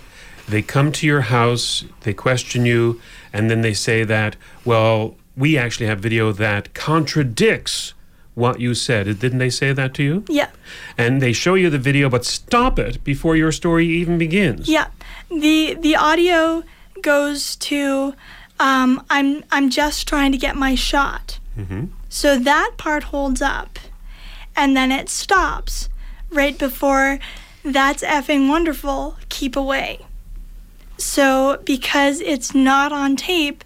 They 0.48 0.62
come 0.62 0.92
to 0.92 1.06
your 1.06 1.22
house. 1.22 1.84
They 2.00 2.12
question 2.12 2.66
you, 2.66 3.00
and 3.32 3.50
then 3.50 3.60
they 3.60 3.74
say 3.74 4.04
that, 4.04 4.36
well, 4.64 5.16
we 5.40 5.56
actually 5.58 5.86
have 5.86 6.00
video 6.00 6.32
that 6.32 6.74
contradicts 6.74 7.94
what 8.34 8.60
you 8.60 8.74
said. 8.74 9.06
Didn't 9.18 9.38
they 9.38 9.50
say 9.50 9.72
that 9.72 9.94
to 9.94 10.02
you? 10.02 10.24
Yeah. 10.28 10.50
And 10.96 11.20
they 11.20 11.32
show 11.32 11.54
you 11.54 11.70
the 11.70 11.78
video, 11.78 12.08
but 12.08 12.24
stop 12.24 12.78
it 12.78 13.02
before 13.02 13.36
your 13.36 13.50
story 13.50 13.86
even 13.86 14.18
begins. 14.18 14.68
Yeah, 14.68 14.88
the 15.30 15.74
the 15.74 15.96
audio 15.96 16.62
goes 17.02 17.56
to 17.56 18.14
um, 18.60 19.04
I'm 19.10 19.42
I'm 19.50 19.70
just 19.70 20.06
trying 20.06 20.32
to 20.32 20.38
get 20.38 20.54
my 20.56 20.74
shot. 20.74 21.38
Mm-hmm. 21.56 21.86
So 22.08 22.38
that 22.38 22.72
part 22.76 23.04
holds 23.04 23.42
up, 23.42 23.78
and 24.54 24.76
then 24.76 24.92
it 24.92 25.08
stops 25.08 25.88
right 26.30 26.56
before 26.58 27.18
that's 27.64 28.02
effing 28.02 28.48
wonderful. 28.48 29.16
Keep 29.28 29.56
away. 29.56 30.00
So 30.98 31.60
because 31.64 32.20
it's 32.20 32.54
not 32.54 32.92
on 32.92 33.16
tape, 33.16 33.64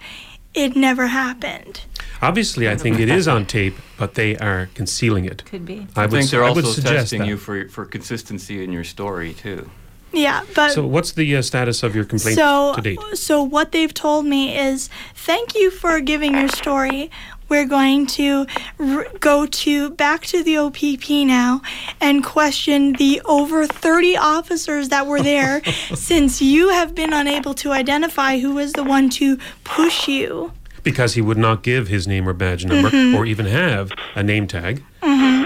it 0.54 0.76
never 0.76 1.08
happened. 1.08 1.82
Obviously, 2.22 2.68
I 2.68 2.76
think 2.76 2.98
it 3.00 3.08
is 3.08 3.28
on 3.28 3.44
tape, 3.44 3.74
but 3.98 4.14
they 4.14 4.36
are 4.38 4.68
concealing 4.74 5.24
it. 5.24 5.44
Could 5.44 5.66
be. 5.66 5.86
I, 5.94 6.04
I, 6.04 6.06
would, 6.06 6.12
think 6.12 6.24
s- 6.24 6.30
they're 6.30 6.44
I 6.44 6.48
also 6.48 6.62
would 6.62 6.74
suggest 6.74 6.94
testing 6.94 7.20
that. 7.20 7.28
you 7.28 7.36
for 7.36 7.68
for 7.68 7.84
consistency 7.84 8.62
in 8.64 8.72
your 8.72 8.84
story 8.84 9.34
too. 9.34 9.70
Yeah, 10.12 10.44
but 10.54 10.70
so, 10.70 10.86
what's 10.86 11.12
the 11.12 11.36
uh, 11.36 11.42
status 11.42 11.82
of 11.82 11.94
your 11.94 12.04
complaint 12.04 12.36
so, 12.36 12.72
to 12.76 12.80
date? 12.80 13.00
So 13.14 13.42
what 13.42 13.72
they've 13.72 13.92
told 13.92 14.26
me 14.26 14.56
is, 14.56 14.88
thank 15.14 15.56
you 15.56 15.72
for 15.72 15.98
giving 16.00 16.34
your 16.34 16.48
story. 16.48 17.10
We're 17.48 17.66
going 17.66 18.06
to 18.18 18.46
r- 18.78 19.06
go 19.20 19.46
to 19.46 19.90
back 19.90 20.22
to 20.26 20.42
the 20.42 20.56
OPP 20.58 21.10
now 21.26 21.60
and 22.00 22.24
question 22.24 22.94
the 22.94 23.20
over 23.24 23.66
30 23.66 24.16
officers 24.16 24.88
that 24.88 25.06
were 25.06 25.20
there, 25.20 25.62
since 25.94 26.40
you 26.42 26.70
have 26.70 26.94
been 26.94 27.12
unable 27.12 27.54
to 27.54 27.72
identify 27.72 28.38
who 28.38 28.54
was 28.54 28.72
the 28.72 28.82
one 28.84 29.10
to 29.10 29.36
push 29.64 30.08
you. 30.08 30.52
Because 30.82 31.14
he 31.14 31.22
would 31.22 31.38
not 31.38 31.62
give 31.62 31.88
his 31.88 32.06
name 32.06 32.28
or 32.28 32.32
badge 32.34 32.64
number, 32.66 32.90
Mhm. 32.90 33.14
or 33.16 33.24
even 33.26 33.46
have 33.46 33.90
a 34.14 34.22
name 34.22 34.46
tag. 34.46 34.82
hmm 35.02 35.44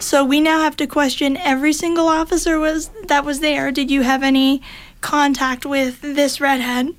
So 0.00 0.24
we 0.24 0.40
now 0.40 0.60
have 0.60 0.76
to 0.76 0.86
question 0.86 1.36
every 1.38 1.72
single 1.72 2.06
officer 2.08 2.58
was 2.60 2.90
that 3.08 3.24
was 3.24 3.40
there. 3.40 3.72
Did 3.72 3.90
you 3.90 4.02
have 4.02 4.22
any 4.22 4.62
contact 5.00 5.66
with 5.66 6.00
this 6.00 6.40
redhead? 6.40 6.94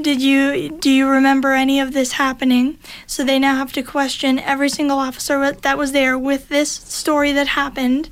Did 0.00 0.20
you 0.20 0.70
do 0.80 0.90
you 0.90 1.08
remember 1.08 1.52
any 1.52 1.78
of 1.80 1.92
this 1.92 2.12
happening? 2.12 2.78
So 3.06 3.22
they 3.24 3.38
now 3.38 3.54
have 3.56 3.72
to 3.74 3.82
question 3.82 4.38
every 4.40 4.68
single 4.68 4.98
officer 4.98 5.52
that 5.52 5.78
was 5.78 5.92
there 5.92 6.18
with 6.18 6.48
this 6.48 6.70
story 6.70 7.32
that 7.32 7.46
happened, 7.48 8.10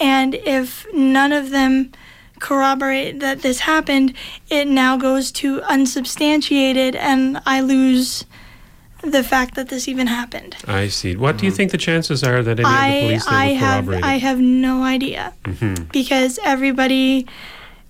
and 0.00 0.34
if 0.34 0.86
none 0.94 1.32
of 1.32 1.50
them 1.50 1.90
corroborate 2.38 3.20
that 3.20 3.42
this 3.42 3.60
happened, 3.60 4.12
it 4.48 4.66
now 4.68 4.96
goes 4.96 5.32
to 5.32 5.60
unsubstantiated, 5.62 6.94
and 6.94 7.40
I 7.46 7.60
lose 7.60 8.26
the 9.02 9.22
fact 9.22 9.54
that 9.56 9.68
this 9.68 9.86
even 9.88 10.06
happened. 10.06 10.56
I 10.66 10.88
see. 10.88 11.14
What 11.16 11.36
do 11.36 11.44
you 11.46 11.52
think 11.52 11.72
the 11.72 11.78
chances 11.78 12.22
are 12.24 12.42
that 12.42 12.58
any 12.60 12.68
of 12.68 12.92
the 12.94 13.00
police 13.06 13.26
I 13.28 13.48
will 13.48 13.54
have 13.56 13.84
corroborate 13.84 14.04
I 14.04 14.18
have 14.18 14.40
no 14.40 14.82
idea 14.82 15.34
Mhm. 15.44 15.92
because 15.92 16.38
everybody 16.44 17.26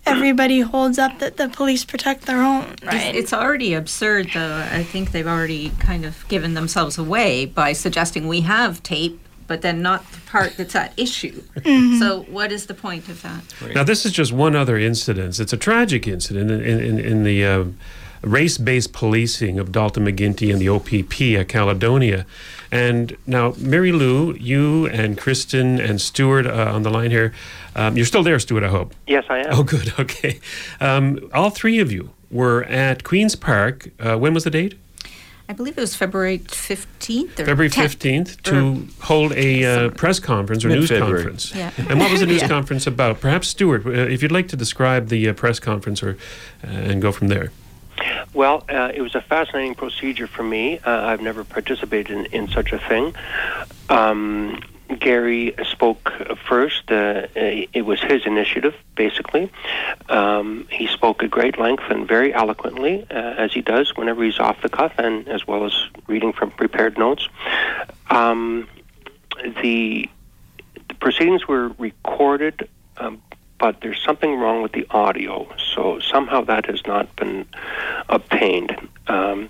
everybody 0.07 0.61
holds 0.61 0.99
up 0.99 1.19
that 1.19 1.37
the 1.37 1.49
police 1.49 1.85
protect 1.85 2.23
their 2.27 2.43
own, 2.43 2.75
right? 2.85 3.15
It's, 3.15 3.19
it's 3.19 3.33
already 3.33 3.75
absurd, 3.75 4.31
though. 4.35 4.67
I 4.71 4.83
think 4.83 5.13
they've 5.13 5.27
already 5.27 5.71
kind 5.79 6.05
of 6.05 6.27
given 6.29 6.55
themselves 6.55 6.99
away 6.99 7.47
by 7.47 7.73
suggesting 7.73 8.29
we 8.29 8.43
have 8.43 8.83
tape, 8.83 9.21
but 9.47 9.63
then 9.63 9.83
not 9.83 10.11
the 10.13 10.21
part 10.23 10.57
that's 10.57 10.75
at 10.75 10.93
issue. 10.99 11.43
Mhm. 11.57 11.99
So, 11.99 12.23
what 12.31 12.51
is 12.53 12.67
the 12.67 12.75
point 12.75 13.09
of 13.09 13.23
that? 13.23 13.43
Now, 13.75 13.85
this 13.85 14.05
is 14.07 14.13
just 14.13 14.33
one 14.33 14.55
other 14.57 14.79
incident. 14.79 15.39
It's 15.41 15.53
a 15.53 15.57
tragic 15.57 16.07
incident 16.07 16.51
in, 16.51 16.61
in, 16.81 16.99
in 16.99 17.25
the 17.25 17.45
uh, 17.45 17.65
race 18.25 18.59
based 18.59 18.93
policing 18.93 19.59
of 19.59 19.73
Dalton 19.73 20.05
McGuinty 20.07 20.51
and 20.53 20.61
the 20.61 20.69
OPP 20.69 21.39
at 21.41 21.49
Caledonia. 21.49 22.27
And 22.73 23.17
now, 23.27 23.55
Mary 23.59 23.93
Lou, 23.93 24.35
you 24.35 24.87
and 24.87 25.17
Kristen 25.17 25.79
and 25.81 26.01
Stuart 26.01 26.47
uh, 26.47 26.73
on 26.75 26.83
the 26.83 26.91
line 26.91 27.11
here. 27.11 27.33
Um, 27.77 27.97
you're 27.97 28.07
still 28.07 28.23
there, 28.23 28.39
Stuart, 28.39 28.65
I 28.65 28.69
hope. 28.69 28.95
Yes, 29.07 29.25
I 29.29 29.39
am. 29.41 29.47
Oh, 29.51 29.63
good. 29.63 29.93
Okay. 29.99 30.41
Um, 30.81 31.31
all 31.33 31.51
three 31.51 31.79
of 31.79 31.93
you 31.93 32.11
were 32.31 32.65
at 32.65 33.05
Queen's 33.05 33.37
Park. 33.37 33.89
Uh, 34.01 34.17
when 34.17 34.35
was 34.35 34.45
the 34.45 34.51
date? 34.51 34.79
I 35.49 35.53
believe 35.53 35.77
it 35.77 35.81
was 35.81 35.95
February 35.95 36.39
15th 36.39 37.39
or 37.39 37.45
February 37.45 37.69
10th. 37.69 37.97
15th 37.99 38.43
to 38.45 38.89
hold 39.05 39.33
a 39.35 39.65
uh, 39.65 39.91
press 39.91 40.19
conference 40.19 40.65
or 40.65 40.71
news 40.71 40.89
conference. 40.91 41.55
Yeah. 41.55 41.71
And 41.77 42.01
what 42.01 42.11
was 42.11 42.21
the 42.21 42.27
news 42.33 42.41
Yeah. 42.41 42.49
conference 42.49 42.87
about? 42.87 43.21
Perhaps 43.21 43.49
Stuart, 43.49 43.85
uh, 43.87 43.91
if 43.91 44.23
you'd 44.23 44.33
like 44.33 44.49
to 44.49 44.57
describe 44.57 45.09
the 45.09 45.29
uh, 45.29 45.33
press 45.35 45.61
conference 45.61 46.03
or 46.03 46.17
uh, 46.65 46.69
and 46.69 47.03
go 47.03 47.13
from 47.13 47.29
there. 47.29 47.53
Well, 48.33 48.65
uh, 48.69 48.91
it 48.95 49.01
was 49.01 49.15
a 49.15 49.21
fascinating 49.21 49.75
procedure 49.75 50.27
for 50.27 50.43
me. 50.43 50.79
Uh, 50.79 51.07
I've 51.07 51.21
never 51.21 51.45
participated 51.45 52.11
in, 52.11 52.27
in 52.27 52.49
such 52.49 52.73
a 52.73 52.79
thing. 52.79 53.15
Um, 53.89 54.61
Gary 54.99 55.55
spoke 55.63 56.13
first. 56.47 56.91
Uh, 56.91 57.27
it 57.35 57.85
was 57.85 58.01
his 58.01 58.27
initiative, 58.27 58.75
basically. 58.95 59.51
Um, 60.09 60.67
he 60.71 60.87
spoke 60.87 61.23
at 61.23 61.31
great 61.31 61.59
length 61.59 61.85
and 61.89 62.07
very 62.07 62.35
eloquently, 62.35 63.07
uh, 63.11 63.15
as 63.15 63.53
he 63.53 63.61
does 63.63 63.97
whenever 63.97 64.23
he's 64.23 64.39
off 64.39 64.61
the 64.63 64.69
cuff, 64.69 64.93
and 64.99 65.27
as 65.29 65.47
well 65.47 65.65
as 65.65 65.73
reading 66.07 66.33
from 66.33 66.51
prepared 66.51 66.99
notes. 66.99 67.29
Um, 68.11 68.69
the, 69.63 70.09
the 70.89 70.95
proceedings 71.01 71.49
were 71.49 71.69
recorded, 71.79 72.69
um, 72.99 73.23
but 73.65 73.81
there's 73.81 74.03
something 74.05 74.37
wrong 74.37 74.61
with 74.61 74.73
the 74.73 74.87
audio, 74.91 75.49
so 75.73 75.99
somehow 75.99 76.43
that 76.43 76.67
has 76.67 76.87
not 76.87 77.17
been 77.17 77.47
obtained. 78.11 78.77
Um, 79.09 79.49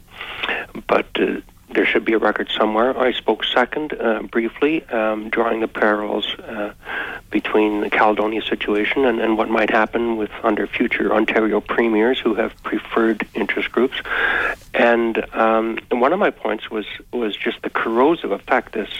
but 0.86 1.08
uh, 1.16 1.40
there 1.70 1.84
should 1.84 2.04
be 2.04 2.12
a 2.12 2.18
record 2.18 2.48
somewhere. 2.56 2.96
I 2.96 3.10
spoke 3.10 3.42
second, 3.42 3.92
uh, 3.92 4.22
briefly, 4.22 4.84
um, 4.84 5.30
drawing 5.30 5.58
the 5.58 5.66
parallels 5.66 6.32
uh, 6.38 6.74
between 7.32 7.80
the 7.80 7.90
Caledonia 7.90 8.42
situation 8.42 9.04
and, 9.04 9.18
and 9.20 9.36
what 9.36 9.50
might 9.50 9.70
happen 9.70 10.16
with 10.16 10.30
under 10.44 10.68
future 10.68 11.12
Ontario 11.12 11.60
premiers 11.60 12.20
who 12.20 12.36
have 12.36 12.52
preferred 12.62 13.26
interest 13.34 13.72
groups. 13.72 13.96
And, 14.74 15.26
um, 15.34 15.80
and 15.90 16.00
one 16.00 16.12
of 16.12 16.20
my 16.20 16.30
points 16.30 16.70
was 16.70 16.86
was 17.12 17.36
just 17.36 17.62
the 17.62 17.70
corrosive 17.70 18.30
effect 18.30 18.74
this 18.74 18.90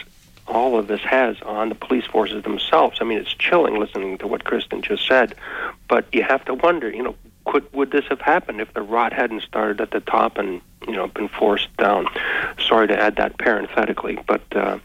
all 0.47 0.77
of 0.77 0.87
this 0.87 1.01
has 1.01 1.41
on 1.41 1.69
the 1.69 1.75
police 1.75 2.05
forces 2.05 2.43
themselves. 2.43 2.99
I 3.01 3.03
mean, 3.03 3.17
it's 3.17 3.33
chilling 3.33 3.79
listening 3.79 4.17
to 4.19 4.27
what 4.27 4.43
Kristen 4.43 4.81
just 4.81 5.07
said, 5.07 5.35
but 5.87 6.05
you 6.11 6.23
have 6.23 6.45
to 6.45 6.53
wonder, 6.53 6.89
you 6.89 7.03
know, 7.03 7.15
could 7.45 7.71
would 7.73 7.91
this 7.91 8.05
have 8.09 8.21
happened 8.21 8.59
if 8.59 8.73
the 8.73 8.81
rot 8.81 9.13
hadn't 9.13 9.43
started 9.43 9.79
at 9.79 9.91
the 9.91 9.99
top 9.99 10.37
and 10.37 10.61
you 10.87 10.93
know 10.93 11.07
been 11.07 11.27
forced 11.27 11.75
down? 11.77 12.07
Sorry 12.67 12.87
to 12.87 12.99
add 12.99 13.17
that 13.17 13.37
parenthetically, 13.37 14.17
but 14.27 14.41
uh, 14.55 14.79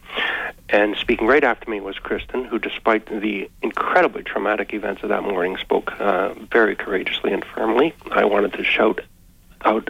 and 0.68 0.96
speaking 0.96 1.26
right 1.26 1.42
after 1.42 1.70
me 1.70 1.80
was 1.80 1.98
Kristen, 1.98 2.44
who, 2.44 2.58
despite 2.58 3.06
the 3.06 3.50
incredibly 3.62 4.22
traumatic 4.22 4.72
events 4.72 5.02
of 5.02 5.08
that 5.08 5.22
morning, 5.22 5.56
spoke 5.56 5.98
uh, 6.00 6.34
very 6.50 6.76
courageously 6.76 7.32
and 7.32 7.44
firmly. 7.44 7.94
I 8.11 8.24
wanted 8.24 8.52
to 8.54 8.64
shout 8.64 9.00
out 9.64 9.88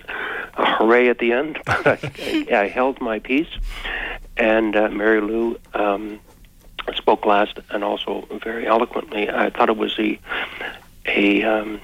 a 0.55 0.67
hooray 0.77 1.09
at 1.09 1.19
the 1.19 1.33
end, 1.33 1.59
but 1.67 1.87
I, 1.87 2.47
I 2.53 2.69
held 2.69 3.01
my 3.01 3.19
peace. 3.19 3.51
And 4.41 4.75
uh, 4.75 4.89
Mary 4.89 5.21
Lou 5.21 5.59
um, 5.75 6.19
spoke 6.95 7.27
last 7.27 7.59
and 7.71 7.85
also 7.85 8.27
very 8.43 8.67
eloquently. 8.67 9.29
I 9.29 9.51
thought 9.51 9.69
it 9.69 9.77
was 9.77 9.95
a 9.99 10.19
a 11.07 11.43
um, 11.43 11.81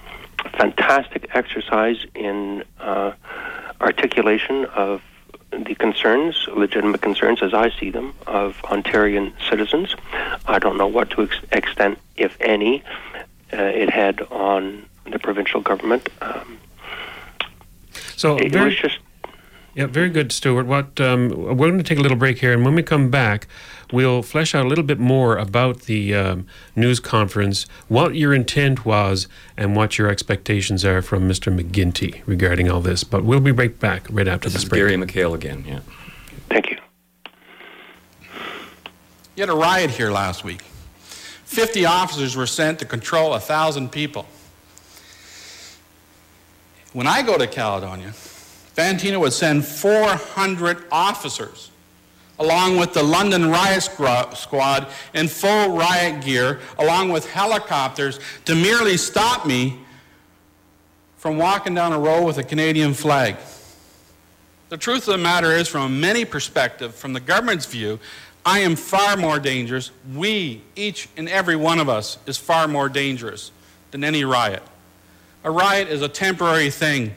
fantastic 0.59 1.29
exercise 1.35 1.99
in 2.15 2.65
uh, 2.81 3.13
articulation 3.81 4.65
of 4.67 5.03
the 5.51 5.75
concerns, 5.75 6.49
legitimate 6.55 7.03
concerns 7.03 7.43
as 7.43 7.53
I 7.55 7.71
see 7.79 7.91
them, 7.91 8.15
of 8.27 8.57
Ontarian 8.65 9.33
citizens. 9.51 9.95
I 10.47 10.59
don't 10.59 10.77
know 10.77 10.87
what 10.87 11.11
to 11.11 11.23
ex- 11.23 11.45
extent, 11.53 11.99
if 12.17 12.37
any, 12.41 12.83
uh, 13.53 13.57
it 13.83 13.91
had 13.91 14.21
on 14.31 14.87
the 15.11 15.19
provincial 15.19 15.61
government. 15.61 16.09
Um, 16.21 16.59
So 18.17 18.37
it 18.39 18.53
very, 18.53 18.67
was 18.67 18.77
just 18.77 18.99
yeah, 19.77 19.85
very 19.85 20.09
good, 20.09 20.33
Stuart. 20.33 20.65
What 20.65 20.99
um, 21.03 21.29
we're 21.29 21.69
going 21.69 21.77
to 21.77 21.85
take 21.85 21.99
a 21.99 22.01
little 22.01 22.17
break 22.17 22.39
here, 22.39 22.55
and 22.55 22.65
when 22.65 22.75
we 22.75 22.83
come 22.83 23.11
back, 23.11 23.47
we'll 23.93 24.23
flesh 24.23 24.55
out 24.55 24.65
a 24.65 24.69
little 24.69 24.83
bit 24.83 24.99
more 24.99 25.37
about 25.37 25.83
the 25.83 26.15
um, 26.15 26.47
news 26.75 26.99
conference, 26.99 27.67
what 27.89 28.15
your 28.15 28.33
intent 28.33 28.87
was, 28.87 29.29
and 29.55 29.77
what 29.77 29.99
your 29.99 30.09
expectations 30.09 30.83
are 30.83 31.03
from 31.03 31.29
Mr. 31.29 31.55
McGuinty 31.55 32.23
regarding 32.25 32.71
all 32.71 32.81
this. 32.81 33.05
But 33.05 33.23
we'll 33.23 33.39
be 33.39 33.53
right 33.53 33.79
back 33.79 34.07
right 34.09 34.27
after 34.27 34.49
This 34.49 34.63
this 34.63 34.65
break. 34.65 34.81
Gary 34.81 34.95
McHale 34.95 35.35
again, 35.35 35.63
yeah. 35.69 35.81
Thank 36.49 36.71
you. 36.71 36.79
You 39.35 39.43
had 39.43 39.51
a 39.51 39.55
riot 39.55 39.91
here 39.91 40.11
last 40.11 40.43
week. 40.43 40.63
50 40.63 41.85
officers 41.85 42.35
were 42.35 42.47
sent 42.47 42.79
to 42.79 42.87
control 42.87 43.31
1,000 43.31 43.93
people. 43.93 44.25
When 46.95 47.07
I 47.07 47.21
go 47.21 47.37
to 47.37 47.47
Caledonia, 47.47 48.15
Fantino 48.77 49.19
would 49.21 49.33
send 49.33 49.65
400 49.65 50.85
officers 50.93 51.71
along 52.39 52.77
with 52.77 52.93
the 52.93 53.03
London 53.03 53.49
riot 53.51 53.83
squad 53.83 54.87
in 55.15 55.29
full 55.29 55.77
riot 55.77 56.23
gear, 56.23 56.61
along 56.79 57.09
with 57.09 57.29
helicopters, 57.31 58.21
to 58.45 58.55
merely 58.55 58.97
stop 58.97 59.47
me 59.47 59.79
from 61.17 61.39
walking 61.39 61.75
down 61.75 61.93
a 61.93 61.99
road 61.99 62.25
with 62.25 62.37
a 62.37 62.43
Canadian 62.43 62.93
flag. 62.93 63.37
The 64.69 64.77
truth 64.77 65.09
of 65.09 65.13
the 65.13 65.19
matter 65.19 65.53
is, 65.53 65.69
from 65.69 65.99
many 65.99 66.25
perspectives, 66.25 66.99
from 66.99 67.15
the 67.15 67.21
government's 67.21 67.67
view, 67.67 67.99
I 68.45 68.61
am 68.61 68.77
far 68.77 69.17
more 69.17 69.39
dangerous. 69.39 69.91
We, 70.15 70.63
each 70.77 71.09
and 71.17 71.29
every 71.29 71.57
one 71.57 71.79
of 71.79 71.89
us, 71.89 72.19
is 72.27 72.37
far 72.37 72.69
more 72.69 72.89
dangerous 72.89 73.51
than 73.93 74.05
any 74.05 74.25
riot. 74.25 74.63
A 75.43 75.51
riot 75.51 75.89
is 75.89 76.03
a 76.03 76.09
temporary 76.09 76.71
thing 76.71 77.15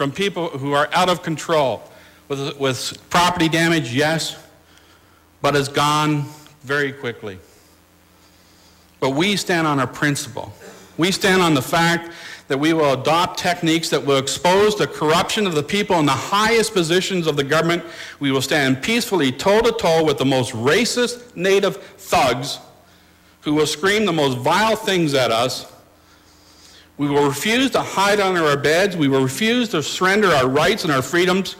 from 0.00 0.10
people 0.10 0.48
who 0.48 0.72
are 0.72 0.88
out 0.94 1.10
of 1.10 1.22
control. 1.22 1.82
With, 2.28 2.58
with 2.58 3.10
property 3.10 3.50
damage, 3.50 3.92
yes, 3.92 4.34
but 5.42 5.54
is 5.54 5.68
gone 5.68 6.24
very 6.62 6.90
quickly. 6.90 7.38
But 8.98 9.10
we 9.10 9.36
stand 9.36 9.66
on 9.66 9.78
a 9.78 9.86
principle. 9.86 10.54
We 10.96 11.12
stand 11.12 11.42
on 11.42 11.52
the 11.52 11.60
fact 11.60 12.14
that 12.48 12.58
we 12.58 12.72
will 12.72 12.94
adopt 12.94 13.38
techniques 13.38 13.90
that 13.90 14.02
will 14.02 14.16
expose 14.16 14.74
the 14.74 14.86
corruption 14.86 15.46
of 15.46 15.54
the 15.54 15.62
people 15.62 15.96
in 15.96 16.06
the 16.06 16.12
highest 16.12 16.72
positions 16.72 17.26
of 17.26 17.36
the 17.36 17.44
government. 17.44 17.84
We 18.20 18.32
will 18.32 18.40
stand 18.40 18.82
peacefully 18.82 19.30
toe 19.30 19.60
to 19.60 19.72
toe 19.72 20.02
with 20.02 20.16
the 20.16 20.24
most 20.24 20.52
racist 20.52 21.36
native 21.36 21.76
thugs 21.76 22.58
who 23.42 23.52
will 23.52 23.66
scream 23.66 24.06
the 24.06 24.14
most 24.14 24.38
vile 24.38 24.76
things 24.76 25.12
at 25.12 25.30
us. 25.30 25.70
We 27.00 27.08
will 27.08 27.26
refuse 27.26 27.70
to 27.70 27.80
hide 27.80 28.20
under 28.20 28.44
our 28.44 28.58
beds. 28.58 28.94
We 28.94 29.08
will 29.08 29.22
refuse 29.22 29.70
to 29.70 29.82
surrender 29.82 30.28
our 30.28 30.46
rights 30.46 30.84
and 30.84 30.92
our 30.92 31.00
freedoms. 31.00 31.56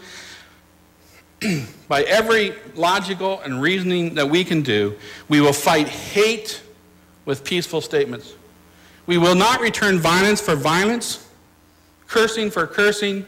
By 1.87 2.03
every 2.03 2.53
logical 2.75 3.39
and 3.39 3.59
reasoning 3.59 4.13
that 4.13 4.29
we 4.29 4.43
can 4.43 4.61
do, 4.61 4.95
we 5.29 5.41
will 5.41 5.51
fight 5.51 5.87
hate 5.87 6.61
with 7.25 7.43
peaceful 7.43 7.81
statements. 7.81 8.35
We 9.07 9.17
will 9.17 9.33
not 9.33 9.61
return 9.61 9.97
violence 9.97 10.39
for 10.39 10.55
violence, 10.55 11.27
cursing 12.05 12.51
for 12.51 12.67
cursing, 12.67 13.25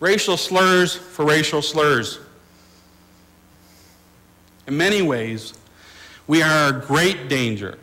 racial 0.00 0.36
slurs 0.36 0.94
for 0.94 1.24
racial 1.24 1.62
slurs. 1.62 2.18
In 4.66 4.76
many 4.76 5.00
ways, 5.00 5.54
we 6.26 6.42
are 6.42 6.68
a 6.68 6.78
great 6.78 7.30
danger 7.30 7.78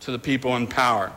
to 0.00 0.12
the 0.12 0.18
people 0.18 0.54
in 0.56 0.66
power. 0.66 1.10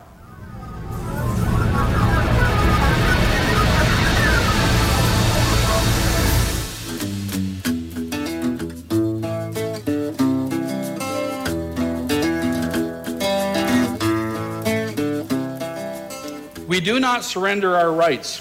We 16.80 16.86
do 16.86 16.98
not 16.98 17.24
surrender 17.24 17.76
our 17.76 17.92
rights. 17.92 18.40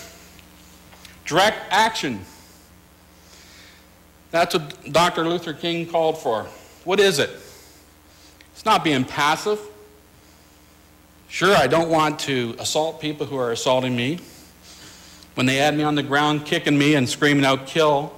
Direct 1.25 1.57
action. 1.71 2.21
That's 4.31 4.55
what 4.55 4.93
Dr. 4.93 5.27
Luther 5.27 5.51
King 5.51 5.85
called 5.85 6.19
for. 6.19 6.43
What 6.85 7.01
is 7.01 7.19
it? 7.19 7.31
It's 8.53 8.63
not 8.63 8.85
being 8.85 9.03
passive. 9.03 9.59
Sure, 11.27 11.53
I 11.53 11.67
don't 11.67 11.89
want 11.89 12.17
to 12.19 12.55
assault 12.59 13.01
people 13.01 13.25
who 13.25 13.35
are 13.35 13.51
assaulting 13.51 13.93
me. 13.93 14.19
When 15.33 15.45
they 15.45 15.57
had 15.57 15.75
me 15.75 15.83
on 15.83 15.95
the 15.95 16.03
ground 16.03 16.45
kicking 16.45 16.77
me 16.77 16.95
and 16.95 17.09
screaming 17.09 17.43
out, 17.43 17.67
kill, 17.67 18.13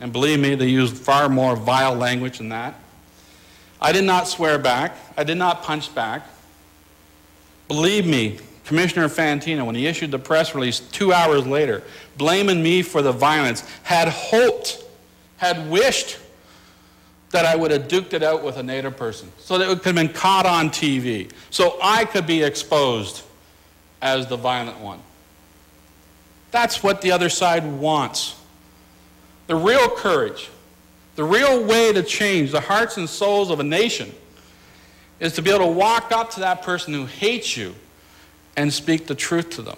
and 0.00 0.14
believe 0.14 0.40
me, 0.40 0.54
they 0.54 0.68
used 0.68 0.96
far 0.96 1.28
more 1.28 1.56
vile 1.56 1.94
language 1.94 2.38
than 2.38 2.48
that. 2.48 2.74
I 3.82 3.92
did 3.92 4.04
not 4.04 4.28
swear 4.28 4.58
back. 4.58 4.96
I 5.14 5.24
did 5.24 5.36
not 5.36 5.62
punch 5.62 5.94
back. 5.94 6.26
Believe 7.68 8.06
me, 8.06 8.38
Commissioner 8.66 9.08
Fantino, 9.08 9.64
when 9.64 9.76
he 9.76 9.86
issued 9.86 10.10
the 10.10 10.18
press 10.18 10.54
release 10.54 10.80
two 10.80 11.12
hours 11.12 11.46
later, 11.46 11.84
blaming 12.18 12.62
me 12.62 12.82
for 12.82 13.00
the 13.00 13.12
violence, 13.12 13.62
had 13.84 14.08
hoped, 14.08 14.84
had 15.36 15.70
wished 15.70 16.18
that 17.30 17.44
I 17.44 17.54
would 17.54 17.70
have 17.70 17.86
duked 17.86 18.12
it 18.12 18.24
out 18.24 18.42
with 18.42 18.56
a 18.56 18.62
Native 18.62 18.96
person 18.96 19.30
so 19.38 19.56
that 19.58 19.70
it 19.70 19.76
could 19.82 19.84
have 19.84 19.94
been 19.94 20.08
caught 20.08 20.46
on 20.46 20.70
TV, 20.70 21.30
so 21.50 21.78
I 21.80 22.04
could 22.06 22.26
be 22.26 22.42
exposed 22.42 23.22
as 24.02 24.26
the 24.26 24.36
violent 24.36 24.80
one. 24.80 25.00
That's 26.50 26.82
what 26.82 27.02
the 27.02 27.12
other 27.12 27.28
side 27.28 27.64
wants. 27.64 28.34
The 29.46 29.54
real 29.54 29.88
courage, 29.88 30.50
the 31.14 31.24
real 31.24 31.62
way 31.64 31.92
to 31.92 32.02
change 32.02 32.50
the 32.50 32.60
hearts 32.60 32.96
and 32.96 33.08
souls 33.08 33.50
of 33.50 33.60
a 33.60 33.64
nation 33.64 34.12
is 35.20 35.34
to 35.34 35.42
be 35.42 35.50
able 35.50 35.66
to 35.66 35.72
walk 35.72 36.10
up 36.10 36.30
to 36.32 36.40
that 36.40 36.62
person 36.62 36.92
who 36.92 37.06
hates 37.06 37.56
you 37.56 37.74
and 38.56 38.72
speak 38.72 39.06
the 39.06 39.14
truth 39.14 39.50
to 39.50 39.62
them. 39.62 39.76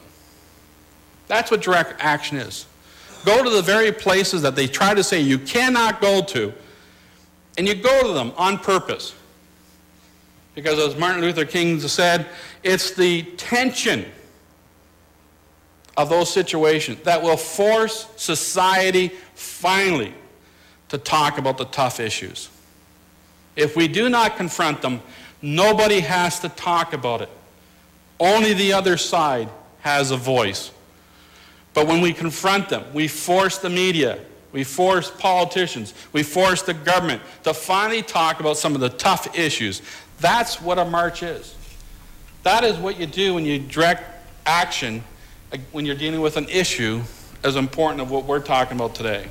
That's 1.27 1.51
what 1.51 1.61
direct 1.61 1.95
action 1.99 2.39
is. 2.39 2.67
Go 3.25 3.43
to 3.43 3.51
the 3.51 3.63
very 3.63 3.93
places 3.93 4.43
that 4.43 4.57
they 4.57 4.67
try 4.67 4.95
to 4.95 5.03
say 5.03 5.21
you 5.21 5.39
cannot 5.39 6.01
go 6.01 6.23
to, 6.23 6.53
and 7.57 7.67
you 7.67 7.75
go 7.75 8.03
to 8.07 8.13
them 8.13 8.33
on 8.37 8.59
purpose. 8.59 9.15
Because 10.55 10.79
as 10.79 10.99
Martin 10.99 11.21
Luther 11.21 11.45
King 11.45 11.79
said, 11.81 12.27
it's 12.63 12.93
the 12.93 13.23
tension 13.37 14.05
of 15.97 16.09
those 16.09 16.33
situations 16.33 17.01
that 17.03 17.21
will 17.23 17.37
force 17.37 18.07
society 18.17 19.09
finally 19.35 20.15
to 20.89 20.99
talk 20.99 21.39
about 21.39 21.59
the 21.59 21.65
tough 21.67 22.01
issues. 22.01 22.49
If 23.57 23.77
we 23.77 23.89
do 23.89 24.09
not 24.09 24.37
confront 24.37 24.81
them, 24.81 25.03
nobody 25.43 26.01
has 26.01 26.41
to 26.41 26.49
talk 26.49 26.93
about 26.93 27.21
it. 27.23 27.31
Only 28.21 28.53
the 28.53 28.73
other 28.73 28.97
side 28.97 29.49
has 29.81 30.11
a 30.11 30.17
voice. 30.17 30.71
But 31.75 31.87
when 31.87 32.01
we 32.01 32.13
confront 32.13 32.69
them, 32.69 32.85
we 32.93 33.07
force 33.07 33.59
the 33.59 33.71
media, 33.71 34.19
we 34.53 34.65
force 34.65 35.11
politicians, 35.11 35.95
we 36.13 36.23
force 36.23 36.63
the 36.63 36.75
government 36.75 37.23
to 37.45 37.55
finally 37.55 38.03
talk 38.03 38.41
about 38.41 38.57
some 38.57 38.75
of 38.75 38.81
the 38.81 38.89
tough 38.89 39.39
issues. 39.39 39.83
That's 40.21 40.61
what 40.61 40.79
a 40.79 40.85
march 40.85 41.23
is. 41.23 41.55
That 42.43 42.65
is 42.65 42.77
what 42.77 42.99
you 42.99 43.07
do 43.07 43.35
when 43.35 43.45
you 43.45 43.59
direct 43.59 44.03
action 44.47 45.05
when 45.73 45.87
you're 45.87 45.97
dealing 45.97 46.21
with 46.21 46.37
an 46.37 46.49
issue 46.49 47.03
as 47.43 47.57
important 47.57 48.03
as 48.03 48.09
what 48.09 48.25
we're 48.25 48.41
talking 48.41 48.77
about 48.77 48.95
today. 48.95 49.29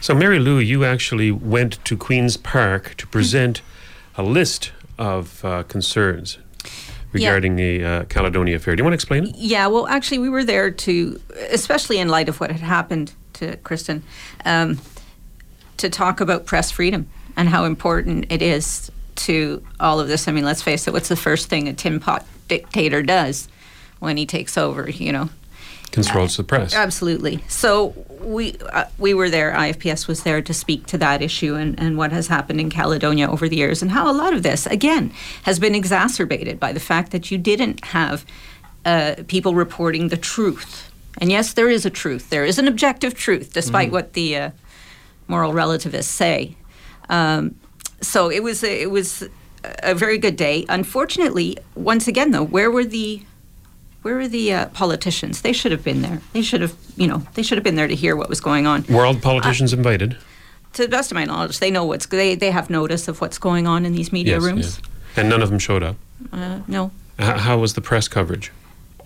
So, 0.00 0.14
Mary 0.14 0.38
Lou, 0.38 0.58
you 0.58 0.84
actually 0.84 1.30
went 1.30 1.84
to 1.84 1.96
Queen's 1.96 2.36
Park 2.36 2.94
to 2.96 3.06
present 3.06 3.62
a 4.16 4.22
list 4.22 4.72
of 4.98 5.44
uh, 5.44 5.62
concerns 5.64 6.38
regarding 7.12 7.56
the 7.56 7.84
uh, 7.84 8.04
Caledonia 8.04 8.56
affair. 8.56 8.74
Do 8.74 8.80
you 8.80 8.84
want 8.84 8.92
to 8.92 8.96
explain 8.96 9.26
it? 9.26 9.34
Yeah, 9.36 9.66
well, 9.66 9.86
actually, 9.86 10.18
we 10.18 10.28
were 10.28 10.44
there 10.44 10.70
to, 10.70 11.20
especially 11.50 11.98
in 11.98 12.08
light 12.08 12.28
of 12.28 12.40
what 12.40 12.50
had 12.50 12.60
happened 12.60 13.12
to 13.34 13.56
Kristen, 13.58 14.02
um, 14.44 14.78
to 15.76 15.90
talk 15.90 16.20
about 16.20 16.46
press 16.46 16.70
freedom 16.70 17.08
and 17.36 17.48
how 17.48 17.64
important 17.64 18.30
it 18.30 18.42
is 18.42 18.90
to 19.14 19.62
all 19.80 20.00
of 20.00 20.08
this. 20.08 20.28
I 20.28 20.32
mean, 20.32 20.44
let's 20.44 20.62
face 20.62 20.86
it, 20.86 20.92
what's 20.92 21.08
the 21.08 21.16
first 21.16 21.48
thing 21.48 21.68
a 21.68 21.72
tin 21.72 22.00
pot 22.00 22.26
dictator 22.48 23.02
does 23.02 23.48
when 23.98 24.16
he 24.16 24.26
takes 24.26 24.56
over, 24.56 24.90
you 24.90 25.12
know? 25.12 25.30
Controls 25.92 26.36
the 26.36 26.42
press. 26.44 26.74
Absolutely. 26.74 27.44
So 27.48 27.94
we 28.20 28.56
uh, 28.72 28.84
we 28.98 29.14
were 29.14 29.30
there. 29.30 29.52
IFPS 29.52 30.08
was 30.08 30.22
there 30.22 30.42
to 30.42 30.52
speak 30.54 30.86
to 30.86 30.98
that 30.98 31.22
issue 31.22 31.54
and, 31.54 31.78
and 31.78 31.96
what 31.96 32.12
has 32.12 32.26
happened 32.28 32.60
in 32.60 32.70
Caledonia 32.70 33.28
over 33.30 33.48
the 33.48 33.56
years, 33.56 33.82
and 33.82 33.90
how 33.90 34.10
a 34.10 34.16
lot 34.16 34.32
of 34.32 34.42
this 34.42 34.66
again 34.66 35.12
has 35.44 35.58
been 35.58 35.74
exacerbated 35.74 36.58
by 36.58 36.72
the 36.72 36.80
fact 36.80 37.12
that 37.12 37.30
you 37.30 37.38
didn't 37.38 37.84
have 37.86 38.24
uh, 38.84 39.14
people 39.28 39.54
reporting 39.54 40.08
the 40.08 40.16
truth. 40.16 40.90
And 41.18 41.30
yes, 41.30 41.52
there 41.52 41.68
is 41.68 41.84
a 41.84 41.90
truth. 41.90 42.30
There 42.30 42.44
is 42.44 42.58
an 42.58 42.66
objective 42.66 43.14
truth, 43.14 43.52
despite 43.52 43.90
Mhm. 43.90 43.92
what 43.92 44.12
the 44.14 44.36
uh, 44.36 44.50
moral 45.28 45.52
relativists 45.52 46.10
say. 46.12 46.56
Um, 47.10 47.54
so 48.00 48.30
it 48.30 48.42
was 48.42 48.62
it 48.62 48.90
was 48.90 49.28
a 49.82 49.94
very 49.94 50.16
good 50.18 50.36
day. 50.36 50.64
Unfortunately, 50.68 51.58
once 51.74 52.08
again 52.08 52.30
though, 52.30 52.42
where 52.44 52.70
were 52.70 52.84
the 52.84 53.22
where 54.02 54.14
were 54.16 54.28
the 54.28 54.52
uh, 54.52 54.66
politicians? 54.66 55.42
They 55.42 55.52
should 55.52 55.72
have 55.72 55.84
been 55.84 56.02
there. 56.02 56.20
They 56.32 56.42
should 56.42 56.60
have, 56.60 56.74
you 56.96 57.06
know, 57.06 57.22
they 57.34 57.42
should 57.42 57.56
have 57.58 57.64
been 57.64 57.76
there 57.76 57.88
to 57.88 57.94
hear 57.94 58.14
what 58.16 58.28
was 58.28 58.40
going 58.40 58.66
on. 58.66 58.84
Were 58.88 59.06
all 59.06 59.14
politicians 59.14 59.72
invited? 59.72 60.16
To 60.74 60.82
the 60.82 60.88
best 60.88 61.10
of 61.12 61.14
my 61.16 61.24
knowledge, 61.24 61.58
they 61.58 61.70
know 61.70 61.84
what's 61.84 62.06
they 62.06 62.34
they 62.34 62.50
have 62.50 62.70
notice 62.70 63.06
of 63.08 63.20
what's 63.20 63.38
going 63.38 63.66
on 63.66 63.84
in 63.84 63.92
these 63.92 64.12
media 64.12 64.34
Yes, 64.34 64.42
rooms. 64.42 64.80
yeah. 64.80 65.20
And 65.20 65.28
none 65.28 65.42
of 65.42 65.50
them 65.50 65.58
showed 65.58 65.82
up. 65.82 65.96
Uh, 66.32 66.60
no, 66.66 66.90
H- 67.18 67.40
how 67.40 67.58
was 67.58 67.74
the 67.74 67.80
press 67.82 68.08
coverage? 68.08 68.50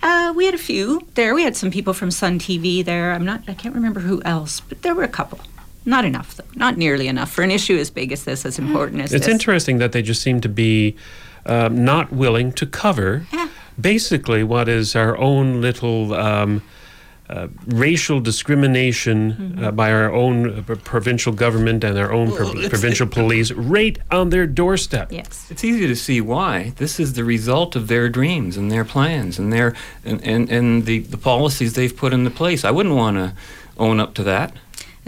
uh, 0.03 0.32
we 0.36 0.44
had 0.47 0.55
a 0.55 0.59
few 0.59 1.01
there. 1.14 1.34
We 1.34 1.42
had 1.42 1.57
some 1.57 1.70
people 1.70 1.92
from 1.92 2.11
Sun 2.11 2.38
TV 2.38 2.84
there. 2.84 3.12
I'm 3.12 3.24
not, 3.24 3.42
I 3.49 3.55
can't 3.55 3.74
remember 3.74 4.01
who 4.01 4.22
else, 4.24 4.61
but 4.61 4.82
there 4.82 4.94
were 4.94 5.03
a 5.03 5.09
couple. 5.09 5.40
Not 5.84 6.05
enough, 6.05 6.34
though. 6.36 6.44
Not 6.55 6.76
nearly 6.76 7.09
enough 7.09 7.30
for 7.30 7.42
an 7.42 7.51
issue 7.51 7.76
as 7.78 7.90
big 7.90 8.12
as 8.12 8.24
this, 8.24 8.44
as 8.44 8.59
important 8.59 9.01
as 9.03 9.12
It's 9.12 9.12
this. 9.12 9.20
It's 9.22 9.28
interesting 9.28 9.78
that 9.78 9.92
they 9.92 10.03
just 10.03 10.20
seem 10.22 10.40
to 10.42 10.49
be 10.49 10.97
um, 11.47 11.84
not 11.84 12.12
willing 12.12 12.53
to 12.53 12.66
cover 12.66 13.26
basically 13.81 14.43
what 14.45 14.68
is 14.68 14.95
our 14.97 15.16
own 15.18 15.61
little 15.61 16.14
um, 16.14 16.62
uh, 17.29 17.49
racial 17.66 18.20
discrimination 18.20 19.33
Mm-hmm. 19.33 19.64
uh, 19.64 19.70
by 19.72 19.91
our 19.93 20.12
own 20.12 20.61
uh, 20.61 20.74
provincial 20.85 21.33
government 21.33 21.83
and 21.85 21.99
our 21.99 22.12
own 22.12 22.31
pro- 22.31 22.68
provincial 22.68 23.07
police 23.20 23.51
right 23.53 23.99
on 24.11 24.31
their 24.31 24.47
doorstep. 24.47 25.11
Yes. 25.11 25.49
It's 25.51 25.64
easy 25.64 25.87
to 25.89 25.97
see 25.97 26.20
why. 26.20 26.72
This 26.77 27.01
is 27.01 27.14
the 27.14 27.24
result 27.24 27.74
of 27.74 27.89
their 27.89 28.09
dreams 28.09 28.57
and 28.57 28.70
their 28.70 28.85
plans 28.85 29.39
and 29.41 29.53
their 29.53 29.74
and, 30.05 30.22
and, 30.24 30.49
and 30.51 30.87
the, 30.87 31.01
the 31.01 31.16
policies 31.18 31.72
they've 31.74 31.97
put 31.97 32.12
into 32.12 32.31
place. 32.31 32.64
I 32.64 32.70
wouldn't 32.70 32.95
want 32.95 33.16
to 33.16 33.35
own 33.79 33.99
up 33.99 34.14
to 34.14 34.22
that. 34.22 34.53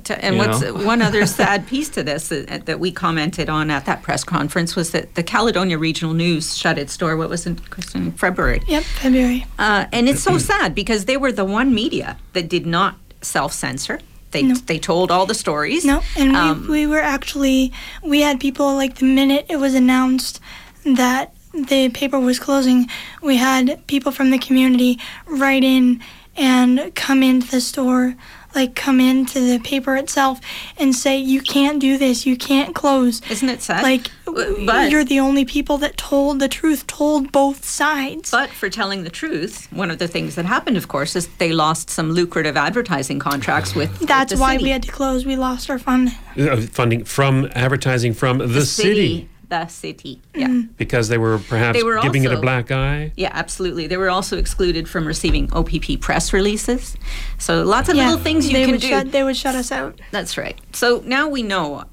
To- 0.04 0.24
And 0.24 0.36
You 0.36 0.40
what's 0.42 0.60
know? 0.60 0.74
one 0.86 1.02
other 1.02 1.26
sad 1.40 1.66
piece 1.66 1.88
to 1.90 2.02
this 2.02 2.28
that, 2.28 2.66
that 2.66 2.80
we 2.80 2.90
commented 2.92 3.48
on 3.48 3.70
at 3.70 3.84
that 3.86 4.02
press 4.02 4.24
conference 4.24 4.76
was 4.76 4.90
that 4.92 5.14
the 5.14 5.22
Caledonia 5.22 5.78
Regional 5.78 6.14
News 6.14 6.56
shut 6.56 6.78
its 6.78 6.96
door. 6.96 7.16
What 7.16 7.28
was 7.28 7.46
it, 7.46 7.70
Kristen? 7.70 8.02
In 8.06 8.12
February. 8.12 8.62
Yep, 8.66 8.82
February. 8.84 9.46
Uh, 9.58 9.86
and 9.92 10.08
it's 10.08 10.22
so 10.22 10.38
sad 10.38 10.74
because 10.74 11.04
they 11.06 11.16
were 11.16 11.32
the 11.32 11.44
one 11.44 11.74
media 11.74 12.16
that 12.32 12.48
did 12.48 12.66
not 12.66 12.96
self 13.22 13.52
censor. 13.52 14.00
They 14.30 14.42
No. 14.42 14.54
they 14.54 14.78
told 14.78 15.10
all 15.10 15.24
the 15.26 15.34
stories. 15.34 15.84
No, 15.84 16.02
and 16.16 16.36
Um, 16.36 16.62
we, 16.68 16.80
we 16.80 16.86
were 16.86 17.00
actually 17.00 17.72
we 18.02 18.20
had 18.20 18.38
people 18.40 18.74
like 18.74 18.96
the 18.96 19.06
minute 19.06 19.46
it 19.48 19.56
was 19.56 19.74
announced 19.74 20.38
that 20.84 21.32
the 21.54 21.88
paper 21.88 22.20
was 22.20 22.38
closing, 22.38 22.88
we 23.22 23.36
had 23.36 23.84
people 23.86 24.12
from 24.12 24.30
the 24.30 24.38
community 24.38 24.98
write 25.26 25.64
in 25.64 26.00
and 26.36 26.94
come 26.94 27.22
into 27.22 27.50
the 27.50 27.60
store, 27.60 28.14
like 28.54 28.74
come 28.74 29.00
into 29.00 29.40
the 29.40 29.58
paper 29.60 29.96
itself 29.96 30.40
and 30.78 30.94
say 30.94 31.18
you 31.18 31.40
can't 31.40 31.80
do 31.80 31.98
this, 31.98 32.26
you 32.26 32.36
can't 32.36 32.74
close. 32.74 33.20
Isn't 33.30 33.48
it 33.48 33.62
sad? 33.62 33.82
Like 33.82 34.10
but- 34.24 34.90
you're 34.90 35.04
the 35.04 35.20
only 35.20 35.44
people 35.44 35.78
that 35.78 35.96
told 35.96 36.40
the 36.40 36.48
truth, 36.48 36.86
told 36.86 37.32
both 37.32 37.64
sides. 37.64 38.30
But 38.30 38.50
for 38.50 38.68
telling 38.68 39.04
the 39.04 39.10
truth, 39.10 39.68
one 39.72 39.90
of 39.90 39.98
the 39.98 40.08
things 40.08 40.34
that 40.34 40.44
happened, 40.44 40.76
of 40.76 40.88
course, 40.88 41.16
is 41.16 41.28
they 41.38 41.52
lost 41.52 41.90
some 41.90 42.12
lucrative 42.12 42.56
advertising 42.56 43.18
contracts 43.18 43.74
with. 43.74 43.90
with 44.00 44.08
That's 44.08 44.32
the 44.32 44.38
why 44.38 44.54
city. 44.54 44.64
we 44.64 44.70
had 44.70 44.82
to 44.84 44.92
close. 44.92 45.24
We 45.26 45.36
lost 45.36 45.70
our 45.70 45.78
fund. 45.78 46.10
Uh, 46.36 46.56
funding 46.60 47.04
from 47.04 47.50
advertising 47.54 48.14
from 48.14 48.38
the, 48.38 48.64
city. 48.64 49.28
The 49.48 49.66
city. 49.68 50.20
Yeah. 50.34 50.48
Mm. 50.48 50.68
because 50.76 51.08
they 51.08 51.18
were 51.18 51.38
perhaps 51.38 51.78
They 51.78 51.82
were 51.82 51.98
giving 52.00 52.24
it 52.24 52.32
a 52.32 52.40
black 52.40 52.70
eye. 52.70 53.12
Yeah, 53.16 53.30
absolutely. 53.32 53.86
They 53.86 53.96
were 53.96 54.10
also 54.10 54.36
excluded 54.36 54.88
from 54.88 55.06
receiving 55.06 55.50
OPP 55.52 56.00
press 56.00 56.32
releases. 56.32 56.96
So 57.38 57.62
lots 57.62 57.88
of 57.88 57.96
Yeah, 57.96 58.08
little 58.10 58.22
things 58.22 58.46
you 58.48 58.52
they 58.54 58.62
can 58.64 58.72
would 58.72 58.80
do. 58.82 58.88
shut- 58.88 59.12
they 59.12 59.22
would 59.24 59.36
shut 59.36 59.54
us 59.54 59.72
out. 59.72 60.00
That's 60.10 60.36
right. 60.36 60.58
So 60.72 61.02
now 61.06 61.28
we 61.28 61.42
know 61.42 61.84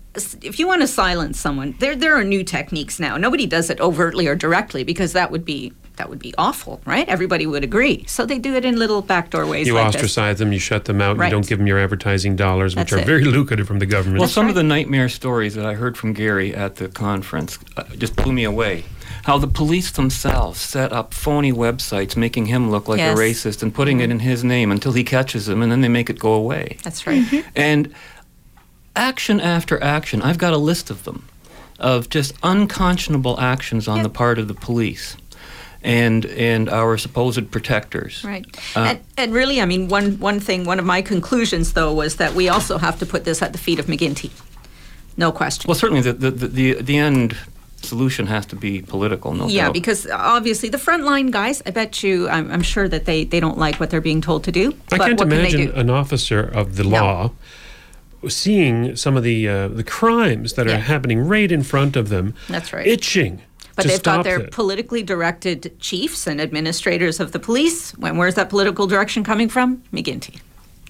if 0.42 0.60
you 0.60 0.68
want 0.68 0.82
to 0.82 0.88
silence 0.88 1.40
someone, 1.40 1.76
there 1.80 1.96
there 1.96 2.16
are 2.16 2.24
new 2.24 2.44
techniques 2.44 3.00
now. 3.00 3.18
Nobody 3.18 3.46
does 3.46 3.70
it 3.70 3.80
overtly 3.82 4.28
or 4.28 4.36
directly 4.36 4.84
because 4.84 5.14
that 5.14 5.32
would 5.32 5.44
be 5.46 5.74
that 5.98 6.10
would 6.10 6.20
be 6.20 6.34
awful, 6.38 6.82
right? 6.86 7.08
Everybody 7.08 7.46
would 7.48 7.64
agree. 7.64 8.04
So 8.08 8.26
they 8.26 8.38
do 8.40 8.56
it 8.56 8.66
in 8.66 8.78
little 8.78 9.02
backdoor 9.02 9.46
ways 9.46 9.68
You 9.68 9.74
like 9.74 9.88
this. 9.88 9.96
ostracize 9.96 10.40
them, 10.40 10.52
you 10.54 10.60
shut 10.60 10.86
them 10.86 11.02
out, 11.02 11.18
Right. 11.18 11.28
you 11.28 11.32
don't 11.32 11.48
give 11.48 11.58
them 11.58 11.68
your 11.68 11.80
advertising 11.80 12.36
dollars, 12.36 12.76
which 12.76 12.92
That's 12.92 12.94
are 12.94 13.04
it. 13.04 13.06
very 13.06 13.24
lucrative 13.38 13.68
from 13.68 13.80
the 13.80 13.86
government. 13.86 14.20
Well, 14.20 14.30
some 14.30 14.48
of 14.50 14.56
the 14.56 14.64
nightmare 14.64 15.10
stories 15.10 15.56
that 15.56 15.66
I 15.66 15.74
heard 15.76 15.98
from 15.98 16.14
Gary 16.14 16.54
at 16.54 16.76
the 16.78 16.88
conference 16.90 17.58
uh, 17.78 17.84
just 17.98 18.16
blew 18.16 18.34
me 18.34 18.44
away. 18.44 18.84
How 19.24 19.38
the 19.38 19.48
police 19.48 19.92
themselves 19.92 20.60
set 20.60 20.92
up 20.94 21.14
phony 21.14 21.52
websites 21.52 22.16
making 22.16 22.46
him 22.48 22.70
look 22.70 22.88
like 22.88 23.00
Yes. 23.00 23.18
a 23.18 23.22
racist 23.22 23.64
and 23.64 23.74
putting 23.74 24.00
it 24.00 24.12
in 24.12 24.20
his 24.20 24.44
name 24.44 24.72
until 24.72 24.92
he 24.94 25.04
catches 25.04 25.46
them, 25.48 25.62
and 25.62 25.72
then 25.72 25.82
they 25.82 25.88
make 25.88 26.10
it 26.10 26.20
go 26.20 26.34
away. 26.34 26.78
That's 26.84 27.08
right. 27.08 27.24
And 27.56 27.94
action 28.96 29.40
after 29.40 29.82
action, 29.84 30.22
I've 30.22 30.38
got 30.38 30.54
a 30.54 30.58
list 30.58 30.90
of 30.90 31.04
them, 31.06 31.28
of 31.80 32.10
just 32.10 32.34
unconscionable 32.44 33.40
actions 33.40 33.88
on 33.88 34.04
the 34.04 34.10
part 34.10 34.38
of 34.40 34.48
the 34.48 34.54
police 34.54 35.18
and 35.86 36.26
and 36.26 36.68
our 36.68 36.98
supposed 36.98 37.52
protectors. 37.52 38.24
Right. 38.24 38.46
Uh, 38.76 38.80
and, 38.80 39.00
and 39.18 39.34
really, 39.34 39.62
I 39.62 39.66
mean, 39.66 39.88
one, 39.88 40.20
one 40.20 40.40
thing, 40.40 40.66
one 40.66 40.80
of 40.80 40.86
my 40.86 41.02
conclusions, 41.02 41.74
though, 41.74 41.94
was 41.94 42.16
that 42.18 42.34
we 42.34 42.50
also 42.50 42.80
have 42.80 43.00
to 43.00 43.06
put 43.06 43.24
this 43.24 43.42
at 43.42 43.54
the 43.54 43.60
feet 43.60 43.80
of 43.80 43.86
McGuinty. 43.86 44.32
No 45.16 45.32
question. 45.32 45.70
well, 45.70 45.76
certainly 45.76 46.02
the, 46.02 46.14
the, 46.14 46.32
the, 46.32 46.48
the, 46.48 46.74
the 46.82 46.98
end 46.98 47.38
solution 47.78 48.26
has 48.26 48.48
to 48.48 48.56
be 48.56 48.82
political, 48.82 49.34
no 49.34 49.48
yeah, 49.48 49.66
doubt. 49.66 49.74
because 49.74 50.08
obviously 50.08 50.70
the 50.70 50.78
frontline 50.78 51.30
guys, 51.32 51.62
I 51.66 51.70
bet 51.70 52.04
you, 52.04 52.28
I'm, 52.28 52.52
I'm 52.52 52.64
sure 52.64 52.90
that 52.90 53.06
they, 53.06 53.24
they 53.24 53.40
don't 53.40 53.58
like 53.58 53.80
what 53.80 53.92
they're 53.92 54.02
being 54.02 54.22
told 54.22 54.44
to 54.46 54.52
do. 54.52 54.72
I 54.92 54.98
but 54.98 55.00
can't 55.02 55.20
what 55.20 55.20
can 55.20 55.30
they 55.30 55.40
imagine 55.40 55.68
do? 55.68 55.74
an 55.74 55.90
officer 55.92 56.42
of 56.42 56.76
the 56.78 56.84
law 56.84 57.32
seeing 58.28 58.96
some 58.96 59.16
of 59.16 59.22
the 59.22 59.48
uh, 59.48 59.68
the 59.68 59.84
crimes 59.84 60.54
that 60.54 60.68
are 60.68 60.80
happening 60.80 61.20
right 61.20 61.52
in 61.52 61.62
front 61.62 61.96
of 61.96 62.10
them, 62.10 62.34
That's 62.50 62.74
right. 62.74 62.88
itching 62.88 63.44
But 63.76 63.84
to 63.84 63.88
they've 63.90 63.98
stop 63.98 64.18
got 64.18 64.24
their 64.24 64.40
it. 64.42 64.52
politically 64.52 65.04
directed 65.04 65.78
chiefs 65.80 66.28
and 66.28 66.40
administrators 66.40 67.20
of 67.20 67.32
the 67.34 67.40
police. 67.40 67.92
When 67.98 68.18
where's 68.18 68.36
that 68.36 68.50
political 68.50 68.88
direction 68.88 69.24
coming 69.24 69.50
from? 69.50 69.84
McGuinty. 69.94 70.40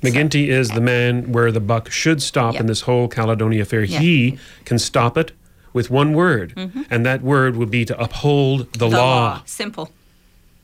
McGuinty 0.02 0.50
is 0.50 0.70
the 0.70 0.82
man 0.82 1.32
where 1.32 1.52
the 1.52 1.60
buck 1.60 1.90
should 1.90 2.22
stop 2.22 2.54
Yep. 2.54 2.62
in 2.62 2.68
this 2.68 2.82
whole 2.82 3.08
Caledonia 3.08 3.64
affair. 3.64 3.84
Yeah. 3.84 4.00
He 4.00 4.38
can 4.66 4.78
stop 4.78 5.18
it 5.18 5.32
with 5.74 5.90
one 5.90 6.14
word, 6.14 6.54
Mhm. 6.56 6.86
and 6.92 7.06
that 7.06 7.22
word 7.24 7.56
would 7.56 7.72
be 7.72 7.86
to 7.86 8.00
uphold 8.00 8.72
the, 8.74 8.88
law. 8.88 9.42
Simple. 9.46 9.90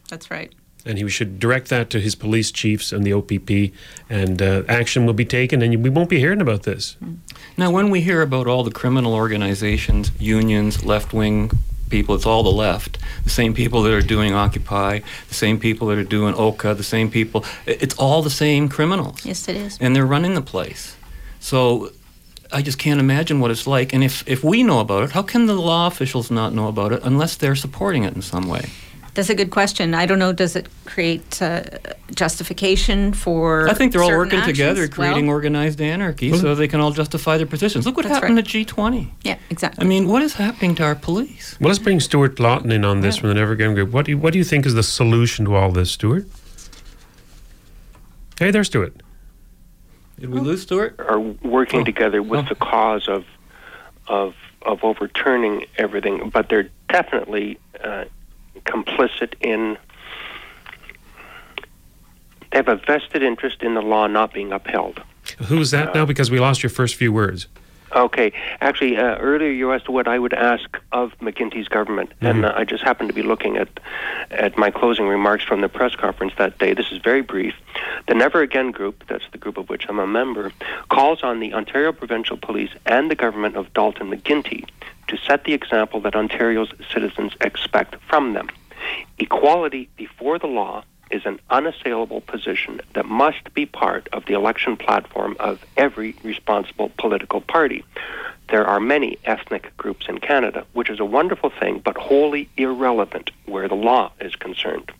That's 0.09 0.29
right. 0.29 0.51
And 0.85 0.97
he 0.97 1.07
should 1.09 1.39
direct 1.39 1.69
that 1.69 1.89
to 1.91 1.99
his 1.99 2.15
police 2.15 2.51
chiefs 2.51 2.91
and 2.91 3.03
the 3.03 3.13
OPP, 3.13 3.71
and 4.09 4.41
uh, 4.41 4.63
action 4.67 5.05
will 5.05 5.13
be 5.13 5.25
taken, 5.25 5.61
and 5.61 5.83
we 5.83 5.89
won't 5.89 6.09
be 6.09 6.19
hearing 6.19 6.41
about 6.41 6.63
this. 6.63 6.95
Now, 7.57 7.71
when 7.71 7.89
we 7.89 8.01
hear 8.01 8.21
about 8.21 8.47
all 8.47 8.63
the 8.63 8.71
criminal 8.71 9.13
organizations, 9.13 10.11
unions, 10.19 10.83
left 10.85 11.13
wing 11.13 11.51
people, 11.91 12.15
it's 12.15 12.25
all 12.25 12.41
the 12.41 12.51
left. 12.51 12.97
The 13.23 13.29
same 13.29 13.53
people 13.53 13.83
that 13.83 13.93
are 13.93 14.01
doing 14.01 14.33
Occupy, 14.33 15.01
the 15.27 15.33
same 15.33 15.59
people 15.59 15.87
that 15.89 15.99
are 15.99 16.03
doing 16.03 16.33
Oka, 16.35 16.73
the 16.73 16.83
same 16.83 17.11
people. 17.11 17.45
It's 17.67 17.95
all 17.95 18.23
the 18.23 18.31
same 18.31 18.69
criminals. 18.69 19.23
Yes, 19.23 19.47
it 19.47 19.55
is. 19.55 19.77
And 19.79 19.95
they're 19.95 20.05
running 20.05 20.33
the 20.33 20.41
place. 20.41 20.95
So 21.39 21.91
I 22.51 22.61
just 22.61 22.79
can't 22.79 22.99
imagine 22.99 23.39
what 23.39 23.51
it's 23.51 23.67
like. 23.67 23.93
And 23.93 24.03
if, 24.03 24.27
if 24.27 24.43
we 24.43 24.63
know 24.63 24.79
about 24.79 25.03
it, 25.03 25.11
how 25.11 25.21
can 25.21 25.45
the 25.45 25.53
law 25.53 25.87
officials 25.87 26.31
not 26.31 26.53
know 26.53 26.67
about 26.67 26.91
it 26.91 27.01
unless 27.03 27.35
they're 27.35 27.55
supporting 27.55 28.03
it 28.03 28.15
in 28.15 28.21
some 28.21 28.47
way? 28.47 28.69
That's 29.13 29.29
a 29.29 29.35
good 29.35 29.51
question. 29.51 29.93
I 29.93 30.05
don't 30.05 30.19
know. 30.19 30.31
Does 30.31 30.55
it 30.55 30.69
create 30.85 31.41
uh, 31.41 31.63
justification 32.15 33.11
for? 33.11 33.67
I 33.67 33.73
think 33.73 33.91
they're 33.91 34.03
all 34.03 34.09
working 34.09 34.39
actions? 34.39 34.57
together, 34.57 34.87
creating 34.87 35.27
Well, 35.27 35.35
organized 35.35 35.81
anarchy 35.81 36.35
so 36.37 36.55
they 36.55 36.69
can 36.69 36.79
all 36.79 36.91
justify 36.91 37.35
their 37.37 37.45
positions. 37.45 37.85
Look 37.85 37.97
what 37.97 38.03
That's 38.03 38.15
happened 38.15 38.37
right. 38.37 38.55
at 38.55 38.67
G20. 38.67 39.09
Yeah, 39.23 39.37
exactly. 39.49 39.85
I 39.85 39.87
mean, 39.87 40.07
what 40.07 40.21
is 40.21 40.33
happening 40.35 40.75
to 40.75 40.83
our 40.83 40.95
police? 40.95 41.57
Well, 41.59 41.67
let's 41.67 41.79
bring 41.79 41.99
Stuart 41.99 42.39
Lawton 42.39 42.71
in 42.71 42.85
on 42.85 43.01
this 43.01 43.17
from 43.17 43.29
the 43.29 43.35
Never 43.35 43.51
Again 43.51 43.73
Group. 43.73 43.91
What 43.91 44.05
do 44.05 44.11
you, 44.11 44.17
what 44.17 44.31
do 44.31 44.39
you 44.39 44.45
think 44.45 44.65
is 44.65 44.75
the 44.75 44.83
solution 44.83 45.43
to 45.45 45.55
all 45.55 45.71
this, 45.71 45.91
Stuart? 45.91 46.25
Hey 48.39 48.49
there, 48.51 48.63
Stuart. 48.63 48.95
Did 50.19 50.29
we 50.29 50.39
lose 50.39 50.61
Stuart? 50.61 50.95
Are 50.99 51.19
working 51.19 51.83
together 51.83 52.21
with 52.23 52.47
the 52.47 52.55
cause 52.55 53.07
of 53.07 53.25
of 54.07 54.35
of 54.61 54.83
overturning 54.83 55.65
everything, 55.77 56.29
but 56.29 56.47
they're 56.47 56.69
definitely 56.89 57.59
uh, 57.83 58.05
complicit 58.65 59.33
in. 59.41 59.77
They 62.51 62.57
have 62.57 62.67
a 62.67 62.75
vested 62.75 63.23
interest 63.23 63.63
in 63.63 63.75
the 63.75 63.81
law 63.81 64.07
not 64.07 64.33
being 64.33 64.51
upheld. 64.51 65.01
Who's 65.37 65.71
that 65.71 65.95
now? 65.95 66.05
Because 66.05 66.29
we 66.29 66.39
lost 66.39 66.63
your 66.63 66.69
first 66.69 66.95
few 66.95 67.13
words. 67.13 67.47
Okay. 67.93 68.31
Actually, 68.61 68.97
uh, 68.97 69.17
earlier 69.17 69.51
you 69.51 69.71
asked 69.73 69.89
what 69.89 70.07
I 70.07 70.17
would 70.17 70.33
ask 70.33 70.79
of 70.91 71.17
McGuinty's 71.19 71.67
government, 71.67 72.13
and 72.21 72.45
uh, 72.45 72.53
I 72.55 72.63
just 72.63 72.83
happened 72.83 73.09
to 73.09 73.15
be 73.15 73.21
looking 73.21 73.57
at 73.57 73.67
at 74.29 74.57
my 74.57 74.71
closing 74.71 75.07
remarks 75.07 75.43
from 75.43 75.61
the 75.61 75.67
press 75.67 75.95
conference 75.95 76.33
that 76.37 76.57
day. 76.57 76.73
This 76.73 76.91
is 76.91 76.99
very 76.99 77.21
brief. 77.21 77.53
The 78.07 78.13
Never 78.13 78.41
Again 78.41 78.71
group, 78.71 79.03
that's 79.07 79.25
the 79.31 79.37
group 79.37 79.57
of 79.57 79.69
which 79.69 79.85
I'm 79.89 79.99
a 79.99 80.07
member, 80.07 80.51
calls 80.89 81.21
on 81.21 81.39
the 81.39 81.53
Ontario 81.53 81.91
Provincial 81.91 82.37
Police 82.37 82.71
and 82.85 83.11
the 83.11 83.15
government 83.15 83.57
of 83.57 83.73
Dalton 83.73 84.09
McGuinty 84.09 84.65
to 85.07 85.17
set 85.17 85.43
the 85.43 85.53
example 85.53 85.99
that 86.01 86.15
Ontario's 86.15 86.71
citizens 86.91 87.33
expect 87.41 87.95
from 88.07 88.33
them. 88.33 88.49
Equality 89.19 89.89
before 89.95 90.39
the 90.39 90.47
law 90.47 90.83
is 91.11 91.25
an 91.25 91.39
unassailable 91.49 92.21
position 92.21 92.81
that 92.93 93.05
must 93.05 93.53
be 93.53 93.65
part 93.65 94.07
of 94.13 94.25
the 94.25 94.33
election 94.33 94.77
platform 94.77 95.35
of 95.39 95.63
every 95.77 96.15
responsible 96.23 96.91
political 96.97 97.41
party. 97.41 97.83
There 98.49 98.65
are 98.65 98.79
many 98.79 99.17
ethnic 99.23 99.75
groups 99.77 100.07
in 100.09 100.19
Canada, 100.19 100.65
which 100.73 100.89
is 100.89 100.99
a 100.99 101.05
wonderful 101.05 101.49
thing, 101.49 101.79
but 101.79 101.97
wholly 101.97 102.49
irrelevant 102.57 103.31
where 103.45 103.67
the 103.67 103.75
law 103.75 104.11
is 104.19 104.35
concerned. 104.35 104.91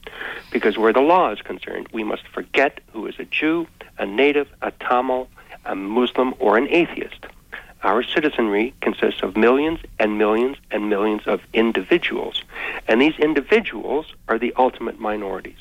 Because 0.51 0.77
where 0.77 0.93
the 0.93 1.01
law 1.01 1.31
is 1.31 1.41
concerned, 1.41 1.87
we 1.91 2.03
must 2.03 2.27
forget 2.27 2.79
who 2.93 3.07
is 3.07 3.15
a 3.19 3.25
Jew, 3.25 3.67
a 3.97 4.05
native, 4.05 4.47
a 4.61 4.71
Tamil, 4.71 5.27
a 5.65 5.75
Muslim, 5.75 6.33
or 6.39 6.57
an 6.57 6.67
atheist. 6.69 7.25
Our 7.83 8.03
citizenry 8.03 8.73
consists 8.81 9.23
of 9.23 9.35
millions 9.35 9.79
and 9.99 10.17
millions 10.17 10.57
and 10.69 10.89
millions 10.89 11.23
of 11.25 11.41
individuals, 11.53 12.43
and 12.87 13.01
these 13.01 13.17
individuals 13.17 14.13
are 14.27 14.37
the 14.37 14.53
ultimate 14.57 14.99
minorities. 14.99 15.57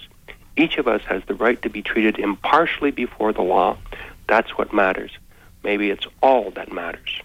Each 0.57 0.77
of 0.77 0.87
us 0.87 1.03
has 1.05 1.23
the 1.27 1.35
right 1.35 1.61
to 1.63 1.71
be 1.71 1.81
treated 1.81 2.19
impartially 2.19 2.91
before 2.91 3.33
the 3.33 3.43
law. 3.43 3.79
That's 4.29 4.59
what 4.59 4.75
matters. 4.75 5.13
Maybe 5.65 5.91
it's 5.91 6.07
all 6.23 6.51
that 6.53 6.73
matters. 6.73 7.21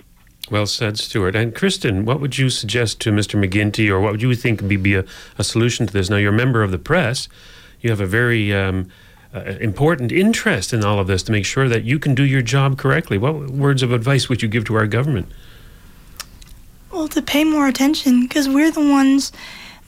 Well 0.49 0.67
said, 0.67 0.97
Stuart. 0.97 1.35
And 1.35 1.55
Kristen, 1.55 2.05
what 2.05 2.21
would 2.21 2.37
you 2.37 2.49
suggest 2.49 3.01
to 3.01 3.11
Mr. 3.11 3.43
McGuinty, 3.43 3.89
or 3.89 3.99
what 3.99 4.11
would 4.13 4.21
you 4.21 4.33
think 4.35 4.61
would 4.61 4.83
be 4.83 4.95
a, 4.95 5.03
a 5.37 5.43
solution 5.43 5.87
to 5.87 5.93
this? 5.93 6.09
Now, 6.09 6.17
you're 6.17 6.33
a 6.33 6.37
member 6.37 6.61
of 6.61 6.71
the 6.71 6.77
press. 6.77 7.27
You 7.81 7.89
have 7.89 8.01
a 8.01 8.05
very 8.05 8.53
um, 8.53 8.87
uh, 9.35 9.57
important 9.59 10.13
interest 10.13 10.71
in 10.71 10.85
all 10.85 10.97
of 10.97 11.07
this 11.07 11.21
to 11.23 11.31
make 11.31 11.45
sure 11.45 11.67
that 11.67 11.83
you 11.83 11.99
can 11.99 12.15
do 12.15 12.23
your 12.23 12.41
job 12.41 12.77
correctly. 12.77 13.17
What 13.17 13.49
words 13.49 13.83
of 13.83 13.91
advice 13.91 14.29
would 14.29 14.41
you 14.41 14.47
give 14.47 14.63
to 14.65 14.75
our 14.75 14.87
government? 14.87 15.29
Well, 16.89 17.09
to 17.09 17.21
pay 17.21 17.43
more 17.43 17.67
attention 17.67 18.21
because 18.21 18.47
we're 18.47 18.71
the 18.71 18.79
ones, 18.79 19.33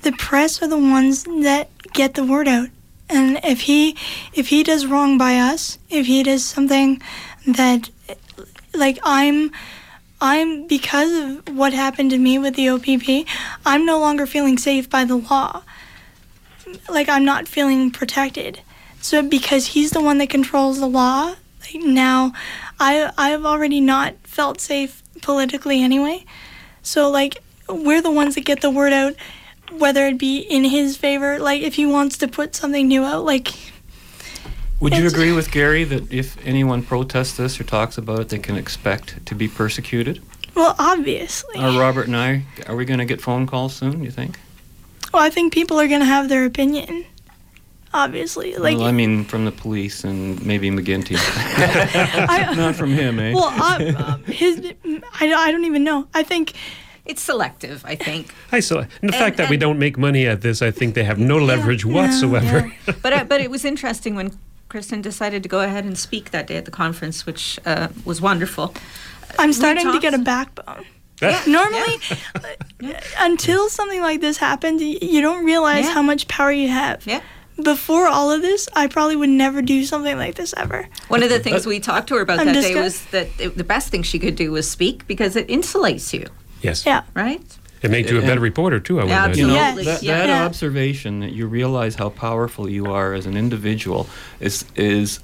the 0.01 0.11
press 0.11 0.61
are 0.61 0.67
the 0.67 0.77
ones 0.77 1.23
that 1.23 1.69
get 1.93 2.15
the 2.15 2.25
word 2.25 2.49
out. 2.49 2.67
And 3.09 3.39
if 3.45 3.61
he, 3.61 3.95
if 4.33 4.49
he 4.49 4.63
does 4.63 4.85
wrong 4.85 5.17
by 5.17 5.37
us, 5.37 5.79
if 5.89 6.07
he 6.07 6.23
does 6.23 6.43
something 6.43 7.01
that, 7.45 7.89
like 8.73 8.99
I'm, 9.03 9.51
I'm 10.19 10.67
because 10.67 11.13
of 11.13 11.55
what 11.55 11.71
happened 11.71 12.11
to 12.11 12.17
me 12.17 12.37
with 12.37 12.55
the 12.55 12.67
OPP, 12.67 13.25
I'm 13.65 13.85
no 13.85 13.97
longer 13.97 14.25
feeling 14.25 14.57
safe 14.57 14.89
by 14.89 15.05
the 15.05 15.15
law. 15.15 15.63
Like 16.89 17.07
I'm 17.07 17.23
not 17.23 17.47
feeling 17.47 17.91
protected. 17.91 18.59
So 19.01 19.21
because 19.21 19.67
he's 19.67 19.91
the 19.91 20.01
one 20.01 20.17
that 20.17 20.29
controls 20.29 20.79
the 20.79 20.87
law, 20.87 21.35
like 21.61 21.83
now, 21.83 22.33
I 22.79 23.11
I've 23.17 23.45
already 23.45 23.81
not 23.81 24.15
felt 24.23 24.59
safe 24.59 25.03
politically 25.21 25.81
anyway. 25.81 26.25
So 26.81 27.09
like 27.09 27.41
we're 27.69 28.01
the 28.01 28.11
ones 28.11 28.35
that 28.35 28.45
get 28.45 28.61
the 28.61 28.69
word 28.69 28.93
out, 28.93 29.13
whether 29.71 30.07
it 30.07 30.17
be 30.17 30.39
in 30.39 30.63
his 30.63 30.97
favor. 30.97 31.39
Like 31.39 31.61
if 31.61 31.75
he 31.75 31.85
wants 31.85 32.17
to 32.19 32.27
put 32.27 32.55
something 32.55 32.87
new 32.87 33.03
out, 33.03 33.25
like 33.25 33.53
Would 34.79 34.95
you 34.97 35.07
agree 35.07 35.31
with 35.31 35.51
Gary 35.51 35.83
that 35.85 36.11
if 36.11 36.37
anyone 36.45 36.83
protests 36.83 37.37
this 37.37 37.59
or 37.59 37.63
talks 37.63 37.97
about 37.97 38.19
it, 38.19 38.29
they 38.29 38.39
can 38.39 38.55
expect 38.55 39.25
to 39.25 39.35
be 39.35 39.47
persecuted? 39.47 40.21
well, 40.55 40.75
obviously. 40.79 41.59
Are 41.59 41.79
Robert 41.79 42.07
and 42.07 42.17
I, 42.17 42.43
are 42.65 42.75
we 42.75 42.83
going 42.83 42.97
to 42.97 43.05
get 43.05 43.21
phone 43.21 43.45
calls 43.45 43.75
soon, 43.75 44.03
you 44.03 44.09
think? 44.09 44.39
Well, 45.13 45.21
I 45.21 45.29
think 45.29 45.53
people 45.53 45.79
are 45.79 45.87
gonna 45.87 46.05
have 46.05 46.29
their 46.29 46.45
opinion. 46.45 47.05
Obviously, 47.93 48.55
like 48.55 48.77
well, 48.77 48.85
I 48.87 48.91
mean, 48.91 49.23
from 49.23 49.45
the 49.45 49.51
police 49.51 50.03
and 50.03 50.43
maybe 50.45 50.69
McGuinty. 50.69 51.15
Not 52.57 52.75
from 52.75 52.91
him, 52.91 53.19
eh? 53.19 53.33
well, 53.33 53.49
I, 53.51 53.87
um, 53.97 54.23
his 54.25 54.73
I, 55.19 55.33
I 55.33 55.51
don't 55.51 55.65
even 55.65 55.83
know. 55.83 56.07
I 56.13 56.23
think 56.23 56.53
it's 57.05 57.21
selective. 57.21 57.83
I 57.85 57.95
think. 57.95 58.33
I 58.51 58.59
saw, 58.59 58.79
and 59.01 59.09
the 59.09 59.13
fact 59.13 59.37
that 59.37 59.49
we 59.49 59.57
don't 59.57 59.79
make 59.79 59.97
money 59.97 60.27
at 60.27 60.41
this, 60.41 60.61
I 60.61 60.71
think 60.71 60.95
they 60.95 61.05
have 61.05 61.17
no 61.17 61.37
leverage 61.37 61.85
whatsoever. 61.85 62.71
but 63.01 63.13
uh, 63.13 63.23
but 63.23 63.39
it 63.41 63.49
was 63.49 63.63
interesting 63.63 64.15
when 64.15 64.37
Kristen 64.69 65.01
decided 65.01 65.41
to 65.43 65.49
go 65.49 65.61
ahead 65.61 65.85
and 65.85 65.97
speak 65.97 66.31
that 66.31 66.47
day 66.47 66.57
at 66.57 66.65
the 66.65 66.71
conference, 66.71 67.25
which 67.25 67.57
uh, 67.65 67.87
was 68.05 68.19
wonderful. 68.21 68.73
I'm 69.39 69.49
We 69.49 69.53
starting 69.53 69.91
to 69.91 69.99
get 69.99 70.13
a 70.13 70.17
backbone. 70.19 70.85
Normally, 71.47 71.95
until 73.19 73.69
something 73.69 74.01
like 74.01 74.21
this 74.21 74.37
happened, 74.37 74.79
y- 74.81 74.99
you 75.01 75.21
don't 75.21 75.43
realize 75.45 75.85
Yeah. 75.85 75.93
how 75.93 76.01
much 76.03 76.27
power 76.27 76.51
you 76.51 76.67
have. 76.67 77.07
Yeah. 77.07 77.21
Before 77.61 78.07
all 78.07 78.31
of 78.31 78.41
this, 78.41 78.67
I 78.75 78.87
probably 78.87 79.15
would 79.15 79.29
never 79.29 79.61
do 79.61 79.83
something 79.83 80.15
like 80.17 80.35
this 80.35 80.53
ever. 80.57 80.87
One 81.07 81.23
of 81.23 81.29
the 81.29 81.39
things 81.39 81.65
we 81.65 81.79
talked 81.79 82.07
to 82.09 82.15
her 82.15 82.21
about 82.21 82.39
I'm 82.39 82.45
that 82.47 82.61
day 82.61 82.75
was 82.75 83.03
that 83.07 83.27
it, 83.39 83.57
the 83.57 83.63
best 83.63 83.89
thing 83.89 84.03
she 84.03 84.19
could 84.19 84.35
do 84.35 84.51
was 84.51 84.69
speak 84.69 85.07
because 85.07 85.35
it 85.35 85.47
insulates 85.47 86.13
you, 86.13 86.27
Yes. 86.61 86.85
Yeah. 86.85 87.01
right? 87.15 87.41
It 87.81 87.91
made 87.91 88.09
you 88.09 88.17
a 88.17 88.21
better 88.21 88.39
reporter, 88.41 88.79
too, 88.79 88.99
I 88.99 89.03
would 89.03 89.11
imagine. 89.11 89.37
You 89.39 89.47
know, 89.47 89.75
that, 89.83 90.03
Yeah. 90.03 90.17
that 90.17 90.29
Yeah. 90.29 90.45
observation 90.45 91.19
that 91.19 91.31
you 91.33 91.47
realize 91.47 91.95
how 91.95 92.09
powerful 92.09 92.67
you 92.69 92.87
are 92.87 93.13
as 93.13 93.25
an 93.27 93.37
individual 93.37 94.07
is 94.39 94.65
is 94.75 95.19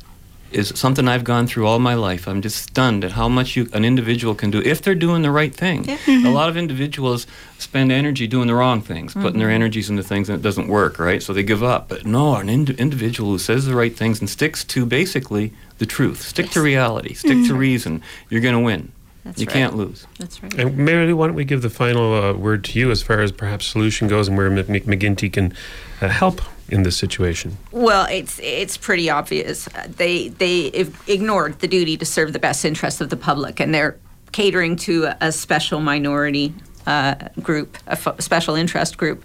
is 0.54 0.72
something 0.76 1.08
I've 1.08 1.24
gone 1.24 1.48
through 1.48 1.66
all 1.68 1.80
my 1.80 1.94
life. 1.96 2.28
I'm 2.28 2.42
just 2.42 2.58
stunned 2.58 3.04
at 3.04 3.14
how 3.14 3.28
much 3.30 3.56
you 3.56 3.68
an 3.74 3.84
individual 3.86 4.36
can 4.36 4.52
do 4.52 4.60
if 4.62 4.82
they're 4.82 4.96
doing 4.96 5.22
the 5.22 5.32
right 5.32 5.54
thing. 5.54 5.90
A 6.08 6.30
lot 6.30 6.50
of 6.50 6.58
individuals 6.58 7.26
spend 7.58 7.92
energy 7.92 8.28
doing 8.28 8.48
the 8.48 8.56
wrong 8.56 8.82
things, 8.82 9.14
putting 9.14 9.40
their 9.40 9.50
Mhm. 9.50 9.54
energies 9.56 9.90
into 9.90 10.04
things 10.04 10.30
and 10.30 10.38
it 10.40 10.42
doesn't 10.42 10.68
work, 10.68 11.00
right? 11.00 11.22
So 11.24 11.34
they 11.34 11.44
give 11.44 11.64
up. 11.64 11.90
But 11.90 12.06
no, 12.06 12.36
an 12.36 12.50
ind- 12.50 12.72
individual 12.72 13.32
who 13.32 13.40
says 13.40 13.66
the 13.66 13.76
right 13.76 13.96
things 13.96 14.20
and 14.20 14.30
sticks 14.30 14.64
to 14.66 14.86
basically 14.86 15.54
the 15.80 15.86
truth, 15.86 16.22
stick 16.22 16.50
to 16.52 16.62
reality, 16.62 17.14
stick 17.14 17.38
to 17.48 17.54
Mhm. 17.54 17.58
reason, 17.58 18.02
you're 18.30 18.42
going 18.42 18.54
to 18.56 18.60
win. 18.60 18.92
That's 19.24 19.40
you 19.40 19.46
right. 19.48 19.54
can't 19.54 19.76
lose. 19.76 20.06
That's 20.20 20.44
right. 20.44 20.54
And 20.60 20.78
Mary, 20.78 21.14
why 21.14 21.28
don't 21.28 21.36
we 21.36 21.46
give 21.46 21.62
the 21.62 21.70
final 21.70 22.14
uh, 22.14 22.34
word 22.34 22.64
to 22.66 22.80
you 22.80 22.92
as 22.92 23.02
far 23.02 23.22
as 23.22 23.32
perhaps 23.32 23.66
solution 23.66 24.08
goes 24.08 24.28
and 24.28 24.38
where 24.38 24.50
Mc- 24.50 24.68
Mc- 24.70 24.86
McGuinty 24.86 25.32
can 25.32 25.54
uh, 26.02 26.10
help 26.10 26.42
in 26.68 26.84
this 26.84 26.98
situation? 26.98 27.58
Well, 27.72 28.06
it's 28.12 28.40
it's 28.44 28.76
pretty 28.78 29.10
obvious. 29.10 29.68
Uh, 29.70 29.88
They 29.98 30.28
they 30.30 30.86
ignored 31.08 31.60
the 31.60 31.68
duty 31.68 31.96
to 31.98 32.06
serve 32.06 32.34
the 32.34 32.40
best 32.40 32.66
interests 32.66 33.00
of 33.02 33.10
the 33.10 33.18
public, 33.18 33.60
and 33.62 33.74
they're 33.74 33.96
catering 34.34 34.76
to 34.78 35.06
a, 35.06 35.18
a 35.22 35.32
special 35.32 35.80
minority 35.80 36.54
uh, 36.86 37.16
group, 37.42 37.78
a 37.88 37.92
f- 37.94 38.20
special 38.20 38.56
interest 38.56 38.98
group. 38.98 39.24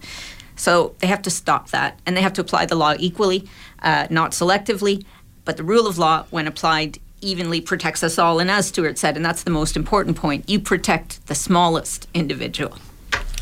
So 0.55 0.95
they 1.01 1.07
have 1.09 1.23
to 1.23 1.31
stop 1.31 1.71
that, 1.71 1.99
and 2.07 2.17
they 2.17 2.23
have 2.23 2.33
to 2.35 2.41
apply 2.41 2.67
the 2.67 2.75
law 2.77 2.95
equally, 2.99 3.49
uh, 3.83 4.07
not 4.11 4.31
selectively. 4.33 5.05
But 5.45 5.57
the 5.57 5.65
rule 5.65 5.87
of 5.89 5.99
law, 5.99 6.25
when 6.31 6.47
applied 6.47 6.99
evenly, 7.21 7.61
protects 7.61 8.03
us 8.03 8.19
all. 8.19 8.39
And 8.41 8.51
as 8.51 8.69
Stuart 8.69 8.99
said, 8.99 9.17
and 9.17 9.25
that's 9.25 9.43
the 9.43 9.51
most 9.51 9.77
important 9.77 10.17
point, 10.17 10.49
you 10.49 10.61
protect 10.61 11.27
the 11.27 11.35
smallest 11.35 12.09
individual. 12.15 12.77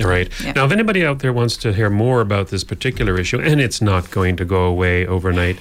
All 0.00 0.08
right. 0.08 0.28
Yeah. 0.42 0.52
Now, 0.52 0.66
if 0.66 0.72
anybody 0.72 1.04
out 1.04 1.20
there 1.20 1.32
wants 1.32 1.56
to 1.58 1.72
hear 1.72 1.88
more 1.88 2.20
about 2.20 2.48
this 2.48 2.64
particular 2.64 3.18
issue, 3.18 3.40
and 3.40 3.60
it's 3.60 3.80
not 3.80 4.10
going 4.10 4.36
to 4.36 4.44
go 4.44 4.64
away 4.64 5.06
overnight, 5.06 5.58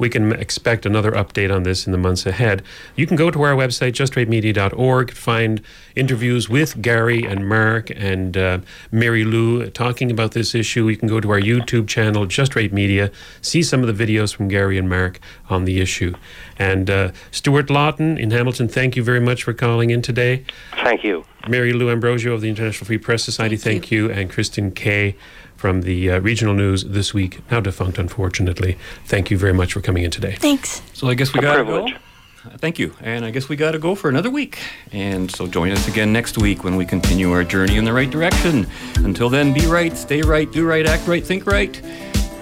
we 0.00 0.08
can 0.08 0.32
expect 0.32 0.86
another 0.86 1.12
update 1.12 1.54
on 1.54 1.62
this 1.62 1.86
in 1.86 1.92
the 1.92 1.98
months 1.98 2.26
ahead. 2.26 2.62
You 2.96 3.06
can 3.06 3.16
go 3.16 3.30
to 3.30 3.42
our 3.42 3.54
website, 3.54 3.92
justrightmedia.org, 3.92 5.10
find 5.12 5.62
interviews 5.94 6.48
with 6.48 6.80
Gary 6.80 7.22
and 7.24 7.46
Mark 7.46 7.90
and 7.90 8.36
uh, 8.36 8.58
Mary 8.90 9.24
Lou 9.24 9.68
talking 9.70 10.10
about 10.10 10.32
this 10.32 10.54
issue. 10.54 10.88
You 10.88 10.96
can 10.96 11.08
go 11.08 11.20
to 11.20 11.30
our 11.30 11.40
YouTube 11.40 11.86
channel, 11.86 12.24
Just 12.26 12.56
Right 12.56 12.72
Media, 12.72 13.12
see 13.42 13.62
some 13.62 13.84
of 13.84 13.94
the 13.94 14.06
videos 14.06 14.34
from 14.34 14.48
Gary 14.48 14.78
and 14.78 14.88
Mark 14.88 15.20
on 15.50 15.66
the 15.66 15.80
issue. 15.80 16.14
And 16.58 16.88
uh, 16.88 17.12
Stuart 17.30 17.68
Lawton 17.70 18.16
in 18.16 18.30
Hamilton, 18.30 18.68
thank 18.68 18.96
you 18.96 19.02
very 19.02 19.20
much 19.20 19.42
for 19.44 19.52
calling 19.52 19.90
in 19.90 20.02
today. 20.02 20.44
Thank 20.72 21.04
you. 21.04 21.24
Mary 21.48 21.72
Lou 21.72 21.90
Ambrosio 21.90 22.34
of 22.34 22.40
the 22.40 22.48
International 22.48 22.86
Free 22.86 22.98
Press 22.98 23.22
Society, 23.22 23.56
thank, 23.56 23.90
you. 23.90 24.10
And 24.10 24.30
Kristen 24.30 24.72
Kay 24.72 25.16
from 25.60 25.82
the 25.82 26.10
uh, 26.10 26.20
regional 26.20 26.54
news 26.54 26.84
this 26.84 27.12
week, 27.12 27.40
now 27.50 27.60
defunct, 27.60 27.98
unfortunately. 27.98 28.78
Thank 29.04 29.30
you 29.30 29.36
very 29.36 29.52
much 29.52 29.74
for 29.74 29.82
coming 29.82 30.04
in 30.04 30.10
today. 30.10 30.36
Thanks. 30.38 30.80
So 30.94 31.06
I 31.08 31.14
guess 31.14 31.34
we 31.34 31.40
got 31.40 31.56
to 31.56 31.64
privilege. 31.64 31.92
go. 31.92 32.50
Uh, 32.50 32.56
Thank 32.56 32.78
you. 32.78 32.94
And 33.02 33.26
I 33.26 33.30
guess 33.30 33.50
we 33.50 33.56
got 33.56 33.72
to 33.72 33.78
go 33.78 33.94
for 33.94 34.08
another 34.08 34.30
week. 34.30 34.58
And 34.90 35.30
so 35.30 35.46
join 35.46 35.70
us 35.70 35.86
again 35.86 36.14
next 36.14 36.38
week 36.38 36.64
when 36.64 36.76
we 36.76 36.86
continue 36.86 37.30
our 37.32 37.44
journey 37.44 37.76
in 37.76 37.84
the 37.84 37.92
right 37.92 38.08
direction. 38.08 38.66
Until 39.04 39.28
then, 39.28 39.52
be 39.52 39.66
right, 39.66 39.94
stay 39.98 40.22
right, 40.22 40.50
do 40.50 40.66
right, 40.66 40.86
act 40.86 41.06
right, 41.06 41.22
think 41.22 41.44
right. 41.46 41.78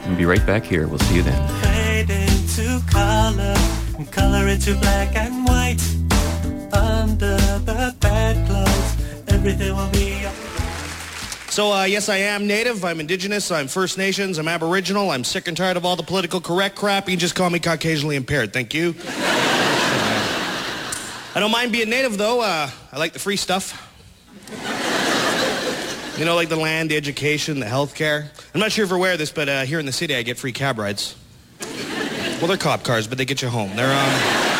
And 0.05 0.17
be 0.17 0.25
right 0.25 0.47
back 0.47 0.63
here. 0.63 0.87
We'll 0.87 1.01
see 1.01 1.17
you 1.17 1.23
then. 1.25 1.41
Fade 1.65 2.11
into 2.11 2.81
color, 2.87 3.57
color 4.13 4.47
into 4.47 4.77
black 4.77 5.17
and 5.17 5.45
white. 5.45 5.83
Under 6.73 7.37
the 7.67 7.97
bedclothes, 7.99 8.97
everything 9.35 9.75
will 9.75 9.91
be 9.91 9.99
alright. 10.05 10.08
So, 11.59 11.73
uh, 11.73 11.83
yes, 11.87 12.09
I 12.09 12.19
am 12.19 12.47
Native. 12.47 12.85
I'm 12.85 13.01
Indigenous. 13.01 13.51
I'm 13.51 13.67
First 13.67 13.99
Nations. 13.99 14.39
I'm 14.39 14.47
Aboriginal. 14.47 15.11
I'm 15.11 15.25
sick 15.25 15.49
and 15.49 15.57
tired 15.57 15.77
of 15.77 15.85
all 15.85 15.97
the 15.97 16.05
political 16.05 16.41
correct 16.41 16.77
crap. 16.77 17.09
You 17.09 17.15
can 17.15 17.19
just 17.19 17.35
call 17.35 17.51
me 17.51 17.59
Caucasianly 17.59 18.15
impaired. 18.15 18.53
Thank 18.53 18.75
you. 18.75 18.95
I 21.35 21.41
don't 21.41 21.51
mind 21.51 21.73
being 21.73 21.91
Native, 21.91 22.17
though. 22.17 22.43
Uh, 22.43 22.71
I 22.93 22.97
like 22.97 23.13
the 23.13 23.19
free 23.19 23.35
stuff. 23.35 23.75
You 26.17 26.25
know, 26.25 26.37
like 26.37 26.49
the 26.49 26.55
land, 26.55 26.93
the 26.93 26.97
education, 26.97 27.59
the 27.59 27.67
health 27.67 27.97
care. 27.97 28.31
I'm 28.55 28.61
not 28.61 28.71
sure 28.71 28.85
if 28.85 28.91
you're 28.91 28.99
aware 28.99 29.15
of 29.15 29.19
this, 29.19 29.33
but 29.33 29.49
uh, 29.49 29.63
here 29.63 29.81
in 29.81 29.87
the 29.87 29.91
city, 29.91 30.15
I 30.15 30.23
get 30.23 30.39
free 30.39 30.53
cab 30.53 30.79
rides. 30.79 31.17
Well, 31.61 32.47
they're 32.47 32.57
cop 32.57 32.85
cars, 32.85 33.09
but 33.09 33.19
they 33.19 33.25
get 33.25 33.43
you 33.43 33.49
home. 33.49 33.75
They're, 33.75 33.93
um... 33.93 34.58